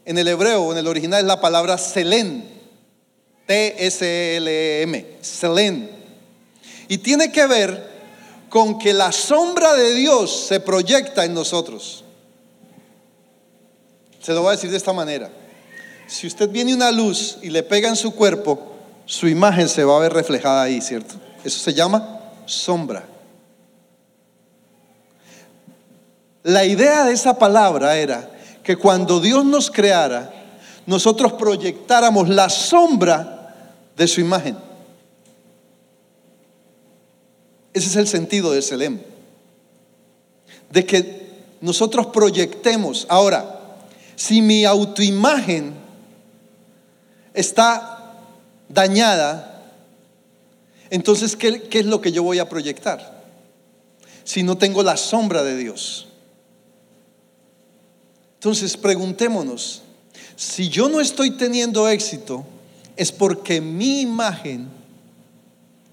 en 0.05 0.19
el 0.19 0.29
hebreo 0.29 0.73
en 0.73 0.79
el 0.79 0.87
original 0.87 1.21
es 1.21 1.27
la 1.27 1.41
palabra 1.41 1.79
selen, 1.79 2.49
T-S-L-E-M, 3.47 5.07
selen. 5.21 5.91
Y 6.89 6.99
tiene 6.99 7.33
que 7.33 7.47
ver 7.47 7.97
con 8.49 8.79
que 8.79 8.93
la 8.93 9.13
sombra 9.13 9.75
de 9.75 9.95
Dios 9.95 10.47
se 10.47 10.61
proyecta 10.61 11.25
en 11.25 11.35
nosotros. 11.35 12.05
Se 14.21 14.33
lo 14.33 14.43
voy 14.43 14.51
a 14.51 14.53
decir 14.53 14.71
de 14.71 14.77
esta 14.77 14.93
manera. 14.93 15.31
Si 16.07 16.27
usted 16.27 16.49
viene 16.49 16.75
una 16.75 16.93
luz 16.93 17.39
y 17.43 17.51
le 17.51 17.63
pega 17.63 17.89
en 17.89 17.97
su 17.97 18.13
cuerpo, 18.15 18.75
su 19.05 19.29
imagen 19.29 19.69
se 19.69 19.85
va 19.85 19.97
a 19.97 20.01
ver 20.01 20.13
reflejada 20.13 20.63
ahí, 20.63 20.81
¿cierto? 20.81 21.15
Eso 21.47 21.61
se 21.61 21.73
llama 21.73 22.19
sombra. 22.45 23.07
La 26.43 26.65
idea 26.65 27.05
de 27.05 27.13
esa 27.13 27.39
palabra 27.39 27.97
era 27.97 28.33
que 28.65 28.77
cuando 28.77 29.21
Dios 29.21 29.45
nos 29.45 29.71
creara, 29.71 30.33
nosotros 30.87 31.35
proyectáramos 31.35 32.29
la 32.29 32.49
sombra 32.49 33.55
de 33.97 34.09
su 34.09 34.21
imagen. 34.21 34.59
Ese 37.73 37.91
es 37.91 37.95
el 37.97 38.09
sentido 38.09 38.51
de 38.51 38.61
Selem. 38.61 39.01
De 40.69 40.85
que 40.85 41.31
nosotros 41.61 42.07
proyectemos. 42.07 43.07
Ahora, 43.09 43.79
si 44.17 44.43
mi 44.43 44.65
autoimagen 44.65 45.75
está 47.35 48.17
dañada, 48.69 49.56
entonces, 50.91 51.37
¿qué, 51.37 51.69
es 51.71 51.87
lo 51.87 52.01
que 52.01 52.13
yo 52.13 52.23
voy 52.23 52.39
a 52.39 52.49
proyectar? 52.49 53.17
si 54.25 54.43
no 54.43 54.59
tengo 54.59 54.83
la 54.83 54.97
sombra 54.97 55.45
de 55.45 55.57
Dios? 55.57 56.09
Entonces 58.35 58.77
preguntémonos, 58.77 59.83
si 60.35 60.69
yo 60.69 60.89
no 60.89 61.01
estoy 61.01 61.31
teniendo 61.31 61.89
éxito, 61.89 62.45
es 62.97 63.13
porque 63.13 63.61
mi 63.61 64.01
imagen 64.01 64.69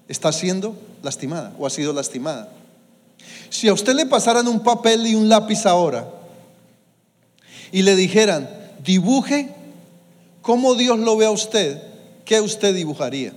está 0.08 0.32
siendo 0.32 0.76
lastimada 1.02 1.54
o 1.58 1.66
ha 1.66 1.70
sido 1.70 1.92
lastimada. 1.92 2.52
Si 3.50 3.68
a 3.68 3.72
usted 3.72 3.94
le 3.94 4.06
pasaran 4.06 4.48
un 4.48 4.60
papel 4.60 5.06
y 5.06 5.14
un 5.14 5.28
lápiz 5.28 5.64
ahora 5.64 6.08
y 7.70 7.82
le 7.82 7.94
dijeran, 7.94 8.50
dibuje 8.84 9.54
cómo 10.42 10.74
Dios 10.74 10.98
lo 10.98 11.16
ve 11.16 11.26
a 11.26 11.30
usted, 11.30 11.80
¿qué 12.24 12.40
usted 12.40 12.74
dibujaría? 12.74 13.32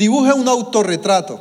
Dibuje 0.00 0.32
un 0.32 0.48
autorretrato. 0.48 1.38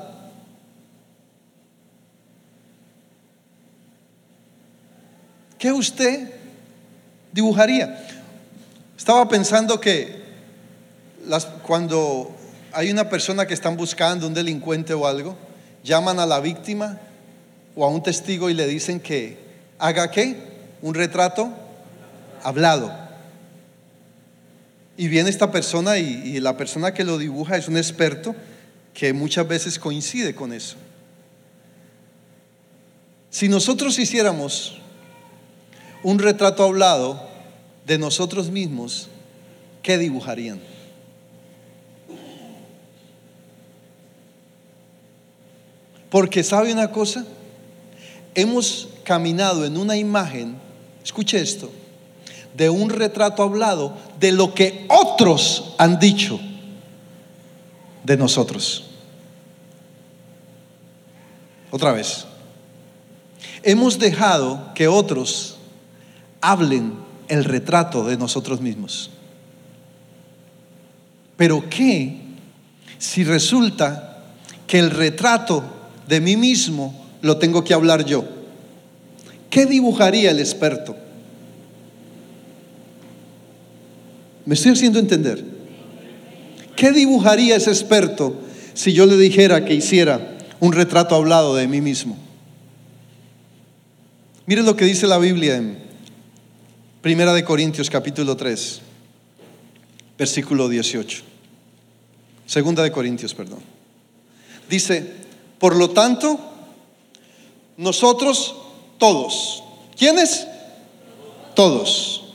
¿Qué 5.57 5.71
usted 5.71 6.29
dibujaría? 7.31 8.05
Estaba 8.97 9.29
pensando 9.29 9.79
que 9.79 10.21
cuando 11.65 12.35
hay 12.73 12.91
una 12.91 13.07
persona 13.07 13.47
que 13.47 13.53
están 13.53 13.77
buscando, 13.77 14.27
un 14.27 14.33
delincuente 14.33 14.93
o 14.93 15.07
algo, 15.07 15.37
llaman 15.81 16.19
a 16.19 16.25
la 16.25 16.41
víctima 16.41 16.99
o 17.77 17.85
a 17.85 17.87
un 17.87 18.03
testigo 18.03 18.49
y 18.49 18.55
le 18.55 18.67
dicen 18.67 18.99
que 18.99 19.37
haga 19.77 20.11
qué? 20.11 20.35
Un 20.81 20.95
retrato 20.95 21.49
hablado. 22.43 22.91
Y 24.97 25.07
viene 25.07 25.29
esta 25.29 25.49
persona 25.49 25.97
y 25.97 26.41
la 26.41 26.57
persona 26.57 26.93
que 26.93 27.05
lo 27.05 27.17
dibuja 27.17 27.55
es 27.55 27.69
un 27.69 27.77
experto 27.77 28.35
que 28.99 29.13
muchas 29.13 29.47
veces 29.47 29.79
coincide 29.79 30.35
con 30.35 30.51
eso. 30.51 30.75
Si 33.29 33.47
nosotros 33.47 33.97
hiciéramos 33.97 34.77
un 36.03 36.19
retrato 36.19 36.63
hablado 36.63 37.25
de 37.87 37.97
nosotros 37.97 38.49
mismos, 38.49 39.07
¿qué 39.81 39.97
dibujarían? 39.97 40.59
Porque 46.09 46.43
sabe 46.43 46.73
una 46.73 46.91
cosa, 46.91 47.25
hemos 48.35 48.89
caminado 49.05 49.63
en 49.63 49.77
una 49.77 49.95
imagen, 49.95 50.57
escuche 51.01 51.39
esto, 51.39 51.71
de 52.53 52.69
un 52.69 52.89
retrato 52.89 53.43
hablado 53.43 53.95
de 54.19 54.33
lo 54.33 54.53
que 54.53 54.85
otros 54.89 55.73
han 55.77 55.99
dicho 55.99 56.37
de 58.03 58.17
nosotros. 58.17 58.88
Otra 61.71 61.91
vez, 61.91 62.25
hemos 63.63 63.99
dejado 63.99 64.73
que 64.73 64.87
otros 64.87 65.57
hablen 66.41 66.93
el 67.27 67.43
retrato 67.43 68.03
de 68.03 68.17
nosotros 68.17 68.59
mismos. 68.61 69.11
Pero 71.37 71.69
¿qué 71.69 72.17
si 72.97 73.23
resulta 73.23 74.23
que 74.67 74.79
el 74.79 74.91
retrato 74.91 75.63
de 76.07 76.19
mí 76.19 76.35
mismo 76.35 77.05
lo 77.21 77.37
tengo 77.37 77.63
que 77.63 77.73
hablar 77.73 78.03
yo? 78.05 78.25
¿Qué 79.49 79.65
dibujaría 79.65 80.31
el 80.31 80.39
experto? 80.39 80.95
¿Me 84.45 84.55
estoy 84.55 84.71
haciendo 84.71 84.99
entender? 84.99 85.43
¿Qué 86.75 86.91
dibujaría 86.91 87.55
ese 87.55 87.69
experto 87.69 88.41
si 88.73 88.93
yo 88.93 89.05
le 89.05 89.17
dijera 89.17 89.65
que 89.65 89.75
hiciera 89.75 90.38
un 90.59 90.73
retrato 90.73 91.15
hablado 91.15 91.55
de 91.55 91.67
mí 91.67 91.81
mismo? 91.81 92.17
Mire 94.45 94.63
lo 94.63 94.75
que 94.75 94.85
dice 94.85 95.07
la 95.07 95.17
Biblia 95.17 95.57
en 95.57 95.77
Primera 97.01 97.33
de 97.33 97.45
Corintios 97.45 97.89
capítulo 97.89 98.35
3, 98.35 98.81
versículo 100.17 100.67
18. 100.67 101.21
Segunda 102.45 102.83
de 102.83 102.91
Corintios, 102.91 103.33
perdón. 103.33 103.59
Dice, 104.69 105.13
por 105.59 105.75
lo 105.75 105.91
tanto, 105.91 106.39
nosotros 107.77 108.55
todos, 108.97 109.63
¿quiénes? 109.97 110.47
Todos, 111.55 112.33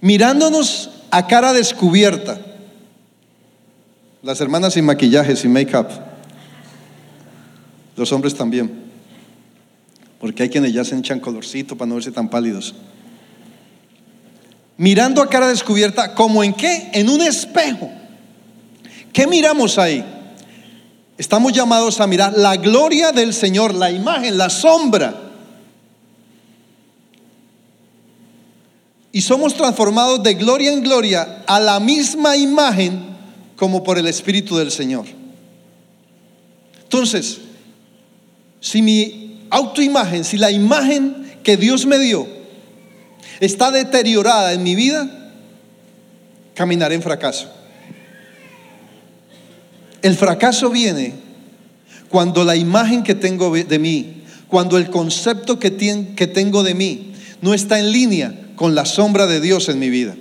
mirándonos 0.00 0.90
a 1.10 1.26
cara 1.26 1.52
descubierta, 1.52 2.40
las 4.22 4.40
hermanas 4.40 4.74
sin 4.74 4.84
maquillaje, 4.84 5.36
sin 5.36 5.52
make-up, 5.52 5.88
los 7.96 8.12
hombres 8.12 8.34
también, 8.34 8.70
porque 10.20 10.44
hay 10.44 10.48
quienes 10.48 10.72
ya 10.72 10.84
se 10.84 10.96
echan 10.96 11.20
colorcito 11.20 11.76
para 11.76 11.88
no 11.88 11.94
verse 11.94 12.12
tan 12.12 12.28
pálidos. 12.28 12.74
Mirando 14.76 15.22
a 15.22 15.28
cara 15.28 15.48
descubierta, 15.48 16.14
¿como 16.14 16.44
en 16.44 16.52
qué? 16.52 16.90
En 16.92 17.08
un 17.08 17.22
espejo. 17.22 17.90
¿Qué 19.12 19.26
miramos 19.26 19.78
ahí? 19.78 20.04
Estamos 21.16 21.52
llamados 21.52 22.00
a 22.00 22.06
mirar 22.06 22.34
la 22.36 22.56
gloria 22.56 23.10
del 23.12 23.32
Señor, 23.32 23.74
la 23.74 23.90
imagen, 23.90 24.36
la 24.36 24.50
sombra. 24.50 25.22
Y 29.12 29.22
somos 29.22 29.54
transformados 29.54 30.22
de 30.22 30.34
gloria 30.34 30.70
en 30.70 30.82
gloria 30.82 31.42
a 31.46 31.58
la 31.58 31.80
misma 31.80 32.36
imagen 32.36 33.16
como 33.56 33.82
por 33.82 33.96
el 33.96 34.06
Espíritu 34.06 34.58
del 34.58 34.70
Señor. 34.70 35.06
Entonces, 36.82 37.40
si 38.60 38.82
mi 38.82 39.46
autoimagen, 39.50 40.24
si 40.24 40.38
la 40.38 40.50
imagen 40.50 41.38
que 41.42 41.56
Dios 41.56 41.86
me 41.86 41.98
dio 41.98 42.26
está 43.40 43.70
deteriorada 43.70 44.52
en 44.52 44.62
mi 44.62 44.74
vida, 44.74 45.08
caminaré 46.54 46.94
en 46.94 47.02
fracaso. 47.02 47.48
El 50.02 50.14
fracaso 50.14 50.70
viene 50.70 51.14
cuando 52.08 52.44
la 52.44 52.56
imagen 52.56 53.02
que 53.02 53.14
tengo 53.14 53.52
de 53.52 53.78
mí, 53.78 54.22
cuando 54.48 54.78
el 54.78 54.90
concepto 54.90 55.58
que, 55.58 55.70
tengo 55.70 56.62
de 56.62 56.74
mí 56.74 57.12
no 57.42 57.54
está 57.54 57.78
en 57.78 57.92
línea 57.92 58.34
con 58.54 58.74
la 58.74 58.84
sombra 58.84 59.26
de 59.26 59.40
Dios 59.40 59.68
en 59.68 59.78
mi 59.78 59.90
vida. 59.90 60.16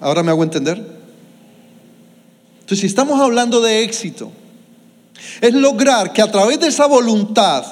¿Ahora 0.00 0.22
me 0.22 0.30
hago 0.30 0.42
entender? 0.42 0.78
Entonces, 2.60 2.80
si 2.80 2.86
estamos 2.86 3.20
hablando 3.20 3.60
de 3.60 3.82
éxito, 3.82 4.32
es 5.40 5.54
lograr 5.54 6.12
que 6.12 6.22
a 6.22 6.30
través 6.30 6.60
de 6.60 6.68
esa 6.68 6.86
voluntad 6.86 7.64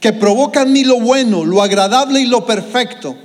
que 0.00 0.12
provoca 0.12 0.62
en 0.62 0.72
mí 0.72 0.84
lo 0.84 1.00
bueno, 1.00 1.44
lo 1.44 1.62
agradable 1.62 2.20
y 2.20 2.26
lo 2.26 2.44
perfecto, 2.44 3.16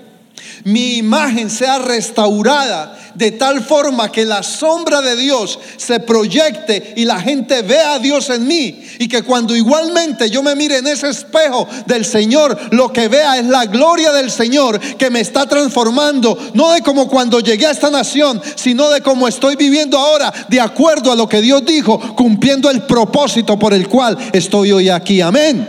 mi 0.63 0.97
imagen 0.97 1.49
sea 1.49 1.79
restaurada 1.79 2.97
de 3.15 3.31
tal 3.31 3.63
forma 3.63 4.11
que 4.11 4.25
la 4.25 4.43
sombra 4.43 5.01
de 5.01 5.15
Dios 5.15 5.59
se 5.77 5.99
proyecte 5.99 6.93
y 6.95 7.05
la 7.05 7.19
gente 7.19 7.61
vea 7.61 7.93
a 7.93 7.99
Dios 7.99 8.29
en 8.29 8.47
mí. 8.47 8.83
Y 8.99 9.07
que 9.07 9.23
cuando 9.23 9.55
igualmente 9.55 10.29
yo 10.29 10.41
me 10.41 10.55
mire 10.55 10.77
en 10.77 10.87
ese 10.87 11.09
espejo 11.09 11.67
del 11.85 12.05
Señor, 12.05 12.57
lo 12.71 12.91
que 12.91 13.07
vea 13.07 13.37
es 13.37 13.45
la 13.45 13.65
gloria 13.65 14.11
del 14.11 14.31
Señor 14.31 14.79
que 14.79 15.09
me 15.09 15.19
está 15.19 15.45
transformando, 15.45 16.37
no 16.53 16.71
de 16.71 16.81
como 16.81 17.07
cuando 17.07 17.39
llegué 17.39 17.67
a 17.67 17.71
esta 17.71 17.89
nación, 17.89 18.41
sino 18.55 18.89
de 18.89 19.01
como 19.01 19.27
estoy 19.27 19.55
viviendo 19.55 19.97
ahora, 19.97 20.33
de 20.49 20.59
acuerdo 20.59 21.11
a 21.11 21.15
lo 21.15 21.27
que 21.27 21.41
Dios 21.41 21.63
dijo, 21.65 21.99
cumpliendo 22.15 22.69
el 22.69 22.83
propósito 22.83 23.57
por 23.57 23.73
el 23.73 23.87
cual 23.87 24.17
estoy 24.33 24.71
hoy 24.71 24.89
aquí. 24.89 25.21
Amén. 25.21 25.67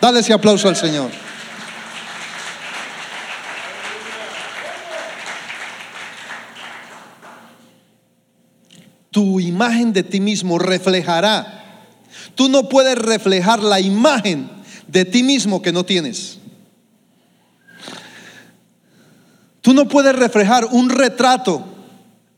Dale 0.00 0.20
ese 0.20 0.32
aplauso 0.32 0.68
al 0.68 0.76
Señor. 0.76 1.31
Tu 9.12 9.38
imagen 9.38 9.92
de 9.92 10.02
ti 10.02 10.20
mismo 10.20 10.58
reflejará. 10.58 11.60
Tú 12.34 12.48
no 12.48 12.68
puedes 12.68 12.96
reflejar 12.98 13.62
la 13.62 13.78
imagen 13.78 14.50
de 14.88 15.04
ti 15.04 15.22
mismo 15.22 15.62
que 15.62 15.70
no 15.70 15.84
tienes. 15.84 16.38
Tú 19.60 19.74
no 19.74 19.86
puedes 19.86 20.16
reflejar 20.16 20.64
un 20.72 20.90
retrato 20.90 21.64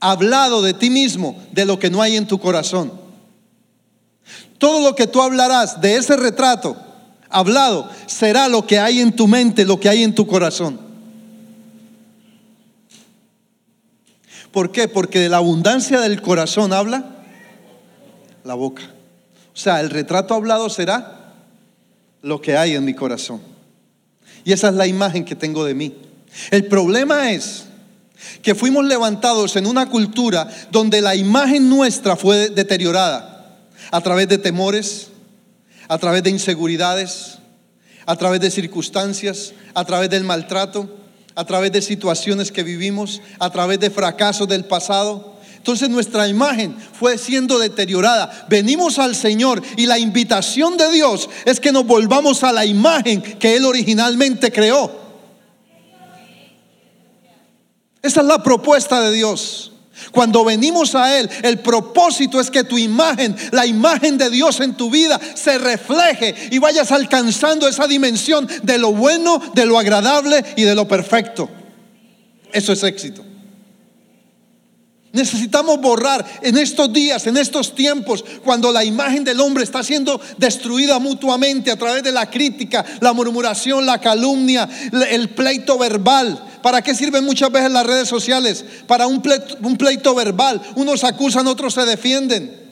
hablado 0.01 0.61
de 0.61 0.75
ti 0.75 0.91
mismo 0.91 1.41
de 1.53 1.65
lo 1.65 1.79
que 1.79 1.91
no 1.91 2.03
hay 2.03 2.17
en 2.17 2.27
tu 2.27 2.39
corazón. 2.39 2.93
Todo 4.59 4.81
lo 4.81 4.95
que 4.95 5.07
tú 5.07 5.23
hablarás 5.23 5.81
de 5.81 5.97
ese 5.97 6.17
retrato 6.17 6.77
hablado 7.31 7.89
será 8.07 8.49
lo 8.49 8.67
que 8.67 8.81
hay 8.81 9.01
en 9.01 9.15
tu 9.15 9.29
mente, 9.29 9.65
lo 9.65 9.79
que 9.79 9.89
hay 9.89 10.03
en 10.03 10.15
tu 10.15 10.27
corazón. 10.27 10.79
¿Por 14.55 14.71
qué? 14.71 14.87
Porque 14.87 15.19
de 15.19 15.29
la 15.29 15.39
abundancia 15.39 16.01
del 16.01 16.23
corazón 16.23 16.73
habla 16.73 17.05
la 18.45 18.55
boca. 18.55 18.83
O 19.53 19.57
sea, 19.57 19.81
el 19.81 19.91
retrato 19.91 20.33
hablado 20.33 20.71
será 20.71 21.35
lo 22.23 22.41
que 22.41 22.57
hay 22.57 22.77
en 22.77 22.85
mi 22.85 22.95
corazón. 22.95 23.43
Y 24.45 24.53
esa 24.53 24.69
es 24.69 24.75
la 24.77 24.87
imagen 24.87 25.25
que 25.25 25.35
tengo 25.35 25.65
de 25.65 25.75
mí. 25.75 25.97
El 26.53 26.67
problema 26.67 27.33
es 27.33 27.65
que 28.43 28.55
fuimos 28.55 28.85
levantados 28.85 29.57
en 29.57 29.67
una 29.67 29.91
cultura 29.91 30.49
donde 30.71 31.01
la 31.01 31.17
imagen 31.17 31.69
nuestra 31.69 32.15
fue 32.15 32.49
deteriorada. 32.51 33.59
a 33.91 34.01
través 34.01 34.29
de 34.29 34.39
temores, 34.39 35.09
a 35.89 35.99
través 35.99 36.23
de 36.23 36.31
inseguridades, 36.31 37.39
a 38.07 38.15
través 38.15 38.41
de 38.41 38.53
circunstancias, 38.53 39.53
a 39.75 39.85
través 39.85 40.11
del 40.11 40.23
maltrato, 40.23 41.04
a 41.35 41.45
través 41.45 41.73
de 41.73 41.83
situaciones 41.83 42.53
que 42.53 42.63
vivimos, 42.63 43.21
a 43.39 43.51
través 43.51 43.81
de 43.81 43.91
fracasos 43.91 44.49
del 44.49 44.65
pasado. 44.65 45.35
Entonces 45.57 45.89
nuestra 45.89 46.29
imagen 46.29 46.77
fue 46.93 47.17
siendo 47.19 47.59
deteriorada. 47.59 48.47
Venimos 48.49 48.99
al 48.99 49.17
Señor 49.17 49.63
y 49.77 49.87
la 49.87 49.99
invitación 49.99 50.77
de 50.77 50.91
Dios 50.93 51.29
es 51.45 51.59
que 51.59 51.73
nos 51.73 51.87
volvamos 51.87 52.45
a 52.45 52.53
la 52.53 52.67
imagen 52.67 53.23
que 53.23 53.57
Él 53.57 53.65
originalmente 53.65 54.53
creó. 54.53 55.05
Esa 58.03 58.21
es 58.21 58.27
la 58.27 58.43
propuesta 58.43 59.01
de 59.01 59.13
Dios. 59.13 59.74
Cuando 60.13 60.45
venimos 60.45 60.95
a 60.95 61.19
Él, 61.19 61.29
el 61.43 61.59
propósito 61.61 62.41
es 62.41 62.51
que 62.51 62.65
tu 62.65 62.79
imagen, 62.79 63.37
la 63.53 63.67
imagen 63.67 64.19
de 64.19 64.31
Dios 64.31 64.61
en 64.61 64.75
tu 64.75 64.91
vida, 64.91 65.21
se 65.35 65.59
refleje 65.59 66.35
y 66.51 66.59
vayas 66.59 66.93
alcanzando 66.93 67.69
esa 67.69 67.87
dimensión 67.87 68.49
de 68.63 68.79
lo 68.79 68.93
bueno, 68.93 69.41
de 69.55 69.67
lo 69.67 69.79
agradable 69.79 70.45
y 70.57 70.63
de 70.63 70.75
lo 70.75 70.87
perfecto. 70.89 71.49
Eso 72.53 72.73
es 72.73 72.83
éxito. 72.83 73.25
Necesitamos 75.15 75.81
borrar 75.81 76.27
en 76.43 76.59
estos 76.59 76.93
días, 76.93 77.25
en 77.29 77.37
estos 77.37 77.73
tiempos, 77.77 78.25
cuando 78.43 78.73
la 78.73 78.85
imagen 78.85 79.23
del 79.23 79.41
hombre 79.41 79.63
está 79.63 79.85
siendo 79.85 80.21
destruida 80.39 80.99
mutuamente 80.99 81.71
a 81.71 81.77
través 81.77 82.03
de 82.03 82.11
la 82.11 82.29
crítica, 82.29 82.85
la 83.01 83.13
murmuración, 83.13 83.87
la 83.87 84.01
calumnia, 84.01 84.69
el 85.09 85.29
pleito 85.31 85.79
verbal. 85.79 86.45
¿Para 86.65 86.83
qué 86.83 86.97
sirven 86.97 87.25
muchas 87.25 87.53
veces 87.53 87.71
las 87.71 87.87
redes 87.87 88.09
sociales? 88.09 88.65
Para 88.89 89.07
un 89.07 89.23
pleito, 89.23 90.15
verbal. 90.17 90.61
Unos 90.75 91.05
acusan, 91.05 91.47
otros 91.47 91.75
se 91.75 91.87
defienden. 91.87 92.65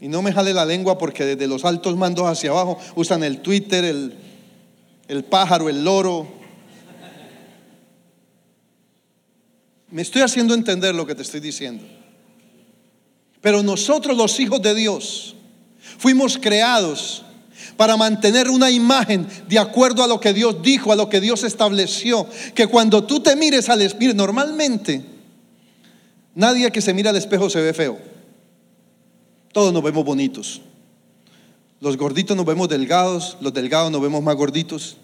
Y 0.00 0.08
no 0.08 0.20
me 0.22 0.32
jale 0.32 0.52
la 0.52 0.66
lengua 0.66 0.98
porque 0.98 1.24
desde 1.24 1.46
los 1.46 1.64
altos 1.64 1.96
mandos 1.96 2.26
hacia 2.26 2.50
abajo 2.50 2.76
usan 2.96 3.22
el 3.22 3.40
Twitter, 3.40 3.84
el, 3.84 4.27
el 5.08 5.24
pájaro, 5.24 5.68
el 5.68 5.82
loro. 5.82 6.28
Me 9.90 10.02
estoy 10.02 10.22
haciendo 10.22 10.54
entender 10.54 10.94
lo 10.94 11.06
que 11.06 11.14
te 11.14 11.22
estoy 11.22 11.40
diciendo. 11.40 11.84
Pero 13.40 13.62
nosotros 13.62 14.16
los 14.16 14.38
hijos 14.38 14.60
de 14.60 14.74
Dios 14.74 15.34
fuimos 15.98 16.36
creados 16.36 17.24
para 17.76 17.96
mantener 17.96 18.50
una 18.50 18.70
imagen 18.70 19.26
de 19.48 19.58
acuerdo 19.58 20.02
a 20.02 20.06
lo 20.06 20.20
que 20.20 20.32
Dios 20.32 20.62
dijo, 20.62 20.92
a 20.92 20.96
lo 20.96 21.08
que 21.08 21.20
Dios 21.20 21.42
estableció. 21.44 22.28
Que 22.54 22.66
cuando 22.66 23.04
tú 23.04 23.20
te 23.20 23.34
mires 23.34 23.68
al 23.70 23.80
espejo, 23.80 24.14
normalmente 24.14 25.04
nadie 26.34 26.70
que 26.70 26.82
se 26.82 26.92
mira 26.92 27.10
al 27.10 27.16
espejo 27.16 27.48
se 27.48 27.60
ve 27.60 27.72
feo. 27.72 27.98
Todos 29.52 29.72
nos 29.72 29.82
vemos 29.82 30.04
bonitos. 30.04 30.60
Los 31.80 31.96
gorditos 31.96 32.36
nos 32.36 32.44
vemos 32.44 32.68
delgados, 32.68 33.36
los 33.40 33.54
delgados 33.54 33.90
nos 33.92 34.02
vemos 34.02 34.22
más 34.22 34.34
gorditos. 34.34 34.96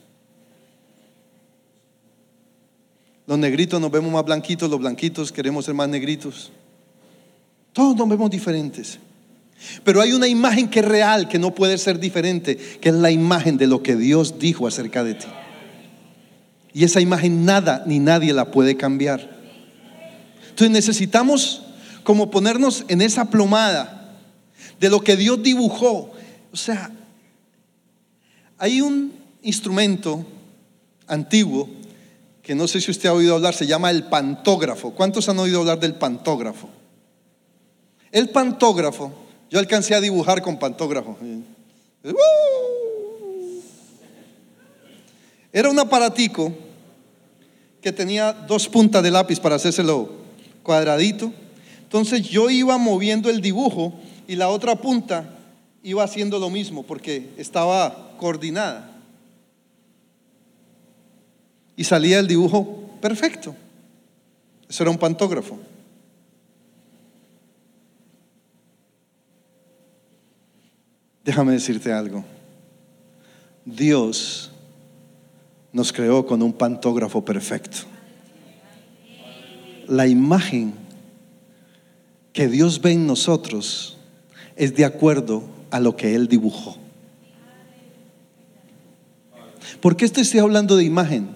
Los 3.27 3.39
negritos 3.39 3.81
nos 3.81 3.91
vemos 3.91 4.13
más 4.13 4.25
blanquitos, 4.25 4.69
los 4.69 4.81
blanquitos 4.81 5.33
queremos 5.33 5.65
ser 5.65 5.75
más 5.75 5.89
negritos. 5.89 6.51
Todos 7.73 7.97
nos 7.97 8.09
vemos 8.09 8.31
diferentes. 8.31 8.99
Pero 9.83 10.01
hay 10.01 10.13
una 10.13 10.29
imagen 10.29 10.69
que 10.69 10.81
es 10.81 10.85
real, 10.85 11.29
que 11.29 11.39
no 11.39 11.55
puede 11.55 11.79
ser 11.79 11.99
diferente, 11.99 12.57
que 12.57 12.89
es 12.89 12.95
la 12.95 13.11
imagen 13.11 13.57
de 13.57 13.67
lo 13.67 13.83
que 13.83 13.97
Dios 13.97 14.39
dijo 14.39 14.67
acerca 14.67 15.05
de 15.05 15.15
ti. 15.15 15.27
Y 16.73 16.85
esa 16.85 17.01
imagen 17.01 17.45
nada 17.45 17.85
ni 17.87 18.01
nadie 18.01 18.33
la 18.33 18.51
puede 18.51 18.77
cambiar. 18.77 19.31
Entonces 20.51 20.71
necesitamos 20.71 21.63
como 22.03 22.31
ponernos 22.31 22.85
en 22.89 23.01
esa 23.01 23.31
plomada 23.31 24.19
de 24.81 24.91
lo 24.91 25.01
que 25.01 25.17
Dios 25.17 25.43
dibujó 25.43 26.14
o 26.55 26.57
sea, 26.57 26.89
hay 28.59 28.81
un 28.81 29.13
instrumento 29.43 30.25
antiguo 31.09 31.69
que 32.43 32.55
no 32.55 32.69
sé 32.69 32.81
si 32.81 32.93
usted 32.93 33.09
ha 33.09 33.13
oído 33.13 33.35
hablar, 33.35 33.55
se 33.55 33.67
llama 33.67 33.91
el 33.91 34.05
pantógrafo. 34.05 34.93
¿Cuántos 34.93 35.29
han 35.29 35.41
oído 35.41 35.59
hablar 35.59 35.81
del 35.81 35.97
pantógrafo? 35.97 36.69
El 38.13 38.29
pantógrafo, 38.29 39.13
yo 39.51 39.59
alcancé 39.59 39.97
a 39.97 40.01
dibujar 40.01 40.43
con 40.43 40.57
pantógrafo. 40.57 41.19
Era 45.53 45.71
un 45.71 45.79
aparatico 45.81 46.55
que 47.83 47.91
tenía 47.91 48.33
dos 48.33 48.69
puntas 48.69 49.03
de 49.03 49.11
lápiz 49.11 49.41
para 49.41 49.57
hacérselo 49.57 50.09
cuadradito. 50.63 51.33
Entonces 51.83 52.23
yo 52.23 52.49
iba 52.49 52.79
moviendo 52.79 53.29
el 53.29 53.41
dibujo 53.41 53.93
y 54.29 54.37
la 54.37 54.51
otra 54.51 54.77
punta 54.77 55.35
iba 55.85 56.03
haciendo 56.03 56.39
lo 56.39 56.49
mismo 56.51 56.83
porque 56.83 57.29
estaba 57.37 58.17
coordinada. 58.19 58.91
Y 61.77 61.85
salía 61.85 62.19
el 62.19 62.27
dibujo 62.27 62.91
perfecto. 63.01 63.55
Eso 64.69 64.83
era 64.83 64.91
un 64.91 64.99
pantógrafo. 64.99 65.59
Déjame 71.23 71.53
decirte 71.53 71.93
algo. 71.93 72.25
Dios 73.67 74.51
nos 75.71 75.93
creó 75.93 76.25
con 76.25 76.43
un 76.43 76.53
pantógrafo 76.55 77.23
perfecto. 77.25 77.79
La 79.87 80.07
imagen 80.07 80.73
que 82.33 82.49
Dios 82.49 82.81
ve 82.81 82.93
en 82.93 83.07
nosotros 83.07 83.99
es 84.57 84.75
de 84.75 84.87
acuerdo 84.87 85.54
a 85.75 85.81
lo 85.81 85.97
que 85.97 86.15
Él 86.15 86.29
dibujó. 86.29 86.77
¿Por 89.81 89.97
qué 89.97 90.05
estoy 90.05 90.39
hablando 90.39 90.77
de 90.77 90.85
imagen? 90.85 91.31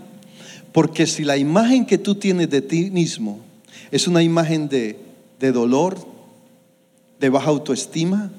Porque 0.71 1.09
si 1.09 1.25
la 1.25 1.37
imagen 1.37 1.85
que 1.85 1.99
tú 1.99 2.15
tienes 2.15 2.49
de 2.49 2.63
ti 2.63 2.89
mismo 2.93 3.41
es 3.91 4.07
una 4.07 4.23
imagen 4.23 4.69
de, 4.69 4.97
de 5.41 5.51
dolor, 5.51 5.99
de 7.19 7.31
baja 7.31 7.49
autoestima, 7.49 8.31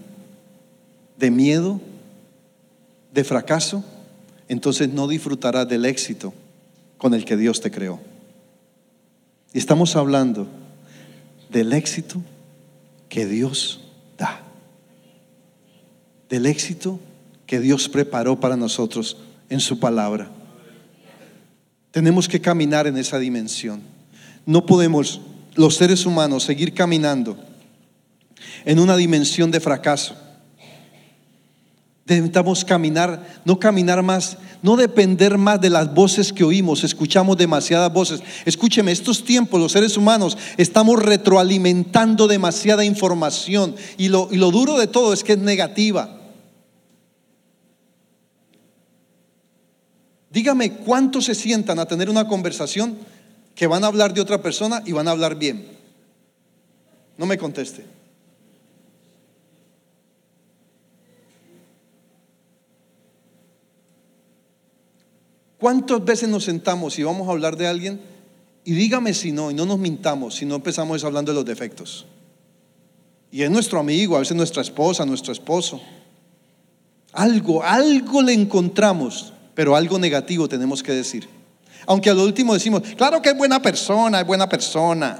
de 1.17 1.31
miedo, 1.31 1.81
de 3.13 3.25
fracaso, 3.25 3.83
entonces 4.47 4.87
no 4.87 5.05
disfrutarás 5.05 5.67
del 5.67 5.83
éxito 5.83 6.33
con 6.97 7.13
el 7.13 7.25
que 7.25 7.35
Dios 7.35 7.59
te 7.59 7.71
creó. 7.71 7.99
Y 9.51 9.57
estamos 9.57 9.97
hablando 9.97 10.47
del 11.49 11.73
éxito 11.73 12.21
que 13.09 13.25
Dios 13.25 13.81
da 14.17 14.48
del 16.29 16.45
éxito 16.45 16.99
que 17.45 17.59
Dios 17.59 17.89
preparó 17.89 18.39
para 18.39 18.55
nosotros 18.55 19.17
en 19.49 19.59
su 19.59 19.79
palabra. 19.79 20.29
Tenemos 21.91 22.27
que 22.27 22.39
caminar 22.39 22.85
en 22.85 22.97
esa 22.97 23.17
dimensión. 23.17 23.81
No 24.45 24.65
podemos 24.65 25.21
los 25.55 25.75
seres 25.75 26.05
humanos 26.05 26.43
seguir 26.43 26.73
caminando 26.73 27.37
en 28.65 28.79
una 28.79 28.95
dimensión 28.95 29.49
de 29.51 29.59
fracaso. 29.59 30.15
Necesitamos 32.05 32.65
caminar, 32.65 33.41
no 33.45 33.59
caminar 33.59 34.01
más, 34.01 34.37
no 34.61 34.75
depender 34.75 35.37
más 35.37 35.61
de 35.61 35.69
las 35.69 35.93
voces 35.93 36.33
que 36.33 36.43
oímos, 36.43 36.83
escuchamos 36.83 37.37
demasiadas 37.37 37.91
voces. 37.93 38.21
Escúcheme, 38.45 38.91
estos 38.91 39.23
tiempos 39.23 39.59
los 39.59 39.71
seres 39.71 39.95
humanos 39.95 40.37
estamos 40.57 41.01
retroalimentando 41.01 42.27
demasiada 42.27 42.83
información 42.83 43.75
y 43.97 44.09
lo, 44.09 44.27
y 44.31 44.37
lo 44.37 44.51
duro 44.51 44.77
de 44.77 44.87
todo 44.87 45.13
es 45.13 45.23
que 45.23 45.33
es 45.33 45.39
negativa. 45.39 46.18
Dígame 50.31 50.73
cuántos 50.73 51.25
se 51.25 51.35
sientan 51.35 51.79
a 51.79 51.85
tener 51.85 52.09
una 52.09 52.27
conversación 52.27 52.97
que 53.55 53.67
van 53.67 53.83
a 53.83 53.87
hablar 53.87 54.13
de 54.13 54.21
otra 54.21 54.41
persona 54.41 54.83
y 54.85 54.91
van 54.91 55.07
a 55.07 55.11
hablar 55.11 55.35
bien. 55.35 55.67
No 57.17 57.25
me 57.25 57.37
conteste. 57.37 57.83
¿Cuántas 65.57 66.03
veces 66.05 66.29
nos 66.29 66.45
sentamos 66.45 66.97
y 66.97 67.03
vamos 67.03 67.27
a 67.27 67.31
hablar 67.31 67.57
de 67.57 67.67
alguien? 67.67 67.99
Y 68.63 68.73
dígame 68.73 69.13
si 69.13 69.33
no, 69.33 69.51
y 69.51 69.53
no 69.53 69.65
nos 69.65 69.77
mintamos 69.77 70.35
si 70.35 70.45
no 70.45 70.55
empezamos 70.55 71.03
hablando 71.03 71.33
de 71.33 71.35
los 71.35 71.45
defectos. 71.45 72.05
Y 73.31 73.41
es 73.41 73.51
nuestro 73.51 73.79
amigo, 73.79 74.15
a 74.15 74.19
veces 74.19 74.37
nuestra 74.37 74.61
esposa, 74.61 75.05
nuestro 75.05 75.33
esposo. 75.33 75.81
Algo, 77.11 77.61
algo 77.63 78.21
le 78.21 78.33
encontramos 78.33 79.33
pero 79.59 79.75
algo 79.75 79.99
negativo 79.99 80.47
tenemos 80.47 80.81
que 80.81 80.93
decir. 80.93 81.27
Aunque 81.85 82.09
a 82.09 82.13
lo 82.13 82.23
último 82.23 82.53
decimos, 82.53 82.81
claro 82.95 83.21
que 83.21 83.27
es 83.27 83.37
buena 83.37 83.61
persona, 83.61 84.21
es 84.21 84.25
buena 84.25 84.47
persona. 84.47 85.19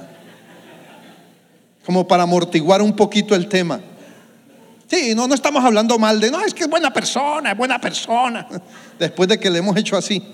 Como 1.84 2.08
para 2.08 2.22
amortiguar 2.22 2.80
un 2.80 2.96
poquito 2.96 3.34
el 3.34 3.48
tema. 3.48 3.82
Sí, 4.86 5.14
no, 5.14 5.28
no 5.28 5.34
estamos 5.34 5.62
hablando 5.62 5.98
mal 5.98 6.18
de, 6.18 6.30
no, 6.30 6.40
es 6.40 6.54
que 6.54 6.62
es 6.62 6.70
buena 6.70 6.90
persona, 6.90 7.52
es 7.52 7.58
buena 7.58 7.78
persona. 7.78 8.48
Después 8.98 9.28
de 9.28 9.38
que 9.38 9.50
le 9.50 9.58
hemos 9.58 9.76
hecho 9.76 9.94
así, 9.94 10.26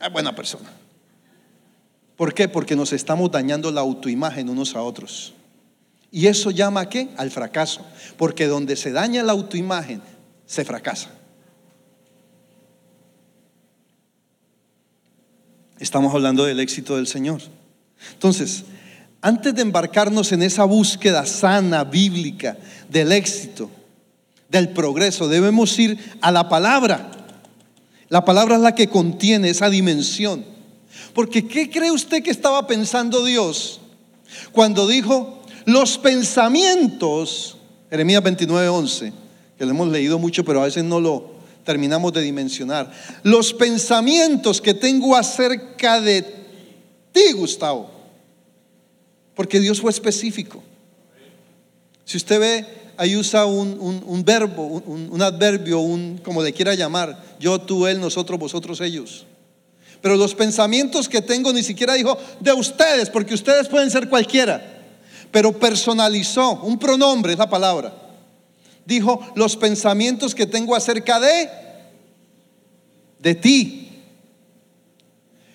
es 0.00 0.12
buena 0.12 0.32
persona. 0.32 0.70
¿Por 2.14 2.32
qué? 2.32 2.46
Porque 2.46 2.76
nos 2.76 2.92
estamos 2.92 3.32
dañando 3.32 3.72
la 3.72 3.80
autoimagen 3.80 4.48
unos 4.48 4.76
a 4.76 4.82
otros. 4.82 5.34
¿Y 6.12 6.28
eso 6.28 6.52
llama 6.52 6.82
a 6.82 6.88
qué? 6.88 7.08
Al 7.16 7.32
fracaso. 7.32 7.84
Porque 8.16 8.46
donde 8.46 8.76
se 8.76 8.92
daña 8.92 9.24
la 9.24 9.32
autoimagen, 9.32 10.00
se 10.46 10.64
fracasa. 10.64 11.10
Estamos 15.80 16.14
hablando 16.14 16.44
del 16.44 16.60
éxito 16.60 16.96
del 16.96 17.06
Señor. 17.06 17.40
Entonces, 18.12 18.64
antes 19.22 19.54
de 19.54 19.62
embarcarnos 19.62 20.30
en 20.32 20.42
esa 20.42 20.64
búsqueda 20.64 21.24
sana, 21.24 21.84
bíblica, 21.84 22.58
del 22.90 23.12
éxito, 23.12 23.70
del 24.50 24.68
progreso, 24.68 25.26
debemos 25.26 25.78
ir 25.78 25.98
a 26.20 26.30
la 26.30 26.50
palabra. 26.50 27.10
La 28.10 28.26
palabra 28.26 28.56
es 28.56 28.60
la 28.60 28.74
que 28.74 28.88
contiene 28.88 29.48
esa 29.48 29.70
dimensión. 29.70 30.44
Porque 31.14 31.48
¿qué 31.48 31.70
cree 31.70 31.90
usted 31.90 32.22
que 32.22 32.30
estaba 32.30 32.66
pensando 32.66 33.24
Dios 33.24 33.80
cuando 34.52 34.86
dijo 34.86 35.42
los 35.64 35.96
pensamientos, 35.96 37.56
Jeremías 37.88 38.22
29, 38.22 38.68
11, 38.68 39.12
que 39.56 39.64
lo 39.64 39.70
hemos 39.70 39.88
leído 39.88 40.18
mucho, 40.18 40.44
pero 40.44 40.60
a 40.60 40.64
veces 40.64 40.84
no 40.84 41.00
lo 41.00 41.39
terminamos 41.64 42.12
de 42.12 42.22
dimensionar. 42.22 42.90
Los 43.22 43.52
pensamientos 43.52 44.60
que 44.60 44.74
tengo 44.74 45.16
acerca 45.16 46.00
de 46.00 46.22
ti, 47.12 47.32
Gustavo, 47.32 47.90
porque 49.34 49.60
Dios 49.60 49.80
fue 49.80 49.90
específico. 49.90 50.62
Si 52.04 52.16
usted 52.16 52.40
ve, 52.40 52.66
ahí 52.96 53.16
usa 53.16 53.46
un, 53.46 54.22
verbo, 54.24 54.64
un, 54.64 55.22
adverbio, 55.22 55.80
un, 55.80 56.20
como 56.24 56.42
le 56.42 56.52
quiera 56.52 56.74
llamar, 56.74 57.22
yo, 57.38 57.60
tú, 57.60 57.86
él, 57.86 58.00
nosotros, 58.00 58.38
vosotros, 58.38 58.80
ellos. 58.80 59.26
Pero 60.00 60.16
los 60.16 60.34
pensamientos 60.34 61.08
que 61.08 61.22
tengo 61.22 61.52
ni 61.52 61.62
siquiera 61.62 61.94
dijo 61.94 62.18
de 62.40 62.52
ustedes, 62.52 63.10
porque 63.10 63.34
ustedes 63.34 63.68
pueden 63.68 63.90
ser 63.90 64.08
cualquiera. 64.08 64.78
Pero 65.30 65.52
personalizó, 65.52 66.60
un 66.62 66.78
pronombre 66.78 67.32
es 67.32 67.38
la 67.38 67.48
palabra 67.48 68.09
dijo, 68.90 69.24
los 69.36 69.56
pensamientos 69.56 70.34
que 70.34 70.46
tengo 70.46 70.74
acerca 70.74 71.20
de, 71.20 71.48
de 73.20 73.34
ti. 73.36 74.02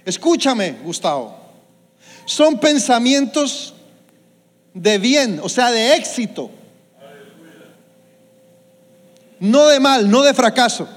Escúchame, 0.06 0.78
Gustavo. 0.84 1.38
Son 2.26 2.58
pensamientos 2.60 3.74
de 4.74 4.98
bien, 5.00 5.42
o 5.44 5.50
sea, 5.50 5.70
de 5.72 5.96
éxito. 5.96 6.50
No 9.42 9.68
de 9.68 9.82
mal, 9.82 10.10
no 10.10 10.24
de 10.24 10.34
fracaso. 10.34 10.88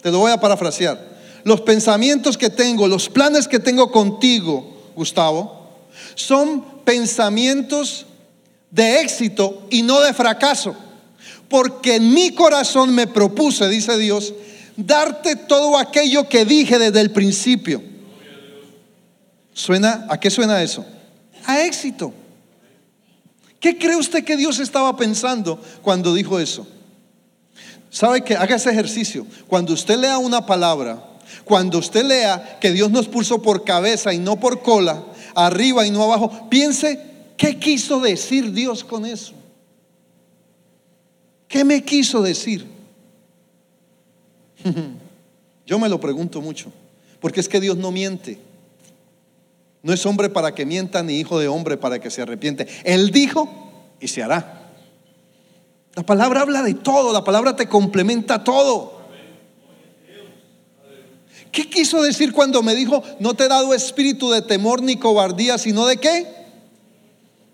Te 0.00 0.12
lo 0.12 0.20
voy 0.20 0.30
a 0.30 0.38
parafrasear. 0.40 1.14
Los 1.42 1.60
pensamientos 1.60 2.38
que 2.38 2.50
tengo, 2.50 2.86
los 2.86 3.08
planes 3.08 3.48
que 3.48 3.58
tengo 3.58 3.90
contigo, 3.90 4.92
Gustavo, 4.94 5.70
son 6.14 6.84
pensamientos 6.84 8.06
de 8.70 9.00
éxito 9.00 9.66
y 9.70 9.82
no 9.82 10.00
de 10.00 10.14
fracaso 10.14 10.83
porque 11.54 11.94
en 11.94 12.12
mi 12.12 12.32
corazón 12.32 12.92
me 12.92 13.06
propuse, 13.06 13.68
dice 13.68 13.96
Dios, 13.96 14.34
darte 14.76 15.36
todo 15.36 15.78
aquello 15.78 16.28
que 16.28 16.44
dije 16.44 16.80
desde 16.80 17.00
el 17.00 17.12
principio. 17.12 17.80
¿Suena? 19.52 20.04
¿A 20.10 20.18
qué 20.18 20.30
suena 20.30 20.60
eso? 20.60 20.84
A 21.46 21.60
éxito. 21.60 22.12
¿Qué 23.60 23.78
cree 23.78 23.94
usted 23.94 24.24
que 24.24 24.36
Dios 24.36 24.58
estaba 24.58 24.96
pensando 24.96 25.62
cuando 25.80 26.12
dijo 26.12 26.40
eso? 26.40 26.66
¿Sabe 27.88 28.24
que 28.24 28.34
haga 28.34 28.56
ese 28.56 28.70
ejercicio? 28.70 29.24
Cuando 29.46 29.74
usted 29.74 29.96
lea 29.96 30.18
una 30.18 30.46
palabra, 30.46 31.04
cuando 31.44 31.78
usted 31.78 32.04
lea 32.04 32.58
que 32.60 32.72
Dios 32.72 32.90
nos 32.90 33.06
puso 33.06 33.40
por 33.42 33.62
cabeza 33.62 34.12
y 34.12 34.18
no 34.18 34.40
por 34.40 34.60
cola, 34.60 35.04
arriba 35.36 35.86
y 35.86 35.92
no 35.92 36.02
abajo, 36.02 36.48
piense 36.50 36.98
qué 37.36 37.60
quiso 37.60 38.00
decir 38.00 38.50
Dios 38.50 38.82
con 38.82 39.06
eso. 39.06 39.34
¿Qué 41.54 41.64
me 41.64 41.84
quiso 41.84 42.20
decir? 42.20 42.66
Yo 45.64 45.78
me 45.78 45.88
lo 45.88 46.00
pregunto 46.00 46.40
mucho, 46.40 46.72
porque 47.20 47.38
es 47.38 47.48
que 47.48 47.60
Dios 47.60 47.76
no 47.76 47.92
miente. 47.92 48.40
No 49.80 49.92
es 49.92 50.04
hombre 50.04 50.28
para 50.30 50.52
que 50.52 50.66
mienta, 50.66 51.04
ni 51.04 51.20
hijo 51.20 51.38
de 51.38 51.46
hombre 51.46 51.76
para 51.76 52.00
que 52.00 52.10
se 52.10 52.22
arrepiente. 52.22 52.66
Él 52.82 53.12
dijo 53.12 53.48
y 54.00 54.08
se 54.08 54.24
hará. 54.24 54.72
La 55.94 56.02
palabra 56.02 56.40
habla 56.40 56.60
de 56.60 56.74
todo, 56.74 57.12
la 57.12 57.22
palabra 57.22 57.54
te 57.54 57.68
complementa 57.68 58.42
todo. 58.42 59.02
¿Qué 61.52 61.70
quiso 61.70 62.02
decir 62.02 62.32
cuando 62.32 62.64
me 62.64 62.74
dijo, 62.74 63.00
no 63.20 63.34
te 63.34 63.44
he 63.44 63.48
dado 63.48 63.74
espíritu 63.74 64.28
de 64.28 64.42
temor 64.42 64.82
ni 64.82 64.96
cobardía, 64.96 65.56
sino 65.58 65.86
de 65.86 65.98
qué? 65.98 66.26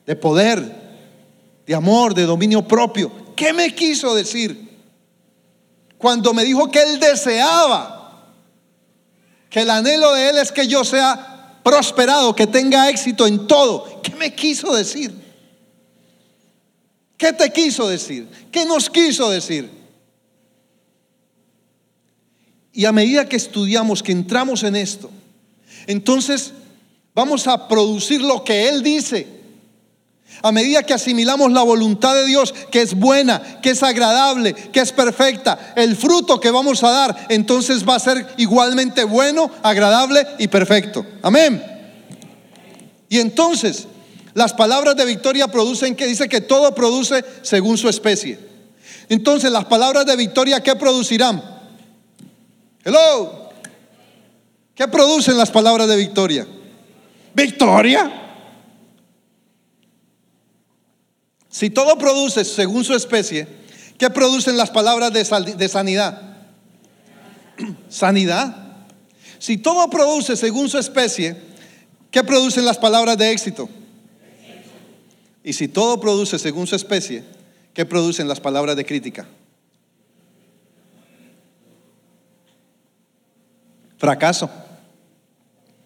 De 0.07 0.17
poder, 0.17 0.90
de 1.71 1.77
amor, 1.77 2.15
de 2.15 2.25
dominio 2.25 2.67
propio. 2.67 3.13
¿Qué 3.37 3.53
me 3.53 3.73
quiso 3.73 4.13
decir? 4.13 4.69
Cuando 5.99 6.35
me 6.35 6.43
dijo 6.43 6.69
que 6.69 6.83
él 6.83 6.99
deseaba, 6.99 8.27
que 9.49 9.61
el 9.61 9.71
anhelo 9.71 10.13
de 10.15 10.31
él 10.31 10.39
es 10.39 10.51
que 10.51 10.67
yo 10.67 10.83
sea 10.83 11.61
prosperado, 11.63 12.35
que 12.35 12.49
tenga 12.49 12.91
éxito 12.91 13.25
en 13.25 13.47
todo. 13.47 14.03
¿Qué 14.03 14.13
me 14.17 14.35
quiso 14.35 14.75
decir? 14.75 15.15
¿Qué 17.17 17.33
te 17.33 17.53
quiso 17.53 17.87
decir? 17.87 18.29
¿Qué 18.51 18.65
nos 18.65 18.91
quiso 18.91 19.31
decir? 19.31 19.71
Y 22.73 22.85
a 22.85 22.91
medida 22.91 23.29
que 23.29 23.37
estudiamos, 23.37 24.03
que 24.03 24.11
entramos 24.11 24.65
en 24.65 24.75
esto, 24.75 25.09
entonces 25.87 26.53
vamos 27.15 27.47
a 27.47 27.69
producir 27.69 28.23
lo 28.23 28.43
que 28.43 28.69
Él 28.69 28.83
dice. 28.83 29.40
A 30.43 30.53
medida 30.53 30.83
que 30.83 30.95
asimilamos 30.95 31.53
la 31.53 31.63
voluntad 31.63 32.15
de 32.15 32.27
Dios, 32.27 32.55
que 32.71 32.81
es 32.81 32.95
buena, 32.95 33.61
que 33.61 33.71
es 33.71 33.83
agradable, 33.83 34.55
que 34.55 34.81
es 34.81 34.93
perfecta, 34.93 35.75
el 35.77 35.97
fruto 35.97 36.41
que 36.41 36.51
vamos 36.51 36.83
a 36.83 36.91
dar, 36.91 37.27
entonces 37.29 37.87
va 37.87 37.97
a 37.97 38.01
ser 38.01 38.27
igualmente 38.39 39.05
bueno, 39.05 39.51
agradable 39.63 40.27
y 40.39 40.49
perfecto. 40.49 41.05
Amén. 41.23 41.63
Y 43.09 43.19
entonces, 43.19 43.87
las 44.35 44.55
palabras 44.55 44.97
de 44.97 45.05
victoria 45.05 45.49
producen 45.49 45.95
que 45.95 46.07
dice 46.07 46.29
que 46.29 46.41
todo 46.41 46.75
produce 46.75 47.25
según 47.43 47.77
su 47.77 47.89
especie. 47.89 48.39
Entonces, 49.09 49.51
las 49.51 49.65
palabras 49.65 50.07
de 50.07 50.17
victoria, 50.17 50.63
¿qué 50.63 50.77
producirán? 50.77 51.43
Hello. 52.85 53.51
¿Qué 54.75 54.89
producen 54.89 55.37
las 55.37 55.51
palabras 55.51 55.89
de 55.89 55.97
victoria? 55.97 56.47
Victoria. 57.35 58.30
Si 61.51 61.69
todo 61.69 61.99
produce 61.99 62.45
según 62.45 62.85
su 62.85 62.95
especie, 62.95 63.47
¿qué 63.99 64.09
producen 64.09 64.57
las 64.57 64.71
palabras 64.71 65.13
de, 65.13 65.69
sanidad? 65.69 66.39
Sanidad. 67.89 68.87
Si 69.41 69.59
todo 69.59 69.91
produce 69.91 70.37
según 70.37 70.69
su 70.69 70.79
especie, 70.79 71.37
¿qué 72.13 72.23
producen 72.23 72.65
las 72.65 72.79
palabras 72.79 73.19
de 73.19 73.33
éxito? 73.33 73.69
Y 75.43 75.53
si 75.53 75.67
todo 75.67 76.01
produce 76.01 76.39
según 76.39 76.69
su 76.69 76.77
especie, 76.77 77.25
¿qué 77.75 77.85
producen 77.85 78.29
las 78.29 78.39
palabras 78.39 78.77
de 78.77 78.87
crítica? 78.87 79.27
Fracaso, 83.99 84.49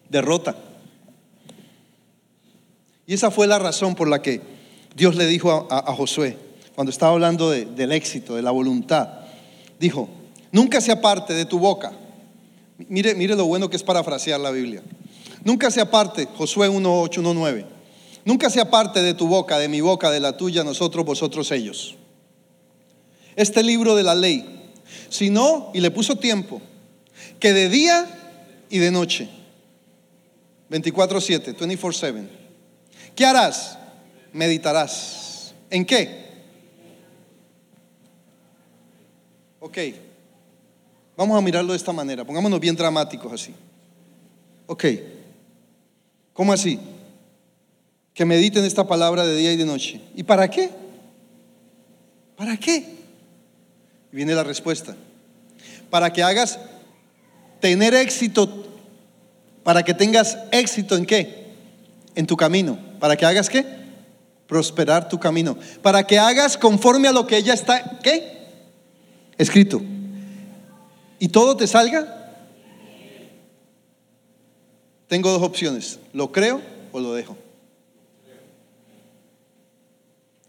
derrota. 0.09 0.55
Y 3.07 3.15
esa 3.15 3.31
fue 3.31 3.47
la 3.47 3.57
razón 3.57 3.95
por 3.95 4.07
la 4.07 4.21
que 4.21 4.54
Dios 4.95 5.15
le 5.15 5.27
dijo 5.27 5.67
a, 5.69 5.93
Josué, 5.93 6.37
cuando 6.73 6.89
estaba 6.89 7.11
hablando 7.11 7.51
del 7.51 7.91
éxito, 7.91 8.35
de 8.35 8.41
la 8.41 8.51
voluntad, 8.51 9.09
dijo, 9.77 10.07
nunca 10.53 10.79
se 10.79 10.93
aparte 10.93 11.33
de 11.33 11.43
tu 11.43 11.59
boca. 11.59 11.91
Mire, 12.77 13.13
mire 13.13 13.35
lo 13.35 13.45
bueno 13.45 13.69
que 13.69 13.75
es 13.75 13.83
parafrasear 13.83 14.39
la 14.39 14.51
Biblia. 14.51 14.81
Nunca 15.43 15.69
se 15.69 15.81
aparte, 15.81 16.27
Josué 16.37 16.69
1.8, 16.69 17.21
1.9. 17.21 17.65
Nunca 18.23 18.49
se 18.49 18.61
aparte 18.61 19.01
de 19.01 19.13
tu 19.13 19.27
boca, 19.27 19.59
de 19.59 19.67
mi 19.67 19.81
boca, 19.81 20.09
de 20.09 20.21
la 20.21 20.37
tuya, 20.37 20.63
nosotros, 20.63 21.05
vosotros, 21.05 21.51
ellos. 21.51 21.95
Este 23.35 23.63
libro 23.63 23.95
de 23.95 24.03
la 24.03 24.15
ley, 24.15 24.71
sino, 25.09 25.71
y 25.73 25.81
le 25.81 25.91
puso 25.91 26.15
tiempo, 26.17 26.61
que 27.39 27.51
de 27.51 27.67
día 27.67 28.07
y 28.69 28.77
de 28.77 28.91
noche, 28.91 29.29
24-7, 30.71 31.53
24-7. 31.57 32.27
¿Qué 33.13 33.25
harás? 33.25 33.77
Meditarás. 34.35 35.53
¿En 35.69 35.85
qué? 35.85 36.25
Ok, 39.59 39.77
vamos 41.17 41.37
a 41.37 41.41
mirarlo 41.41 41.71
de 41.73 41.77
esta 41.77 41.91
manera, 41.91 42.23
pongámonos 42.23 42.59
bien 42.59 42.75
dramáticos 42.75 43.33
así. 43.33 43.53
Ok, 44.67 44.85
¿cómo 46.33 46.53
así? 46.53 46.79
Que 48.13 48.25
mediten 48.25 48.63
esta 48.63 48.87
palabra 48.87 49.25
de 49.25 49.35
día 49.35 49.51
y 49.51 49.57
de 49.57 49.65
noche. 49.65 50.01
¿Y 50.15 50.23
para 50.23 50.47
qué? 50.49 50.69
¿Para 52.35 52.57
qué? 52.57 52.85
Viene 54.11 54.35
la 54.35 54.43
respuesta. 54.43 54.95
Para 55.89 56.13
que 56.13 56.21
hagas 56.21 56.59
tener 57.59 57.95
éxito, 57.95 58.67
para 59.63 59.83
que 59.83 59.93
tengas 59.93 60.37
éxito 60.51 60.95
en 60.95 61.05
qué? 61.05 61.45
en 62.15 62.25
tu 62.25 62.35
camino. 62.35 62.79
¿Para 62.99 63.15
que 63.15 63.25
hagas 63.25 63.49
qué? 63.49 63.65
Prosperar 64.47 65.09
tu 65.09 65.19
camino. 65.19 65.57
Para 65.81 66.05
que 66.05 66.19
hagas 66.19 66.57
conforme 66.57 67.07
a 67.07 67.11
lo 67.11 67.25
que 67.25 67.37
ella 67.37 67.53
está, 67.53 67.99
¿qué? 68.03 68.35
Escrito. 69.37 69.81
¿Y 71.19 71.29
todo 71.29 71.57
te 71.57 71.67
salga? 71.67 72.15
Tengo 75.07 75.31
dos 75.31 75.43
opciones. 75.43 75.99
¿Lo 76.13 76.31
creo 76.31 76.61
o 76.91 76.99
lo 76.99 77.13
dejo? 77.13 77.37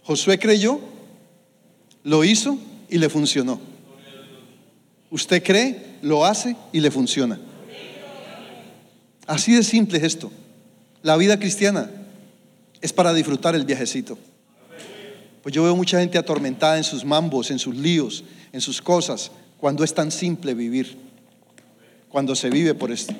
Josué 0.03 0.39
creyó, 0.39 0.81
lo 2.05 2.23
hizo 2.23 2.59
y 2.89 2.99
le 2.99 3.09
funcionó. 3.09 3.61
Usted 5.11 5.43
cree, 5.43 5.97
lo 6.03 6.25
hace 6.25 6.57
y 6.73 6.81
le 6.81 6.91
funciona. 6.91 7.41
Así 9.27 9.55
de 9.55 9.65
simple 9.65 9.99
es 9.99 10.05
esto. 10.05 10.31
La 11.03 11.17
vida 11.17 11.39
cristiana 11.39 11.91
es 12.87 12.93
para 12.93 13.13
disfrutar 13.13 13.57
el 13.57 13.65
viajecito. 13.65 14.17
Pues 15.43 15.53
yo 15.53 15.65
veo 15.65 15.75
mucha 15.75 15.99
gente 15.99 16.19
atormentada 16.19 16.77
en 16.77 16.85
sus 16.85 17.05
mambos, 17.05 17.51
en 17.51 17.59
sus 17.59 17.75
líos, 17.75 18.23
en 18.53 18.61
sus 18.61 18.81
cosas, 18.81 19.33
cuando 19.59 19.83
es 19.83 19.93
tan 19.93 20.13
simple 20.13 20.55
vivir, 20.55 20.97
cuando 22.09 22.37
se 22.37 22.49
vive 22.49 22.75
por 22.75 22.93
esto. 22.93 23.13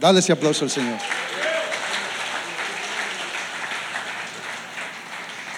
Dale 0.00 0.18
ese 0.18 0.32
aplauso 0.32 0.64
al 0.64 0.70
Señor. 0.70 0.98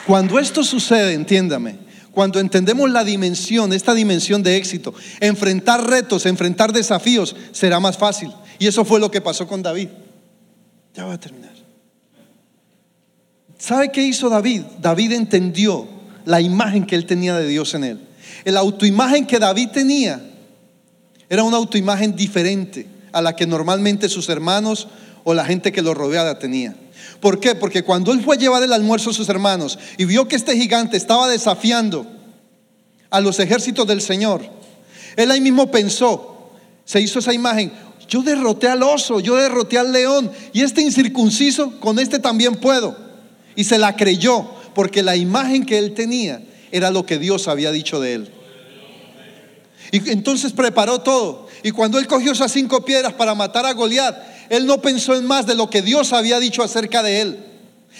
Cuando 0.07 0.39
esto 0.39 0.62
sucede, 0.65 1.15
entiéndame, 1.15 1.79
cuando 2.11 2.41
entendemos 2.41 2.91
la 2.91 3.05
dimensión, 3.05 3.73
esta 3.73 3.95
dimensión 3.95 4.43
de 4.43 4.59
éxito, 4.59 4.93
enfrentar 5.19 5.89
retos, 5.89 6.27
enfrentar 6.27 6.75
desafíos, 6.75 7.35
será 7.53 7.81
más 7.81 7.97
fácil. 7.97 8.31
Y 8.59 8.67
eso 8.67 8.85
fue 8.85 9.01
lo 9.01 9.11
que 9.11 9.23
pasó 9.23 9.47
con 9.47 9.62
David. 9.62 9.89
Ya 10.93 11.07
voy 11.07 11.15
a 11.15 11.19
terminar. 11.19 11.54
¿Sabe 13.65 13.91
qué 13.91 14.03
hizo 14.03 14.29
David? 14.29 14.61
David 14.79 15.12
entendió 15.12 15.89
la 16.27 16.43
imagen 16.43 16.85
que 16.85 16.97
él 16.97 17.07
tenía 17.07 17.35
de 17.35 17.49
Dios 17.49 17.73
en 17.73 17.85
él. 17.85 18.01
La 18.45 18.61
autoimagen 18.61 19.27
que 19.27 19.39
David 19.39 19.71
tenía 19.71 20.21
era 21.31 21.45
una 21.45 21.57
autoimagen 21.57 22.15
diferente 22.15 22.87
a 23.11 23.23
la 23.23 23.35
que 23.35 23.47
normalmente 23.47 24.11
sus 24.11 24.29
hermanos 24.29 24.89
o 25.25 25.33
la 25.33 25.47
gente 25.47 25.73
que 25.73 25.81
lo 25.81 25.95
rodeaba 25.95 26.39
tenía. 26.39 26.77
¿Por 27.21 27.41
qué? 27.41 27.55
Porque 27.55 27.83
cuando 27.83 28.12
él 28.12 28.23
fue 28.23 28.37
a 28.37 28.39
llevar 28.39 28.62
el 28.62 28.73
almuerzo 28.75 29.09
a 29.09 29.15
sus 29.15 29.31
hermanos 29.31 29.79
y 29.97 30.05
vio 30.05 30.29
que 30.29 30.37
este 30.37 30.55
gigante 30.59 30.99
estaba 30.99 31.27
desafiando 31.27 32.07
a 33.09 33.23
los 33.23 33.41
ejércitos 33.41 33.87
del 33.87 34.03
Señor, 34.03 34.43
él 35.17 35.31
ahí 35.31 35.41
mismo 35.41 35.71
pensó, 35.71 36.51
se 36.85 37.01
hizo 37.01 37.19
esa 37.19 37.33
imagen, 37.33 37.73
yo 38.11 38.21
derroté 38.21 38.69
al 38.69 38.83
oso, 38.83 39.21
yo 39.21 39.37
derroté 39.37 39.79
al 39.79 39.91
león 39.91 40.31
y 40.53 40.61
este 40.61 40.83
incircunciso, 40.83 41.81
con 41.81 41.99
este 41.99 42.19
también 42.19 42.57
puedo. 42.57 43.14
Y 43.57 43.65
se 43.65 43.79
la 43.79 43.97
creyó 43.97 44.47
porque 44.75 45.03
la 45.03 45.17
imagen 45.17 45.65
que 45.65 45.79
él 45.79 45.95
tenía 45.95 46.43
era 46.73 46.91
lo 46.91 47.07
que 47.07 47.19
Dios 47.19 47.49
había 47.49 47.71
dicho 47.71 48.01
de 48.01 48.15
él. 48.15 48.31
Y 49.93 50.11
entonces 50.11 50.53
preparó 50.53 51.01
todo. 51.01 51.47
Y 51.63 51.71
cuando 51.71 51.99
él 51.99 52.07
cogió 52.07 52.33
esas 52.33 52.51
cinco 52.51 52.85
piedras 52.85 53.13
para 53.13 53.35
matar 53.35 53.65
a 53.65 53.73
Goliat, 53.73 54.17
él 54.51 54.67
no 54.67 54.83
pensó 54.83 55.15
en 55.15 55.25
más 55.25 55.47
de 55.47 55.55
lo 55.55 55.71
que 55.71 55.83
Dios 55.83 56.13
había 56.13 56.41
dicho 56.41 56.63
acerca 56.63 57.03
de 57.03 57.21
él. 57.21 57.54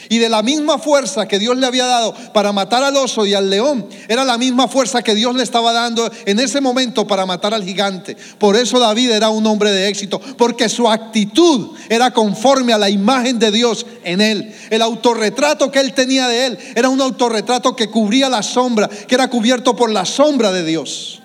Y 0.09 0.19
de 0.19 0.29
la 0.29 0.43
misma 0.43 0.79
fuerza 0.79 1.27
que 1.27 1.39
Dios 1.39 1.57
le 1.57 1.67
había 1.67 1.87
dado 1.87 2.15
para 2.33 2.53
matar 2.53 2.83
al 2.83 2.97
oso 2.97 3.25
y 3.27 3.35
al 3.35 3.49
león, 3.49 3.89
era 4.09 4.25
la 4.25 4.37
misma 4.37 4.69
fuerza 4.69 5.03
que 5.03 5.15
Dios 5.15 5.35
le 5.35 5.43
estaba 5.43 5.73
dando 5.73 6.11
en 6.27 6.39
ese 6.39 6.61
momento 6.61 7.07
para 7.07 7.27
matar 7.27 7.55
al 7.55 7.65
gigante. 7.65 8.17
Por 8.39 8.57
eso 8.57 8.79
David 8.79 9.11
era 9.11 9.31
un 9.31 9.47
hombre 9.47 9.71
de 9.73 9.89
éxito, 9.89 10.21
porque 10.37 10.69
su 10.69 10.89
actitud 10.89 11.71
era 11.89 12.13
conforme 12.13 12.73
a 12.73 12.79
la 12.79 12.91
imagen 12.91 13.39
de 13.39 13.51
Dios 13.51 13.87
en 14.05 14.21
él. 14.21 14.55
El 14.71 14.83
autorretrato 14.83 15.71
que 15.71 15.81
él 15.81 15.95
tenía 15.95 16.29
de 16.29 16.47
él 16.47 16.59
era 16.75 16.89
un 16.89 17.01
autorretrato 17.01 17.75
que 17.75 17.89
cubría 17.89 18.29
la 18.29 18.43
sombra, 18.43 18.89
que 18.89 19.15
era 19.15 19.29
cubierto 19.29 19.75
por 19.75 19.91
la 19.91 20.05
sombra 20.05 20.53
de 20.53 20.65
Dios. 20.65 21.23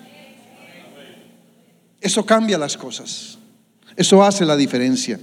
Eso 2.00 2.24
cambia 2.24 2.56
las 2.56 2.76
cosas. 2.76 3.38
Eso 3.96 4.22
hace 4.24 4.46
la 4.46 4.56
diferencia. 4.56 5.20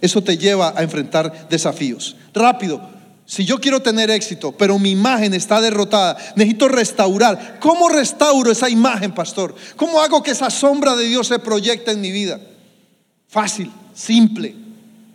Eso 0.00 0.22
te 0.22 0.36
lleva 0.36 0.74
a 0.76 0.82
enfrentar 0.82 1.48
desafíos. 1.48 2.16
Rápido, 2.32 2.80
si 3.26 3.44
yo 3.44 3.60
quiero 3.60 3.80
tener 3.80 4.08
éxito, 4.10 4.52
pero 4.52 4.78
mi 4.78 4.92
imagen 4.92 5.34
está 5.34 5.60
derrotada, 5.60 6.16
necesito 6.36 6.68
restaurar. 6.68 7.58
¿Cómo 7.60 7.88
restauro 7.88 8.52
esa 8.52 8.70
imagen, 8.70 9.12
pastor? 9.12 9.54
¿Cómo 9.74 10.00
hago 10.00 10.22
que 10.22 10.30
esa 10.30 10.48
sombra 10.48 10.94
de 10.94 11.06
Dios 11.06 11.26
se 11.26 11.40
proyecte 11.40 11.90
en 11.90 12.00
mi 12.00 12.12
vida? 12.12 12.40
Fácil, 13.28 13.72
simple, 13.94 14.54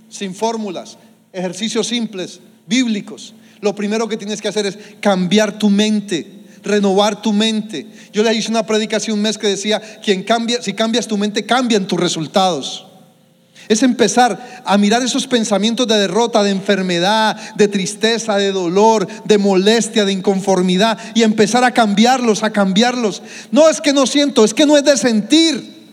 sin 0.09 0.36
fórmulas, 0.36 0.97
ejercicios 1.32 1.88
simples, 1.88 2.41
bíblicos. 2.67 3.34
Lo 3.61 3.73
primero 3.73 4.09
que 4.09 4.17
tienes 4.17 4.41
que 4.41 4.49
hacer 4.49 4.65
es 4.65 4.77
cambiar 4.99 5.57
tu 5.57 5.69
mente 5.69 6.41
renovar 6.63 7.23
tu 7.23 7.34
mente. 7.34 7.88
Yo 8.13 8.21
le 8.21 8.34
hice 8.36 8.51
una 8.51 8.67
predicación 8.67 9.17
un 9.17 9.23
mes 9.23 9.38
que 9.38 9.47
decía, 9.47 9.82
quien 10.03 10.21
cambia, 10.21 10.61
si 10.61 10.73
cambias 10.73 11.07
tu 11.07 11.17
mente, 11.17 11.43
cambian 11.43 11.88
tus 11.88 11.99
resultados. 11.99 12.86
Es 13.72 13.84
empezar 13.84 14.61
a 14.65 14.78
mirar 14.78 15.01
esos 15.01 15.28
pensamientos 15.28 15.88
de 15.88 15.97
derrota, 15.97 16.43
de 16.43 16.49
enfermedad, 16.49 17.38
de 17.55 17.69
tristeza, 17.69 18.36
de 18.36 18.51
dolor, 18.51 19.07
de 19.24 19.38
molestia, 19.38 20.03
de 20.03 20.11
inconformidad 20.11 20.97
y 21.15 21.24
empezar 21.24 21.63
a 21.63 21.72
cambiarlos, 21.72 22.43
a 22.43 22.49
cambiarlos. 22.49 23.24
No 23.49 23.69
es 23.69 23.80
que 23.80 23.93
no 23.93 24.05
siento, 24.05 24.43
es 24.43 24.53
que 24.53 24.65
no 24.65 24.76
es 24.76 24.84
de 24.84 24.97
sentir, 24.97 25.88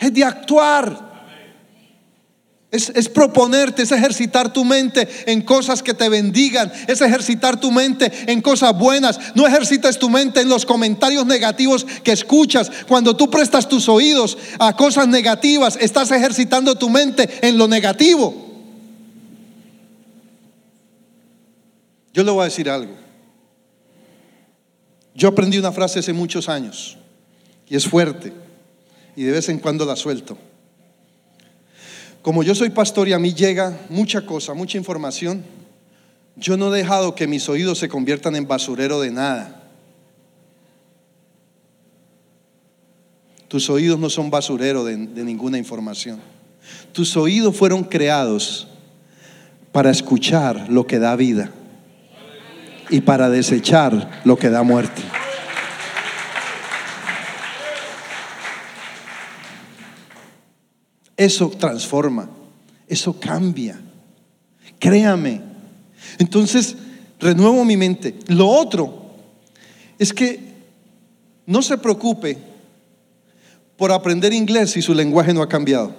es 0.00 0.12
de 0.12 0.24
actuar. 0.24 1.09
Es, 2.70 3.08
proponerte, 3.08 3.82
es 3.82 3.90
ejercitar 3.90 4.52
tu 4.52 4.64
mente 4.64 5.08
en 5.26 5.42
cosas 5.42 5.82
que 5.82 5.92
te 5.92 6.08
bendigan, 6.08 6.70
es 6.86 7.00
ejercitar 7.00 7.58
tu 7.58 7.72
mente 7.72 8.12
en 8.30 8.40
cosas 8.40 8.78
buenas. 8.78 9.18
No 9.34 9.44
ejercites 9.44 9.98
tu 9.98 10.08
mente 10.08 10.40
en 10.40 10.48
los 10.48 10.64
comentarios 10.64 11.26
negativos 11.26 11.84
que 12.04 12.12
escuchas. 12.12 12.70
Cuando 12.86 13.16
tú 13.16 13.28
prestas 13.28 13.68
tus 13.68 13.88
oídos 13.88 14.38
a 14.60 14.76
cosas 14.76 15.08
negativas, 15.08 15.76
estás 15.80 16.12
ejercitando 16.12 16.76
tu 16.76 16.88
mente 16.88 17.28
en 17.42 17.58
lo 17.58 17.66
negativo. 17.66 18.46
Yo 22.14 22.22
le 22.22 22.30
voy 22.30 22.42
a 22.42 22.44
decir 22.44 22.70
algo. 22.70 22.94
Yo 25.12 25.28
aprendí 25.28 25.58
una 25.58 25.72
frase 25.72 25.98
hace 25.98 26.12
muchos 26.12 26.48
años 26.48 26.96
y 27.68 27.74
es 27.74 27.86
fuerte 27.86 28.32
y 29.16 29.24
de 29.24 29.32
vez 29.32 29.48
en 29.48 29.58
cuando 29.58 29.84
la 29.84 29.96
suelto. 29.96 30.38
Como 32.22 32.42
yo 32.42 32.54
soy 32.54 32.70
pastor 32.70 33.08
y 33.08 33.12
a 33.12 33.18
mí 33.18 33.32
llega 33.32 33.78
mucha 33.88 34.26
cosa, 34.26 34.52
mucha 34.52 34.76
información, 34.76 35.42
yo 36.36 36.56
no 36.56 36.72
he 36.72 36.78
dejado 36.78 37.14
que 37.14 37.26
mis 37.26 37.48
oídos 37.48 37.78
se 37.78 37.88
conviertan 37.88 38.36
en 38.36 38.46
basurero 38.46 39.00
de 39.00 39.10
nada. 39.10 39.62
Tus 43.48 43.68
oídos 43.68 43.98
no 43.98 44.10
son 44.10 44.30
basurero 44.30 44.84
de, 44.84 44.96
de 44.96 45.24
ninguna 45.24 45.58
información. 45.58 46.20
Tus 46.92 47.16
oídos 47.16 47.56
fueron 47.56 47.84
creados 47.84 48.68
para 49.72 49.90
escuchar 49.90 50.68
lo 50.68 50.86
que 50.86 50.98
da 50.98 51.16
vida 51.16 51.50
y 52.90 53.00
para 53.00 53.30
desechar 53.30 54.22
lo 54.24 54.36
que 54.36 54.50
da 54.50 54.62
muerte. 54.62 55.02
Eso 61.20 61.50
transforma, 61.50 62.30
eso 62.88 63.20
cambia. 63.20 63.78
Créame. 64.78 65.42
Entonces, 66.18 66.74
renuevo 67.18 67.62
mi 67.62 67.76
mente. 67.76 68.14
Lo 68.28 68.48
otro 68.48 69.02
es 69.98 70.14
que 70.14 70.40
no 71.44 71.60
se 71.60 71.76
preocupe 71.76 72.38
por 73.76 73.92
aprender 73.92 74.32
inglés 74.32 74.70
si 74.70 74.80
su 74.80 74.94
lenguaje 74.94 75.34
no 75.34 75.42
ha 75.42 75.48
cambiado. 75.50 75.94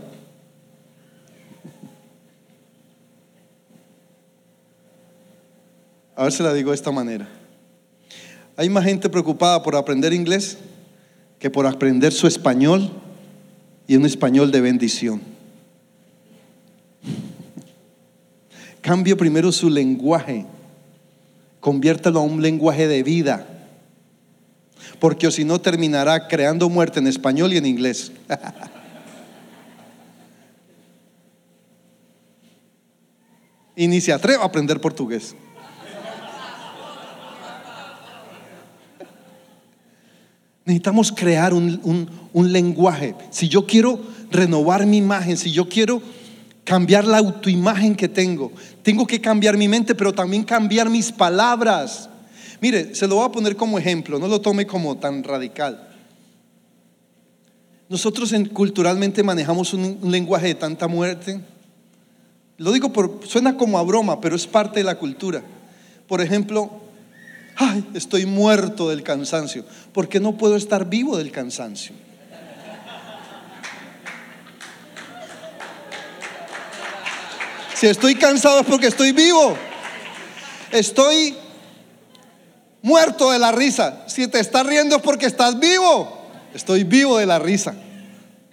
A 6.15 6.23
ver 6.23 6.31
si 6.31 6.41
la 6.41 6.51
digo 6.51 6.71
de 6.71 6.75
esta 6.77 6.91
manera. 6.91 7.29
Hay 8.57 8.69
más 8.69 8.85
gente 8.85 9.07
preocupada 9.07 9.61
por 9.61 9.75
aprender 9.75 10.13
inglés 10.13 10.57
que 11.37 11.51
por 11.51 11.67
aprender 11.67 12.11
su 12.11 12.25
español 12.25 12.91
y 13.91 13.97
un 13.97 14.05
español 14.05 14.53
de 14.53 14.61
bendición. 14.61 15.19
Cambie 18.79 19.17
primero 19.17 19.51
su 19.51 19.69
lenguaje, 19.69 20.45
conviértelo 21.59 22.19
a 22.19 22.23
un 22.23 22.41
lenguaje 22.41 22.87
de 22.87 23.03
vida, 23.03 23.45
porque 24.97 25.29
si 25.29 25.43
no 25.43 25.59
terminará 25.59 26.29
creando 26.29 26.69
muerte 26.69 26.99
en 26.99 27.07
español 27.07 27.51
y 27.51 27.57
en 27.57 27.65
inglés. 27.65 28.13
y 33.75 33.87
ni 33.87 33.99
a 34.09 34.21
aprender 34.41 34.79
portugués. 34.79 35.35
Necesitamos 40.65 41.11
crear 41.11 41.53
un, 41.53 42.07
un, 42.33 42.51
lenguaje. 42.53 43.15
Si 43.31 43.49
yo 43.49 43.65
quiero 43.65 43.99
renovar 44.29 44.85
mi 44.85 44.97
imagen, 44.97 45.35
si 45.35 45.51
yo 45.51 45.67
quiero 45.67 46.01
cambiar 46.63 47.05
la 47.05 47.17
autoimagen 47.17 47.95
que 47.95 48.07
tengo. 48.07 48.51
Tengo 48.83 49.07
que 49.07 49.19
cambiar 49.19 49.57
mi 49.57 49.67
mente, 49.67 49.95
pero 49.95 50.13
también 50.13 50.43
cambiar 50.43 50.89
mis 50.89 51.11
palabras. 51.11 52.09
Mire, 52.61 52.93
se 52.93 53.07
lo 53.07 53.15
voy 53.15 53.25
a 53.25 53.31
poner 53.31 53.55
como 53.55 53.79
ejemplo, 53.79 54.19
no 54.19 54.27
lo 54.27 54.39
tome 54.39 54.67
como 54.67 54.97
tan 54.97 55.23
radical. 55.23 55.89
Nosotros 57.89 58.33
culturalmente 58.53 59.23
manejamos 59.23 59.73
un, 59.73 59.97
un, 60.01 60.11
lenguaje 60.11 60.47
de 60.47 60.55
tanta 60.55 60.87
muerte. 60.87 61.41
Lo 62.57 62.71
digo 62.71 62.93
por, 62.93 63.19
suena 63.25 63.57
como 63.57 63.79
a 63.79 63.83
broma, 63.83 64.21
pero 64.21 64.35
es 64.35 64.45
parte 64.45 64.79
de 64.79 64.83
la 64.83 64.97
cultura. 64.99 65.41
Por 66.07 66.21
ejemplo, 66.21 66.80
ay, 67.61 67.85
estoy 67.93 68.25
muerto 68.25 68.89
del 68.89 69.03
cansancio, 69.03 69.63
porque 69.93 70.19
no 70.19 70.37
puedo 70.37 70.55
estar 70.55 70.89
vivo 70.89 71.17
del 71.17 71.31
cansancio. 71.31 71.93
Si 77.75 77.87
estoy 77.87 78.15
cansado 78.15 78.61
es 78.61 78.65
porque 78.65 78.87
estoy 78.87 79.11
vivo. 79.11 79.55
Estoy 80.71 81.35
muerto 82.81 83.31
de 83.31 83.39
la 83.39 83.51
risa. 83.51 84.03
Si 84.07 84.27
te 84.27 84.39
estás 84.39 84.65
riendo 84.65 84.95
es 84.95 85.01
porque 85.01 85.25
estás 85.25 85.59
vivo. 85.59 86.29
Estoy 86.53 86.83
vivo 86.83 87.17
de 87.17 87.25
la 87.25 87.39
risa. 87.39 87.75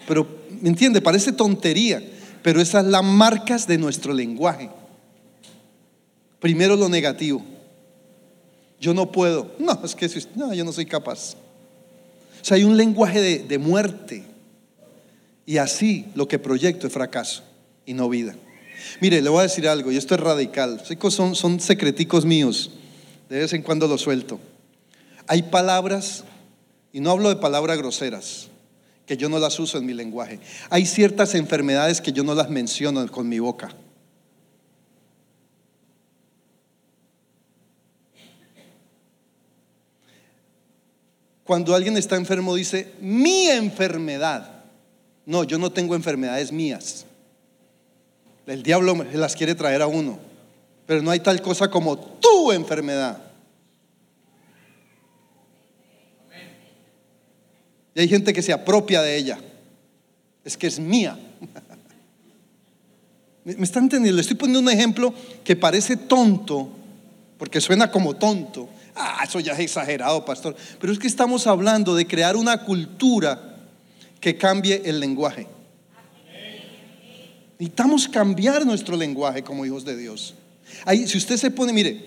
Pero, 0.06 0.26
¿me 0.62 0.70
entiende? 0.70 1.02
Parece 1.02 1.32
tontería, 1.32 2.02
pero 2.42 2.60
esas 2.60 2.82
son 2.84 2.92
las 2.92 3.04
marcas 3.04 3.66
de 3.66 3.76
nuestro 3.76 4.12
lenguaje. 4.12 4.70
Primero 6.40 6.76
lo 6.76 6.88
negativo. 6.88 7.42
Yo 8.80 8.94
no 8.94 9.10
puedo. 9.10 9.50
No, 9.58 9.80
es 9.84 9.94
que 9.94 10.08
no, 10.36 10.54
yo 10.54 10.64
no 10.64 10.72
soy 10.72 10.86
capaz. 10.86 11.34
O 12.40 12.44
sea, 12.44 12.56
hay 12.56 12.64
un 12.64 12.76
lenguaje 12.76 13.20
de, 13.20 13.38
de 13.40 13.58
muerte. 13.58 14.24
Y 15.44 15.58
así 15.58 16.06
lo 16.14 16.28
que 16.28 16.38
proyecto 16.38 16.86
es 16.86 16.92
fracaso 16.92 17.42
y 17.86 17.94
no 17.94 18.08
vida. 18.08 18.36
Mire, 19.00 19.22
le 19.22 19.28
voy 19.28 19.40
a 19.40 19.42
decir 19.42 19.68
algo, 19.68 19.90
y 19.90 19.96
esto 19.96 20.14
es 20.14 20.20
radical. 20.20 20.82
Son, 21.10 21.34
son 21.34 21.60
secreticos 21.60 22.24
míos. 22.24 22.70
De 23.28 23.38
vez 23.40 23.52
en 23.52 23.62
cuando 23.62 23.86
lo 23.88 23.98
suelto. 23.98 24.40
Hay 25.26 25.42
palabras, 25.42 26.24
y 26.92 27.00
no 27.00 27.10
hablo 27.10 27.28
de 27.28 27.36
palabras 27.36 27.76
groseras, 27.78 28.48
que 29.06 29.16
yo 29.16 29.28
no 29.28 29.38
las 29.38 29.58
uso 29.58 29.78
en 29.78 29.86
mi 29.86 29.94
lenguaje. 29.94 30.40
Hay 30.70 30.86
ciertas 30.86 31.34
enfermedades 31.34 32.00
que 32.00 32.12
yo 32.12 32.24
no 32.24 32.34
las 32.34 32.50
menciono 32.50 33.06
con 33.10 33.28
mi 33.28 33.38
boca. 33.38 33.70
Cuando 41.48 41.74
alguien 41.74 41.96
está 41.96 42.16
enfermo 42.16 42.54
dice, 42.54 42.92
mi 43.00 43.48
enfermedad. 43.48 44.50
No, 45.24 45.44
yo 45.44 45.56
no 45.56 45.72
tengo 45.72 45.94
enfermedades 45.94 46.52
mías. 46.52 47.06
El 48.46 48.62
diablo 48.62 48.94
las 49.14 49.34
quiere 49.34 49.54
traer 49.54 49.80
a 49.80 49.86
uno. 49.86 50.18
Pero 50.84 51.00
no 51.00 51.10
hay 51.10 51.20
tal 51.20 51.40
cosa 51.40 51.70
como 51.70 51.96
tu 51.96 52.52
enfermedad. 52.52 53.22
Y 57.94 58.00
hay 58.00 58.08
gente 58.08 58.34
que 58.34 58.42
se 58.42 58.52
apropia 58.52 59.00
de 59.00 59.16
ella. 59.16 59.38
Es 60.44 60.54
que 60.54 60.66
es 60.66 60.78
mía. 60.78 61.18
¿Me 63.44 63.64
están 63.64 63.84
entendiendo? 63.84 64.16
Le 64.16 64.20
estoy 64.20 64.36
poniendo 64.36 64.60
un 64.60 64.68
ejemplo 64.68 65.14
que 65.44 65.56
parece 65.56 65.96
tonto, 65.96 66.68
porque 67.38 67.62
suena 67.62 67.90
como 67.90 68.16
tonto. 68.16 68.68
Ah, 69.00 69.22
eso 69.24 69.38
ya 69.38 69.52
es 69.52 69.60
exagerado, 69.60 70.24
pastor. 70.24 70.56
Pero 70.80 70.92
es 70.92 70.98
que 70.98 71.06
estamos 71.06 71.46
hablando 71.46 71.94
de 71.94 72.06
crear 72.06 72.36
una 72.36 72.64
cultura 72.64 73.56
que 74.20 74.36
cambie 74.36 74.82
el 74.84 74.98
lenguaje. 74.98 75.46
Necesitamos 77.58 78.08
cambiar 78.08 78.66
nuestro 78.66 78.96
lenguaje 78.96 79.42
como 79.44 79.64
hijos 79.64 79.84
de 79.84 79.96
Dios. 79.96 80.34
Ahí, 80.84 81.06
si 81.06 81.16
usted 81.16 81.36
se 81.36 81.50
pone, 81.50 81.72
mire, 81.72 82.04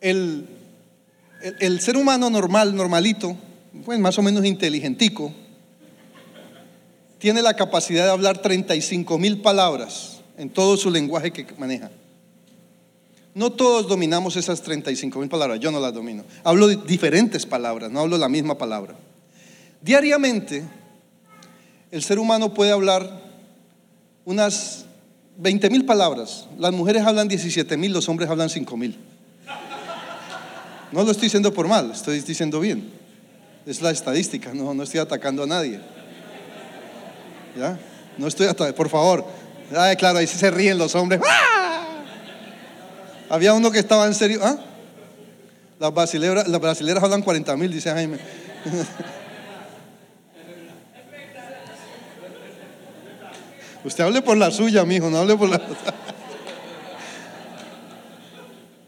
el, 0.00 0.46
el, 1.60 1.80
ser 1.80 1.96
humano 1.96 2.28
normal, 2.28 2.74
normalito, 2.74 3.36
pues 3.84 3.98
más 4.00 4.18
o 4.18 4.22
menos 4.22 4.44
inteligentico, 4.44 5.32
tiene 7.18 7.40
la 7.40 7.54
capacidad 7.54 8.04
de 8.04 8.10
hablar 8.10 8.42
35 8.42 9.16
mil 9.18 9.40
palabras 9.42 10.20
en 10.36 10.50
todo 10.50 10.76
su 10.76 10.90
lenguaje 10.90 11.32
que 11.32 11.46
maneja. 11.56 11.90
No 13.36 13.52
todos 13.52 13.86
dominamos 13.86 14.34
esas 14.36 14.62
35 14.62 15.18
mil 15.18 15.28
palabras, 15.28 15.60
yo 15.60 15.70
no 15.70 15.78
las 15.78 15.92
domino. 15.92 16.24
Hablo 16.42 16.68
de 16.68 16.76
diferentes 16.76 17.44
palabras, 17.44 17.90
no 17.90 18.00
hablo 18.00 18.16
la 18.16 18.30
misma 18.30 18.56
palabra. 18.56 18.94
Diariamente 19.82 20.64
el 21.90 22.02
ser 22.02 22.18
humano 22.18 22.54
puede 22.54 22.72
hablar 22.72 23.20
unas 24.24 24.86
20 25.36 25.68
mil 25.68 25.84
palabras. 25.84 26.46
Las 26.58 26.72
mujeres 26.72 27.02
hablan 27.02 27.28
17 27.28 27.76
mil, 27.76 27.92
los 27.92 28.08
hombres 28.08 28.30
hablan 28.30 28.48
5 28.48 28.74
mil. 28.78 28.98
No 30.90 31.02
lo 31.02 31.10
estoy 31.10 31.24
diciendo 31.24 31.52
por 31.52 31.68
mal, 31.68 31.90
estoy 31.90 32.18
diciendo 32.20 32.58
bien. 32.58 32.90
Es 33.66 33.82
la 33.82 33.90
estadística, 33.90 34.54
no, 34.54 34.72
no 34.72 34.82
estoy 34.82 35.00
atacando 35.00 35.42
a 35.42 35.46
nadie. 35.46 35.78
¿Ya? 37.54 37.78
No 38.16 38.28
estoy 38.28 38.46
atacando, 38.46 38.74
por 38.74 38.88
favor. 38.88 39.26
Ay, 39.76 39.94
claro, 39.96 40.20
ahí 40.20 40.26
se 40.26 40.50
ríen 40.50 40.78
los 40.78 40.94
hombres. 40.94 41.20
¡Ah! 41.22 41.65
Había 43.28 43.52
uno 43.54 43.70
que 43.70 43.78
estaba 43.78 44.06
en 44.06 44.14
serio. 44.14 44.40
¿ah? 44.42 44.56
Las, 45.78 45.92
brasileras, 45.92 47.02
hablan 47.02 47.22
40 47.22 47.56
mil, 47.56 47.70
dice 47.70 47.90
Jaime. 47.90 48.18
Usted 53.84 54.04
hable 54.04 54.22
por 54.22 54.36
la 54.36 54.50
suya, 54.50 54.84
mijo, 54.84 55.08
no 55.10 55.18
hable 55.18 55.36
por 55.36 55.48
la. 55.48 55.62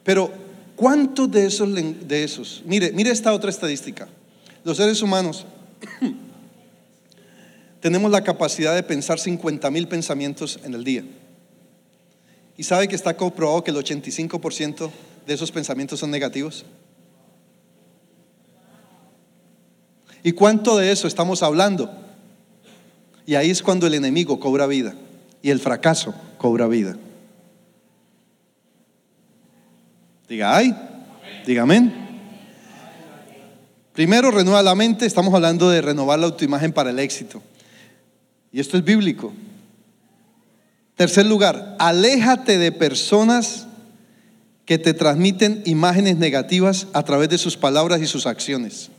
Pero, 0.02 0.32
¿cuántos 0.74 1.30
de 1.30 1.46
esos, 1.46 1.68
de 1.72 2.24
esos? 2.24 2.62
Mire, 2.64 2.90
mire 2.92 3.10
esta 3.10 3.32
otra 3.32 3.50
estadística. 3.50 4.08
Los 4.64 4.78
seres 4.78 5.00
humanos 5.02 5.46
tenemos 7.80 8.10
la 8.10 8.24
capacidad 8.24 8.74
de 8.74 8.82
pensar 8.82 9.20
50 9.20 9.70
mil 9.70 9.86
pensamientos 9.86 10.58
en 10.64 10.74
el 10.74 10.82
día. 10.82 11.04
¿Y 12.58 12.64
sabe 12.64 12.88
que 12.88 12.96
está 12.96 13.16
comprobado 13.16 13.62
que 13.62 13.70
el 13.70 13.76
85% 13.76 14.90
de 15.24 15.32
esos 15.32 15.52
pensamientos 15.52 16.00
son 16.00 16.10
negativos? 16.10 16.64
¿Y 20.24 20.32
cuánto 20.32 20.76
de 20.76 20.90
eso 20.90 21.06
estamos 21.06 21.44
hablando? 21.44 21.88
Y 23.24 23.36
ahí 23.36 23.50
es 23.50 23.62
cuando 23.62 23.86
el 23.86 23.94
enemigo 23.94 24.40
cobra 24.40 24.66
vida 24.66 24.92
y 25.40 25.50
el 25.50 25.60
fracaso 25.60 26.12
cobra 26.36 26.66
vida. 26.66 26.96
Diga, 30.28 30.56
ay, 30.56 30.74
diga 31.46 31.62
amén. 31.62 31.94
Primero, 33.92 34.32
renueva 34.32 34.64
la 34.64 34.74
mente. 34.74 35.06
Estamos 35.06 35.32
hablando 35.32 35.70
de 35.70 35.80
renovar 35.80 36.18
la 36.18 36.26
autoimagen 36.26 36.72
para 36.72 36.90
el 36.90 36.98
éxito. 36.98 37.40
Y 38.50 38.58
esto 38.58 38.76
es 38.76 38.82
bíblico. 38.82 39.32
Tercer 40.98 41.26
lugar, 41.26 41.76
aléjate 41.78 42.58
de 42.58 42.72
personas 42.72 43.68
que 44.64 44.78
te 44.78 44.94
transmiten 44.94 45.62
imágenes 45.64 46.16
negativas 46.16 46.88
a 46.92 47.04
través 47.04 47.28
de 47.28 47.38
sus 47.38 47.56
palabras 47.56 48.02
y 48.02 48.08
sus 48.08 48.26
acciones. 48.26 48.90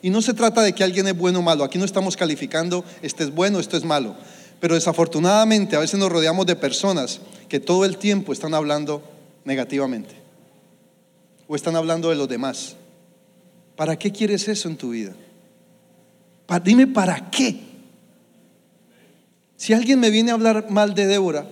Y 0.00 0.08
no 0.08 0.22
se 0.22 0.32
trata 0.32 0.62
de 0.62 0.72
que 0.72 0.82
alguien 0.82 1.06
es 1.06 1.18
bueno 1.18 1.40
o 1.40 1.42
malo. 1.42 1.64
Aquí 1.64 1.76
no 1.76 1.84
estamos 1.84 2.16
calificando, 2.16 2.82
este 3.02 3.24
es 3.24 3.34
bueno, 3.34 3.60
esto 3.60 3.76
es 3.76 3.84
malo. 3.84 4.16
Pero 4.58 4.74
desafortunadamente 4.74 5.76
a 5.76 5.80
veces 5.80 6.00
nos 6.00 6.10
rodeamos 6.10 6.46
de 6.46 6.56
personas 6.56 7.20
que 7.50 7.60
todo 7.60 7.84
el 7.84 7.98
tiempo 7.98 8.32
están 8.32 8.54
hablando 8.54 9.02
negativamente. 9.44 10.14
O 11.46 11.56
están 11.56 11.76
hablando 11.76 12.08
de 12.08 12.16
los 12.16 12.26
demás. 12.26 12.76
¿Para 13.76 13.98
qué 13.98 14.10
quieres 14.10 14.48
eso 14.48 14.70
en 14.70 14.78
tu 14.78 14.92
vida? 14.92 15.12
dime 16.64 16.86
para 16.86 17.30
qué. 17.30 17.73
Si 19.56 19.72
alguien 19.72 20.00
me 20.00 20.10
viene 20.10 20.30
a 20.30 20.34
hablar 20.34 20.70
mal 20.70 20.94
de 20.94 21.06
Débora, 21.06 21.46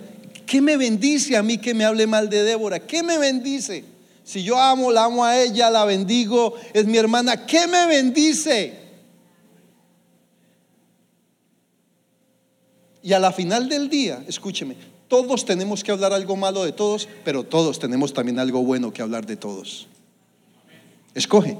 ¿qué 0.45 0.61
me 0.61 0.77
bendice 0.77 1.37
a 1.37 1.43
mí 1.43 1.57
que 1.57 1.73
me 1.73 1.85
hable 1.85 2.07
mal 2.07 2.29
de 2.29 2.43
Débora? 2.43 2.79
¿Qué 2.79 3.01
me 3.03 3.17
bendice? 3.17 3.85
Si 4.23 4.43
yo 4.43 4.57
amo, 4.57 4.91
la 4.91 5.05
amo 5.05 5.25
a 5.25 5.41
ella, 5.41 5.69
la 5.69 5.85
bendigo, 5.85 6.55
es 6.73 6.85
mi 6.85 6.97
hermana, 6.97 7.45
¿qué 7.45 7.67
me 7.67 7.85
bendice? 7.87 8.81
Y 13.01 13.11
a 13.11 13.19
la 13.19 13.33
final 13.33 13.67
del 13.67 13.89
día, 13.89 14.23
escúcheme, 14.27 14.77
todos 15.09 15.45
tenemos 15.45 15.83
que 15.83 15.91
hablar 15.91 16.13
algo 16.13 16.37
malo 16.37 16.63
de 16.63 16.71
todos, 16.71 17.09
pero 17.25 17.43
todos 17.43 17.79
tenemos 17.79 18.13
también 18.13 18.39
algo 18.39 18.63
bueno 18.63 18.93
que 18.93 19.01
hablar 19.01 19.25
de 19.25 19.35
todos. 19.35 19.87
Escoge. 21.13 21.57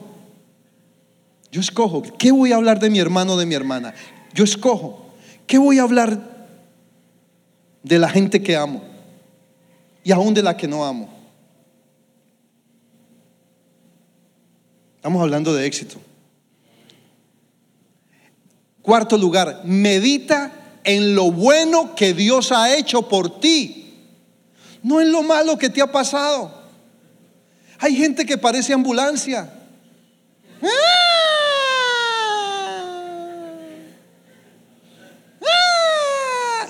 Yo 1.52 1.62
escojo. 1.62 2.02
¿Qué 2.18 2.32
voy 2.32 2.52
a 2.52 2.56
hablar 2.56 2.80
de 2.80 2.90
mi 2.90 3.00
hermano 3.00 3.34
o 3.34 3.38
de 3.38 3.46
mi 3.46 3.54
hermana? 3.54 3.94
Yo 4.34 4.44
escojo. 4.44 5.14
¿Qué 5.46 5.58
voy 5.58 5.80
a 5.80 5.84
hablar 5.84 6.33
de 7.84 8.00
la 8.00 8.10
gente 8.10 8.42
que 8.42 8.56
amo? 8.56 8.82
Y 10.04 10.12
aún 10.12 10.34
de 10.34 10.42
la 10.42 10.58
que 10.58 10.68
no 10.68 10.84
amo. 10.86 11.10
Estamos 14.96 15.22
hablando 15.22 15.54
de 15.54 15.66
éxito. 15.66 15.98
Cuarto 18.82 19.18
lugar, 19.18 19.62
medita 19.64 20.52
en 20.84 21.16
lo 21.16 21.32
bueno 21.32 21.96
que 21.96 22.14
Dios 22.14 22.52
ha 22.52 22.76
hecho 22.76 23.08
por 23.08 23.40
ti, 23.40 23.96
no 24.82 25.00
en 25.00 25.12
lo 25.12 25.24
malo 25.24 25.58
que 25.58 25.70
te 25.70 25.82
ha 25.82 25.92
pasado. 25.92 26.64
Hay 27.80 27.96
gente 27.96 28.26
que 28.26 28.38
parece 28.38 28.74
ambulancia. 28.74 29.54
¡Ah! 30.62 31.08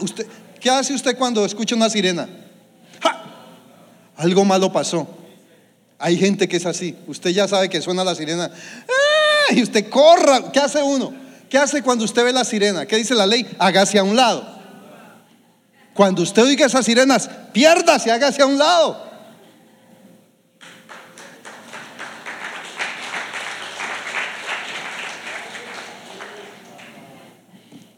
Usted, 0.01 0.27
¿Qué 0.63 0.69
hace 0.69 0.93
usted 0.93 1.17
cuando 1.17 1.43
escucha 1.43 1.75
una 1.75 1.89
sirena? 1.89 2.29
Algo 4.15 4.45
malo 4.45 4.71
pasó. 4.71 5.05
Hay 5.99 6.15
gente 6.15 6.47
que 6.47 6.55
es 6.55 6.65
así. 6.65 6.95
Usted 7.05 7.31
ya 7.31 7.49
sabe 7.49 7.67
que 7.67 7.81
suena 7.81 8.01
la 8.05 8.15
sirena. 8.15 8.49
¡Ah! 8.49 9.53
Y 9.53 9.61
usted 9.61 9.89
corra. 9.89 10.53
¿Qué 10.53 10.61
hace 10.61 10.81
uno? 10.81 11.13
¿Qué 11.49 11.57
hace 11.57 11.81
cuando 11.81 12.05
usted 12.05 12.23
ve 12.23 12.31
la 12.31 12.45
sirena? 12.45 12.85
¿Qué 12.85 12.95
dice 12.95 13.13
la 13.13 13.27
ley? 13.27 13.45
Hágase 13.59 13.99
a 13.99 14.05
un 14.05 14.15
lado. 14.15 14.47
Cuando 15.93 16.21
usted 16.21 16.43
oiga 16.43 16.65
esas 16.65 16.85
sirenas, 16.85 17.29
piérdase, 17.51 18.09
hágase 18.09 18.41
a 18.41 18.45
un 18.45 18.57
lado. 18.57 19.11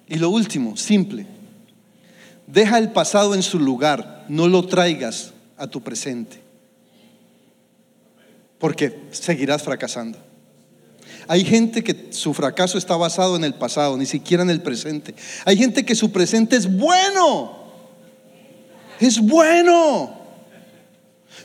Y 0.08 0.16
lo 0.16 0.32
último, 0.32 0.76
simple. 0.76 1.35
Deja 2.56 2.78
el 2.78 2.94
pasado 2.94 3.36
en 3.36 3.44
su 3.44 3.60
lugar, 3.60 4.24
no 4.30 4.48
lo 4.48 4.66
traigas 4.66 5.34
a 5.58 5.68
tu 5.68 5.84
presente 5.84 6.40
porque 8.58 8.98
seguirás 9.12 9.62
fracasando. 9.62 10.18
Hay 11.28 11.44
gente 11.44 11.84
que 11.84 12.14
su 12.14 12.34
fracaso 12.34 12.78
está 12.78 12.96
basado 12.96 13.36
en 13.36 13.44
el 13.44 13.56
pasado, 13.56 13.98
ni 13.98 14.06
siquiera 14.06 14.42
en 14.42 14.50
el 14.50 14.62
presente. 14.62 15.14
Hay 15.44 15.58
gente 15.58 15.84
que 15.84 15.96
su 15.96 16.14
presente 16.14 16.56
es 16.56 16.66
bueno. 16.66 17.58
Es 19.02 19.20
bueno. 19.20 20.18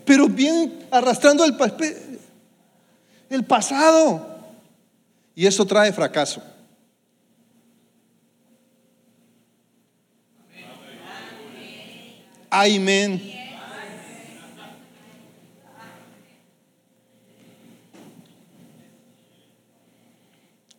Pero 0.04 0.28
bien 0.28 0.86
arrastrando 0.92 1.44
el, 1.44 1.56
el 3.30 3.44
pasado. 3.44 4.38
Y 5.34 5.44
eso 5.44 5.66
trae 5.66 5.92
fracaso. 5.92 6.40
Amén. 12.50 13.40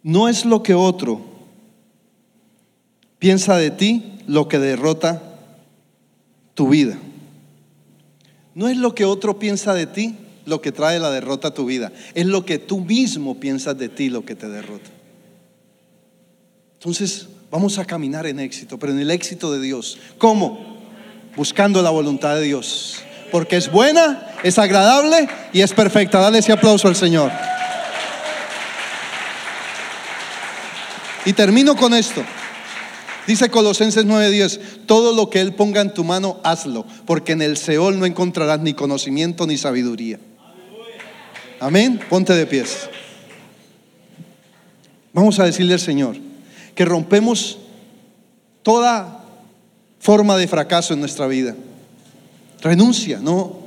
No 0.04 0.28
es 0.28 0.46
lo 0.46 0.64
que 0.64 0.74
otro 0.74 1.22
piensa 3.20 3.56
de 3.56 3.72
ti 3.72 4.20
lo 4.28 4.48
que 4.48 4.60
derrota 4.60 5.22
tu 6.54 6.70
vida. 6.70 6.98
No 8.56 8.68
es 8.68 8.78
lo 8.78 8.96
que 8.96 9.06
otro 9.06 9.40
piensa 9.40 9.74
de 9.74 9.86
ti 9.86 10.16
lo 10.46 10.62
que 10.62 10.72
trae 10.72 11.00
la 11.00 11.12
derrota 11.12 11.50
a 11.50 11.54
tu 11.54 11.66
vida. 11.66 11.92
Es 12.16 12.26
lo 12.26 12.46
que 12.46 12.58
tú 12.58 12.82
mismo 12.82 13.40
piensas 13.40 13.78
de 13.78 13.90
ti 13.90 14.10
lo 14.10 14.26
que 14.26 14.36
te 14.36 14.50
derrota. 14.50 14.90
Entonces, 16.74 17.30
vamos 17.52 17.78
a 17.78 17.86
caminar 17.86 18.26
en 18.26 18.40
éxito, 18.40 18.80
pero 18.80 18.92
en 18.92 19.00
el 19.00 19.12
éxito 19.12 19.52
de 19.52 19.62
Dios. 19.62 20.00
¿Cómo? 20.18 20.71
Buscando 21.36 21.82
la 21.82 21.90
voluntad 21.90 22.36
de 22.36 22.44
Dios. 22.44 23.04
Porque 23.32 23.56
es 23.56 23.72
buena, 23.72 24.28
es 24.44 24.60
agradable 24.60 25.28
y 25.54 25.62
es 25.62 25.74
perfecta. 25.74 26.20
Dale 26.20 26.40
ese 26.40 26.52
aplauso 26.52 26.88
al 26.88 26.96
Señor. 26.96 27.32
Y 31.26 31.34
termino 31.34 31.76
con 31.76 31.94
esto. 31.94 32.24
Dice 33.28 33.50
Colosenses 33.50 34.06
9:10, 34.06 34.86
todo 34.86 35.16
lo 35.16 35.30
que 35.30 35.40
Él 35.40 35.54
ponga 35.54 35.82
en 35.82 35.94
tu 35.94 36.04
mano, 36.04 36.40
hazlo, 36.44 36.86
porque 37.06 37.34
en 37.34 37.42
el 37.42 37.56
Seol 37.56 38.00
no 38.00 38.06
encontrarás 38.06 38.60
ni 38.60 38.74
conocimiento 38.74 39.46
ni 39.46 39.58
sabiduría. 39.58 40.20
Amén, 41.60 42.00
ponte 42.10 42.34
de 42.34 42.48
pies. 42.48 42.90
Vamos 45.14 45.40
a 45.40 45.46
decirle 45.46 45.76
al 45.76 45.80
Señor 45.80 46.16
que 46.74 46.86
rompemos 46.86 47.60
toda 48.64 49.21
forma 50.02 50.36
de 50.36 50.50
fracaso 50.50 50.94
en 50.94 51.00
nuestra 51.00 51.28
vida. 51.28 51.56
Renuncia, 52.62 53.20
¿no? 53.22 53.62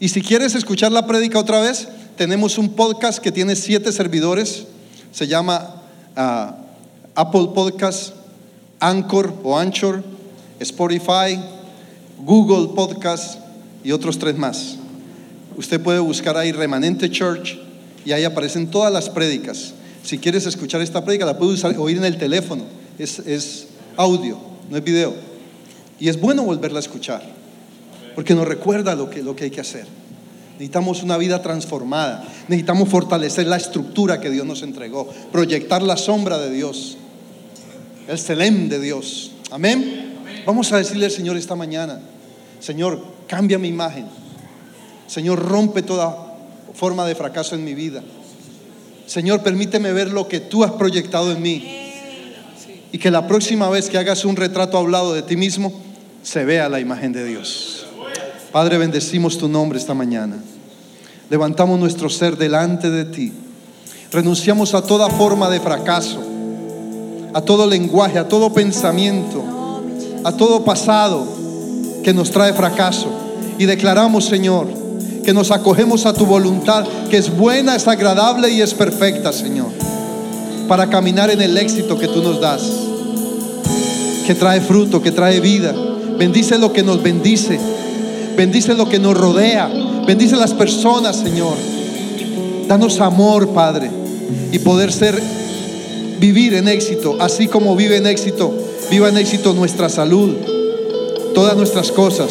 Y 0.00 0.08
si 0.08 0.20
quieres 0.20 0.56
escuchar 0.56 0.90
la 0.90 1.06
prédica 1.06 1.38
otra 1.38 1.60
vez, 1.60 1.86
tenemos 2.16 2.58
un 2.58 2.70
podcast 2.70 3.20
que 3.20 3.30
tiene 3.30 3.54
siete 3.54 3.92
servidores, 3.92 4.64
se 5.12 5.28
llama... 5.28 5.76
Ah, 6.16 6.56
Apple 7.14 7.48
Podcast, 7.54 8.14
Anchor 8.80 9.34
o 9.44 9.58
Anchor, 9.58 10.02
Spotify, 10.60 11.38
Google 12.24 12.74
Podcast 12.74 13.38
y 13.84 13.92
otros 13.92 14.18
tres 14.18 14.36
más. 14.38 14.76
Usted 15.56 15.80
puede 15.80 15.98
buscar 15.98 16.36
ahí 16.38 16.52
Remanente 16.52 17.10
Church 17.10 17.58
y 18.06 18.12
ahí 18.12 18.24
aparecen 18.24 18.70
todas 18.70 18.90
las 18.90 19.10
prédicas. 19.10 19.74
Si 20.02 20.18
quieres 20.18 20.46
escuchar 20.46 20.80
esta 20.80 21.04
prédica, 21.04 21.26
la 21.26 21.36
puedes 21.36 21.62
oír 21.64 21.98
en 21.98 22.04
el 22.04 22.16
teléfono. 22.16 22.64
Es, 22.98 23.18
es 23.18 23.66
audio, 23.96 24.38
no 24.70 24.78
es 24.78 24.84
video. 24.84 25.31
Y 25.98 26.08
es 26.08 26.20
bueno 26.20 26.42
volverla 26.42 26.78
a 26.78 26.82
escuchar, 26.82 27.22
porque 28.14 28.34
nos 28.34 28.46
recuerda 28.46 28.94
lo 28.94 29.08
que, 29.08 29.22
lo 29.22 29.36
que 29.36 29.44
hay 29.44 29.50
que 29.50 29.60
hacer. 29.60 29.86
Necesitamos 30.54 31.02
una 31.02 31.16
vida 31.16 31.42
transformada. 31.42 32.24
Necesitamos 32.48 32.88
fortalecer 32.88 33.46
la 33.46 33.56
estructura 33.56 34.20
que 34.20 34.30
Dios 34.30 34.46
nos 34.46 34.62
entregó, 34.62 35.08
proyectar 35.30 35.82
la 35.82 35.96
sombra 35.96 36.38
de 36.38 36.50
Dios 36.50 36.98
el 38.08 38.18
Selem 38.18 38.68
de 38.68 38.80
Dios. 38.80 39.32
Amén. 39.50 40.14
Vamos 40.46 40.72
a 40.72 40.78
decirle 40.78 41.06
al 41.06 41.12
Señor 41.12 41.36
esta 41.36 41.54
mañana, 41.54 42.00
Señor, 42.60 43.02
cambia 43.26 43.58
mi 43.58 43.68
imagen. 43.68 44.06
Señor, 45.06 45.38
rompe 45.38 45.82
toda 45.82 46.36
forma 46.74 47.06
de 47.06 47.14
fracaso 47.14 47.54
en 47.54 47.64
mi 47.64 47.74
vida. 47.74 48.02
Señor, 49.06 49.42
permíteme 49.42 49.92
ver 49.92 50.10
lo 50.10 50.26
que 50.26 50.40
tú 50.40 50.64
has 50.64 50.72
proyectado 50.72 51.32
en 51.32 51.42
mí. 51.42 51.91
Y 52.92 52.98
que 52.98 53.10
la 53.10 53.26
próxima 53.26 53.68
vez 53.70 53.88
que 53.88 53.98
hagas 53.98 54.24
un 54.24 54.36
retrato 54.36 54.78
hablado 54.78 55.14
de 55.14 55.22
ti 55.22 55.36
mismo, 55.36 55.72
se 56.22 56.44
vea 56.44 56.68
la 56.68 56.78
imagen 56.78 57.12
de 57.12 57.24
Dios. 57.24 57.86
Padre, 58.52 58.78
bendecimos 58.78 59.38
tu 59.38 59.48
nombre 59.48 59.78
esta 59.78 59.94
mañana. 59.94 60.36
Levantamos 61.30 61.80
nuestro 61.80 62.10
ser 62.10 62.36
delante 62.36 62.90
de 62.90 63.06
ti. 63.06 63.32
Renunciamos 64.12 64.74
a 64.74 64.82
toda 64.82 65.08
forma 65.08 65.48
de 65.48 65.58
fracaso 65.58 66.32
a 67.34 67.40
todo 67.40 67.66
lenguaje, 67.66 68.18
a 68.18 68.28
todo 68.28 68.52
pensamiento, 68.52 69.42
a 70.24 70.32
todo 70.32 70.64
pasado 70.64 71.26
que 72.04 72.12
nos 72.12 72.30
trae 72.30 72.52
fracaso. 72.52 73.08
Y 73.58 73.64
declaramos, 73.64 74.26
Señor, 74.26 74.66
que 75.24 75.32
nos 75.32 75.50
acogemos 75.50 76.04
a 76.06 76.12
tu 76.12 76.26
voluntad, 76.26 76.84
que 77.10 77.16
es 77.18 77.34
buena, 77.34 77.76
es 77.76 77.86
agradable 77.88 78.50
y 78.50 78.60
es 78.60 78.74
perfecta, 78.74 79.32
Señor, 79.32 79.68
para 80.72 80.88
caminar 80.88 81.28
en 81.28 81.42
el 81.42 81.58
éxito 81.58 81.98
que 81.98 82.08
tú 82.08 82.22
nos 82.22 82.40
das, 82.40 82.62
que 84.26 84.34
trae 84.34 84.62
fruto, 84.62 85.02
que 85.02 85.10
trae 85.10 85.38
vida. 85.38 85.74
Bendice 86.16 86.56
lo 86.56 86.72
que 86.72 86.82
nos 86.82 87.02
bendice, 87.02 87.60
bendice 88.38 88.72
lo 88.72 88.88
que 88.88 88.98
nos 88.98 89.14
rodea, 89.14 89.70
bendice 90.06 90.34
las 90.36 90.54
personas, 90.54 91.16
Señor. 91.16 91.58
Danos 92.68 93.02
amor, 93.02 93.48
Padre, 93.48 93.90
y 94.50 94.60
poder 94.60 94.94
ser 94.94 95.22
vivir 96.18 96.54
en 96.54 96.68
éxito, 96.68 97.18
así 97.20 97.48
como 97.48 97.76
vive 97.76 97.98
en 97.98 98.06
éxito, 98.06 98.50
viva 98.90 99.10
en 99.10 99.18
éxito 99.18 99.52
nuestra 99.52 99.90
salud, 99.90 100.30
todas 101.34 101.54
nuestras 101.54 101.92
cosas, 101.92 102.30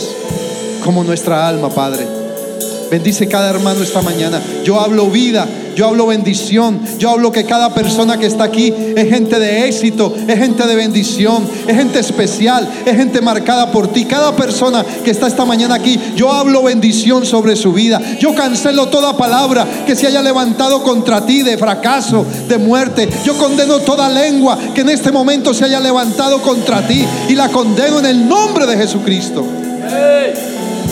como 0.83 1.03
nuestra 1.03 1.47
alma, 1.47 1.69
Padre. 1.69 2.07
Bendice 2.89 3.27
cada 3.27 3.51
hermano 3.51 3.83
esta 3.83 4.01
mañana. 4.01 4.41
Yo 4.65 4.81
hablo 4.81 5.11
vida, 5.11 5.47
yo 5.75 5.87
hablo 5.87 6.07
bendición, 6.07 6.79
yo 6.97 7.09
hablo 7.09 7.31
que 7.31 7.45
cada 7.45 7.73
persona 7.73 8.17
que 8.17 8.25
está 8.25 8.45
aquí 8.45 8.73
es 8.95 9.09
gente 9.09 9.39
de 9.39 9.67
éxito, 9.67 10.13
es 10.27 10.37
gente 10.37 10.65
de 10.67 10.75
bendición, 10.75 11.47
es 11.67 11.75
gente 11.75 11.99
especial, 11.99 12.67
es 12.85 12.95
gente 12.95 13.21
marcada 13.21 13.71
por 13.71 13.87
ti. 13.87 14.05
Cada 14.05 14.35
persona 14.35 14.85
que 15.03 15.11
está 15.11 15.27
esta 15.27 15.45
mañana 15.45 15.75
aquí, 15.75 15.99
yo 16.15 16.31
hablo 16.31 16.63
bendición 16.63 17.25
sobre 17.25 17.55
su 17.55 17.73
vida. 17.73 18.01
Yo 18.19 18.33
cancelo 18.35 18.87
toda 18.87 19.17
palabra 19.17 19.65
que 19.85 19.95
se 19.95 20.07
haya 20.07 20.21
levantado 20.21 20.83
contra 20.83 21.25
ti 21.25 21.43
de 21.43 21.57
fracaso, 21.57 22.25
de 22.47 22.57
muerte. 22.57 23.09
Yo 23.23 23.37
condeno 23.37 23.79
toda 23.79 24.09
lengua 24.09 24.57
que 24.73 24.81
en 24.81 24.89
este 24.89 25.11
momento 25.11 25.53
se 25.53 25.65
haya 25.65 25.79
levantado 25.79 26.41
contra 26.41 26.85
ti 26.87 27.05
y 27.29 27.35
la 27.35 27.49
condeno 27.49 27.99
en 27.99 28.05
el 28.05 28.27
nombre 28.27 28.65
de 28.65 28.77
Jesucristo. 28.77 29.45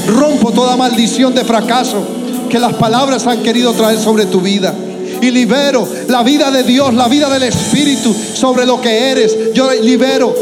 Rompo 0.07 0.51
toda 0.51 0.75
maldición 0.75 1.36
de 1.36 1.43
fracaso 1.43 2.18
que 2.50 2.60
las 2.60 2.74
palabras 2.74 3.26
han 3.28 3.41
querido 3.43 3.74
traer 3.74 4.00
sobre 4.00 4.26
tu 4.26 4.41
vida. 4.41 4.74
Y 5.22 5.32
libero 5.32 5.88
la 6.08 6.24
vida 6.24 6.52
de 6.52 6.64
Dios, 6.64 6.93
la 6.93 7.08
vida 7.08 7.30
del 7.30 7.43
Espíritu 7.43 8.14
sobre 8.34 8.66
lo 8.66 8.82
que 8.82 9.12
eres. 9.12 9.54
Yo 9.54 9.72
libero 9.82 10.34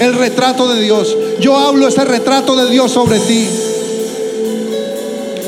el 0.00 0.14
retrato 0.14 0.68
de 0.72 0.82
Dios. 0.82 1.16
Yo 1.40 1.56
hablo 1.56 1.88
ese 1.88 2.04
retrato 2.04 2.56
de 2.56 2.70
Dios 2.70 2.90
sobre 2.90 3.18
ti. 3.20 3.48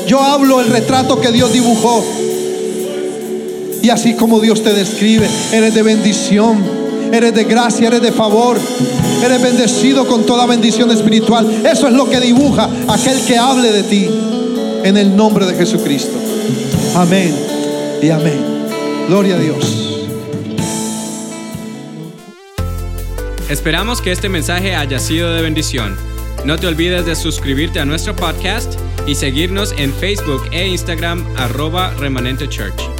Yo 0.07 0.21
hablo 0.21 0.61
el 0.61 0.67
retrato 0.67 1.19
que 1.19 1.31
Dios 1.31 1.51
dibujó. 1.51 2.03
Y 3.81 3.89
así 3.89 4.15
como 4.15 4.39
Dios 4.39 4.63
te 4.63 4.73
describe, 4.73 5.27
eres 5.51 5.75
de 5.75 5.83
bendición, 5.83 6.85
Eres 7.11 7.33
de 7.33 7.43
gracia, 7.43 7.87
eres 7.87 8.01
de 8.01 8.11
favor. 8.11 8.57
Eres 9.23 9.41
bendecido 9.41 10.07
con 10.07 10.25
toda 10.25 10.45
bendición 10.45 10.91
espiritual. 10.91 11.65
Eso 11.65 11.87
es 11.87 11.93
lo 11.93 12.09
que 12.09 12.19
dibuja 12.19 12.69
aquel 12.87 13.19
que 13.21 13.37
hable 13.37 13.71
de 13.71 13.83
ti. 13.83 14.09
En 14.85 14.97
el 14.97 15.15
nombre 15.15 15.47
de 15.47 15.55
Jesucristo. 15.55 16.15
Amén 16.95 17.35
y 18.03 18.11
amén. 18.11 18.39
Gloria 19.07 19.33
a 19.33 19.39
Dios. 19.39 20.05
Esperamos 23.49 23.99
que 23.99 24.11
este 24.11 24.29
mensaje 24.29 24.75
haya 24.75 24.99
sido 24.99 25.33
de 25.33 25.41
bendición. 25.41 25.97
No 26.45 26.59
te 26.59 26.67
olvides 26.67 27.07
de 27.07 27.15
suscribirte 27.15 27.79
a 27.79 27.85
nuestro 27.85 28.15
podcast 28.15 28.79
y 29.07 29.15
seguirnos 29.15 29.73
en 29.75 29.91
Facebook 29.91 30.43
e 30.51 30.67
Instagram 30.67 31.25
arroba 31.35 31.91
remanente 31.95 32.47
church. 32.47 32.94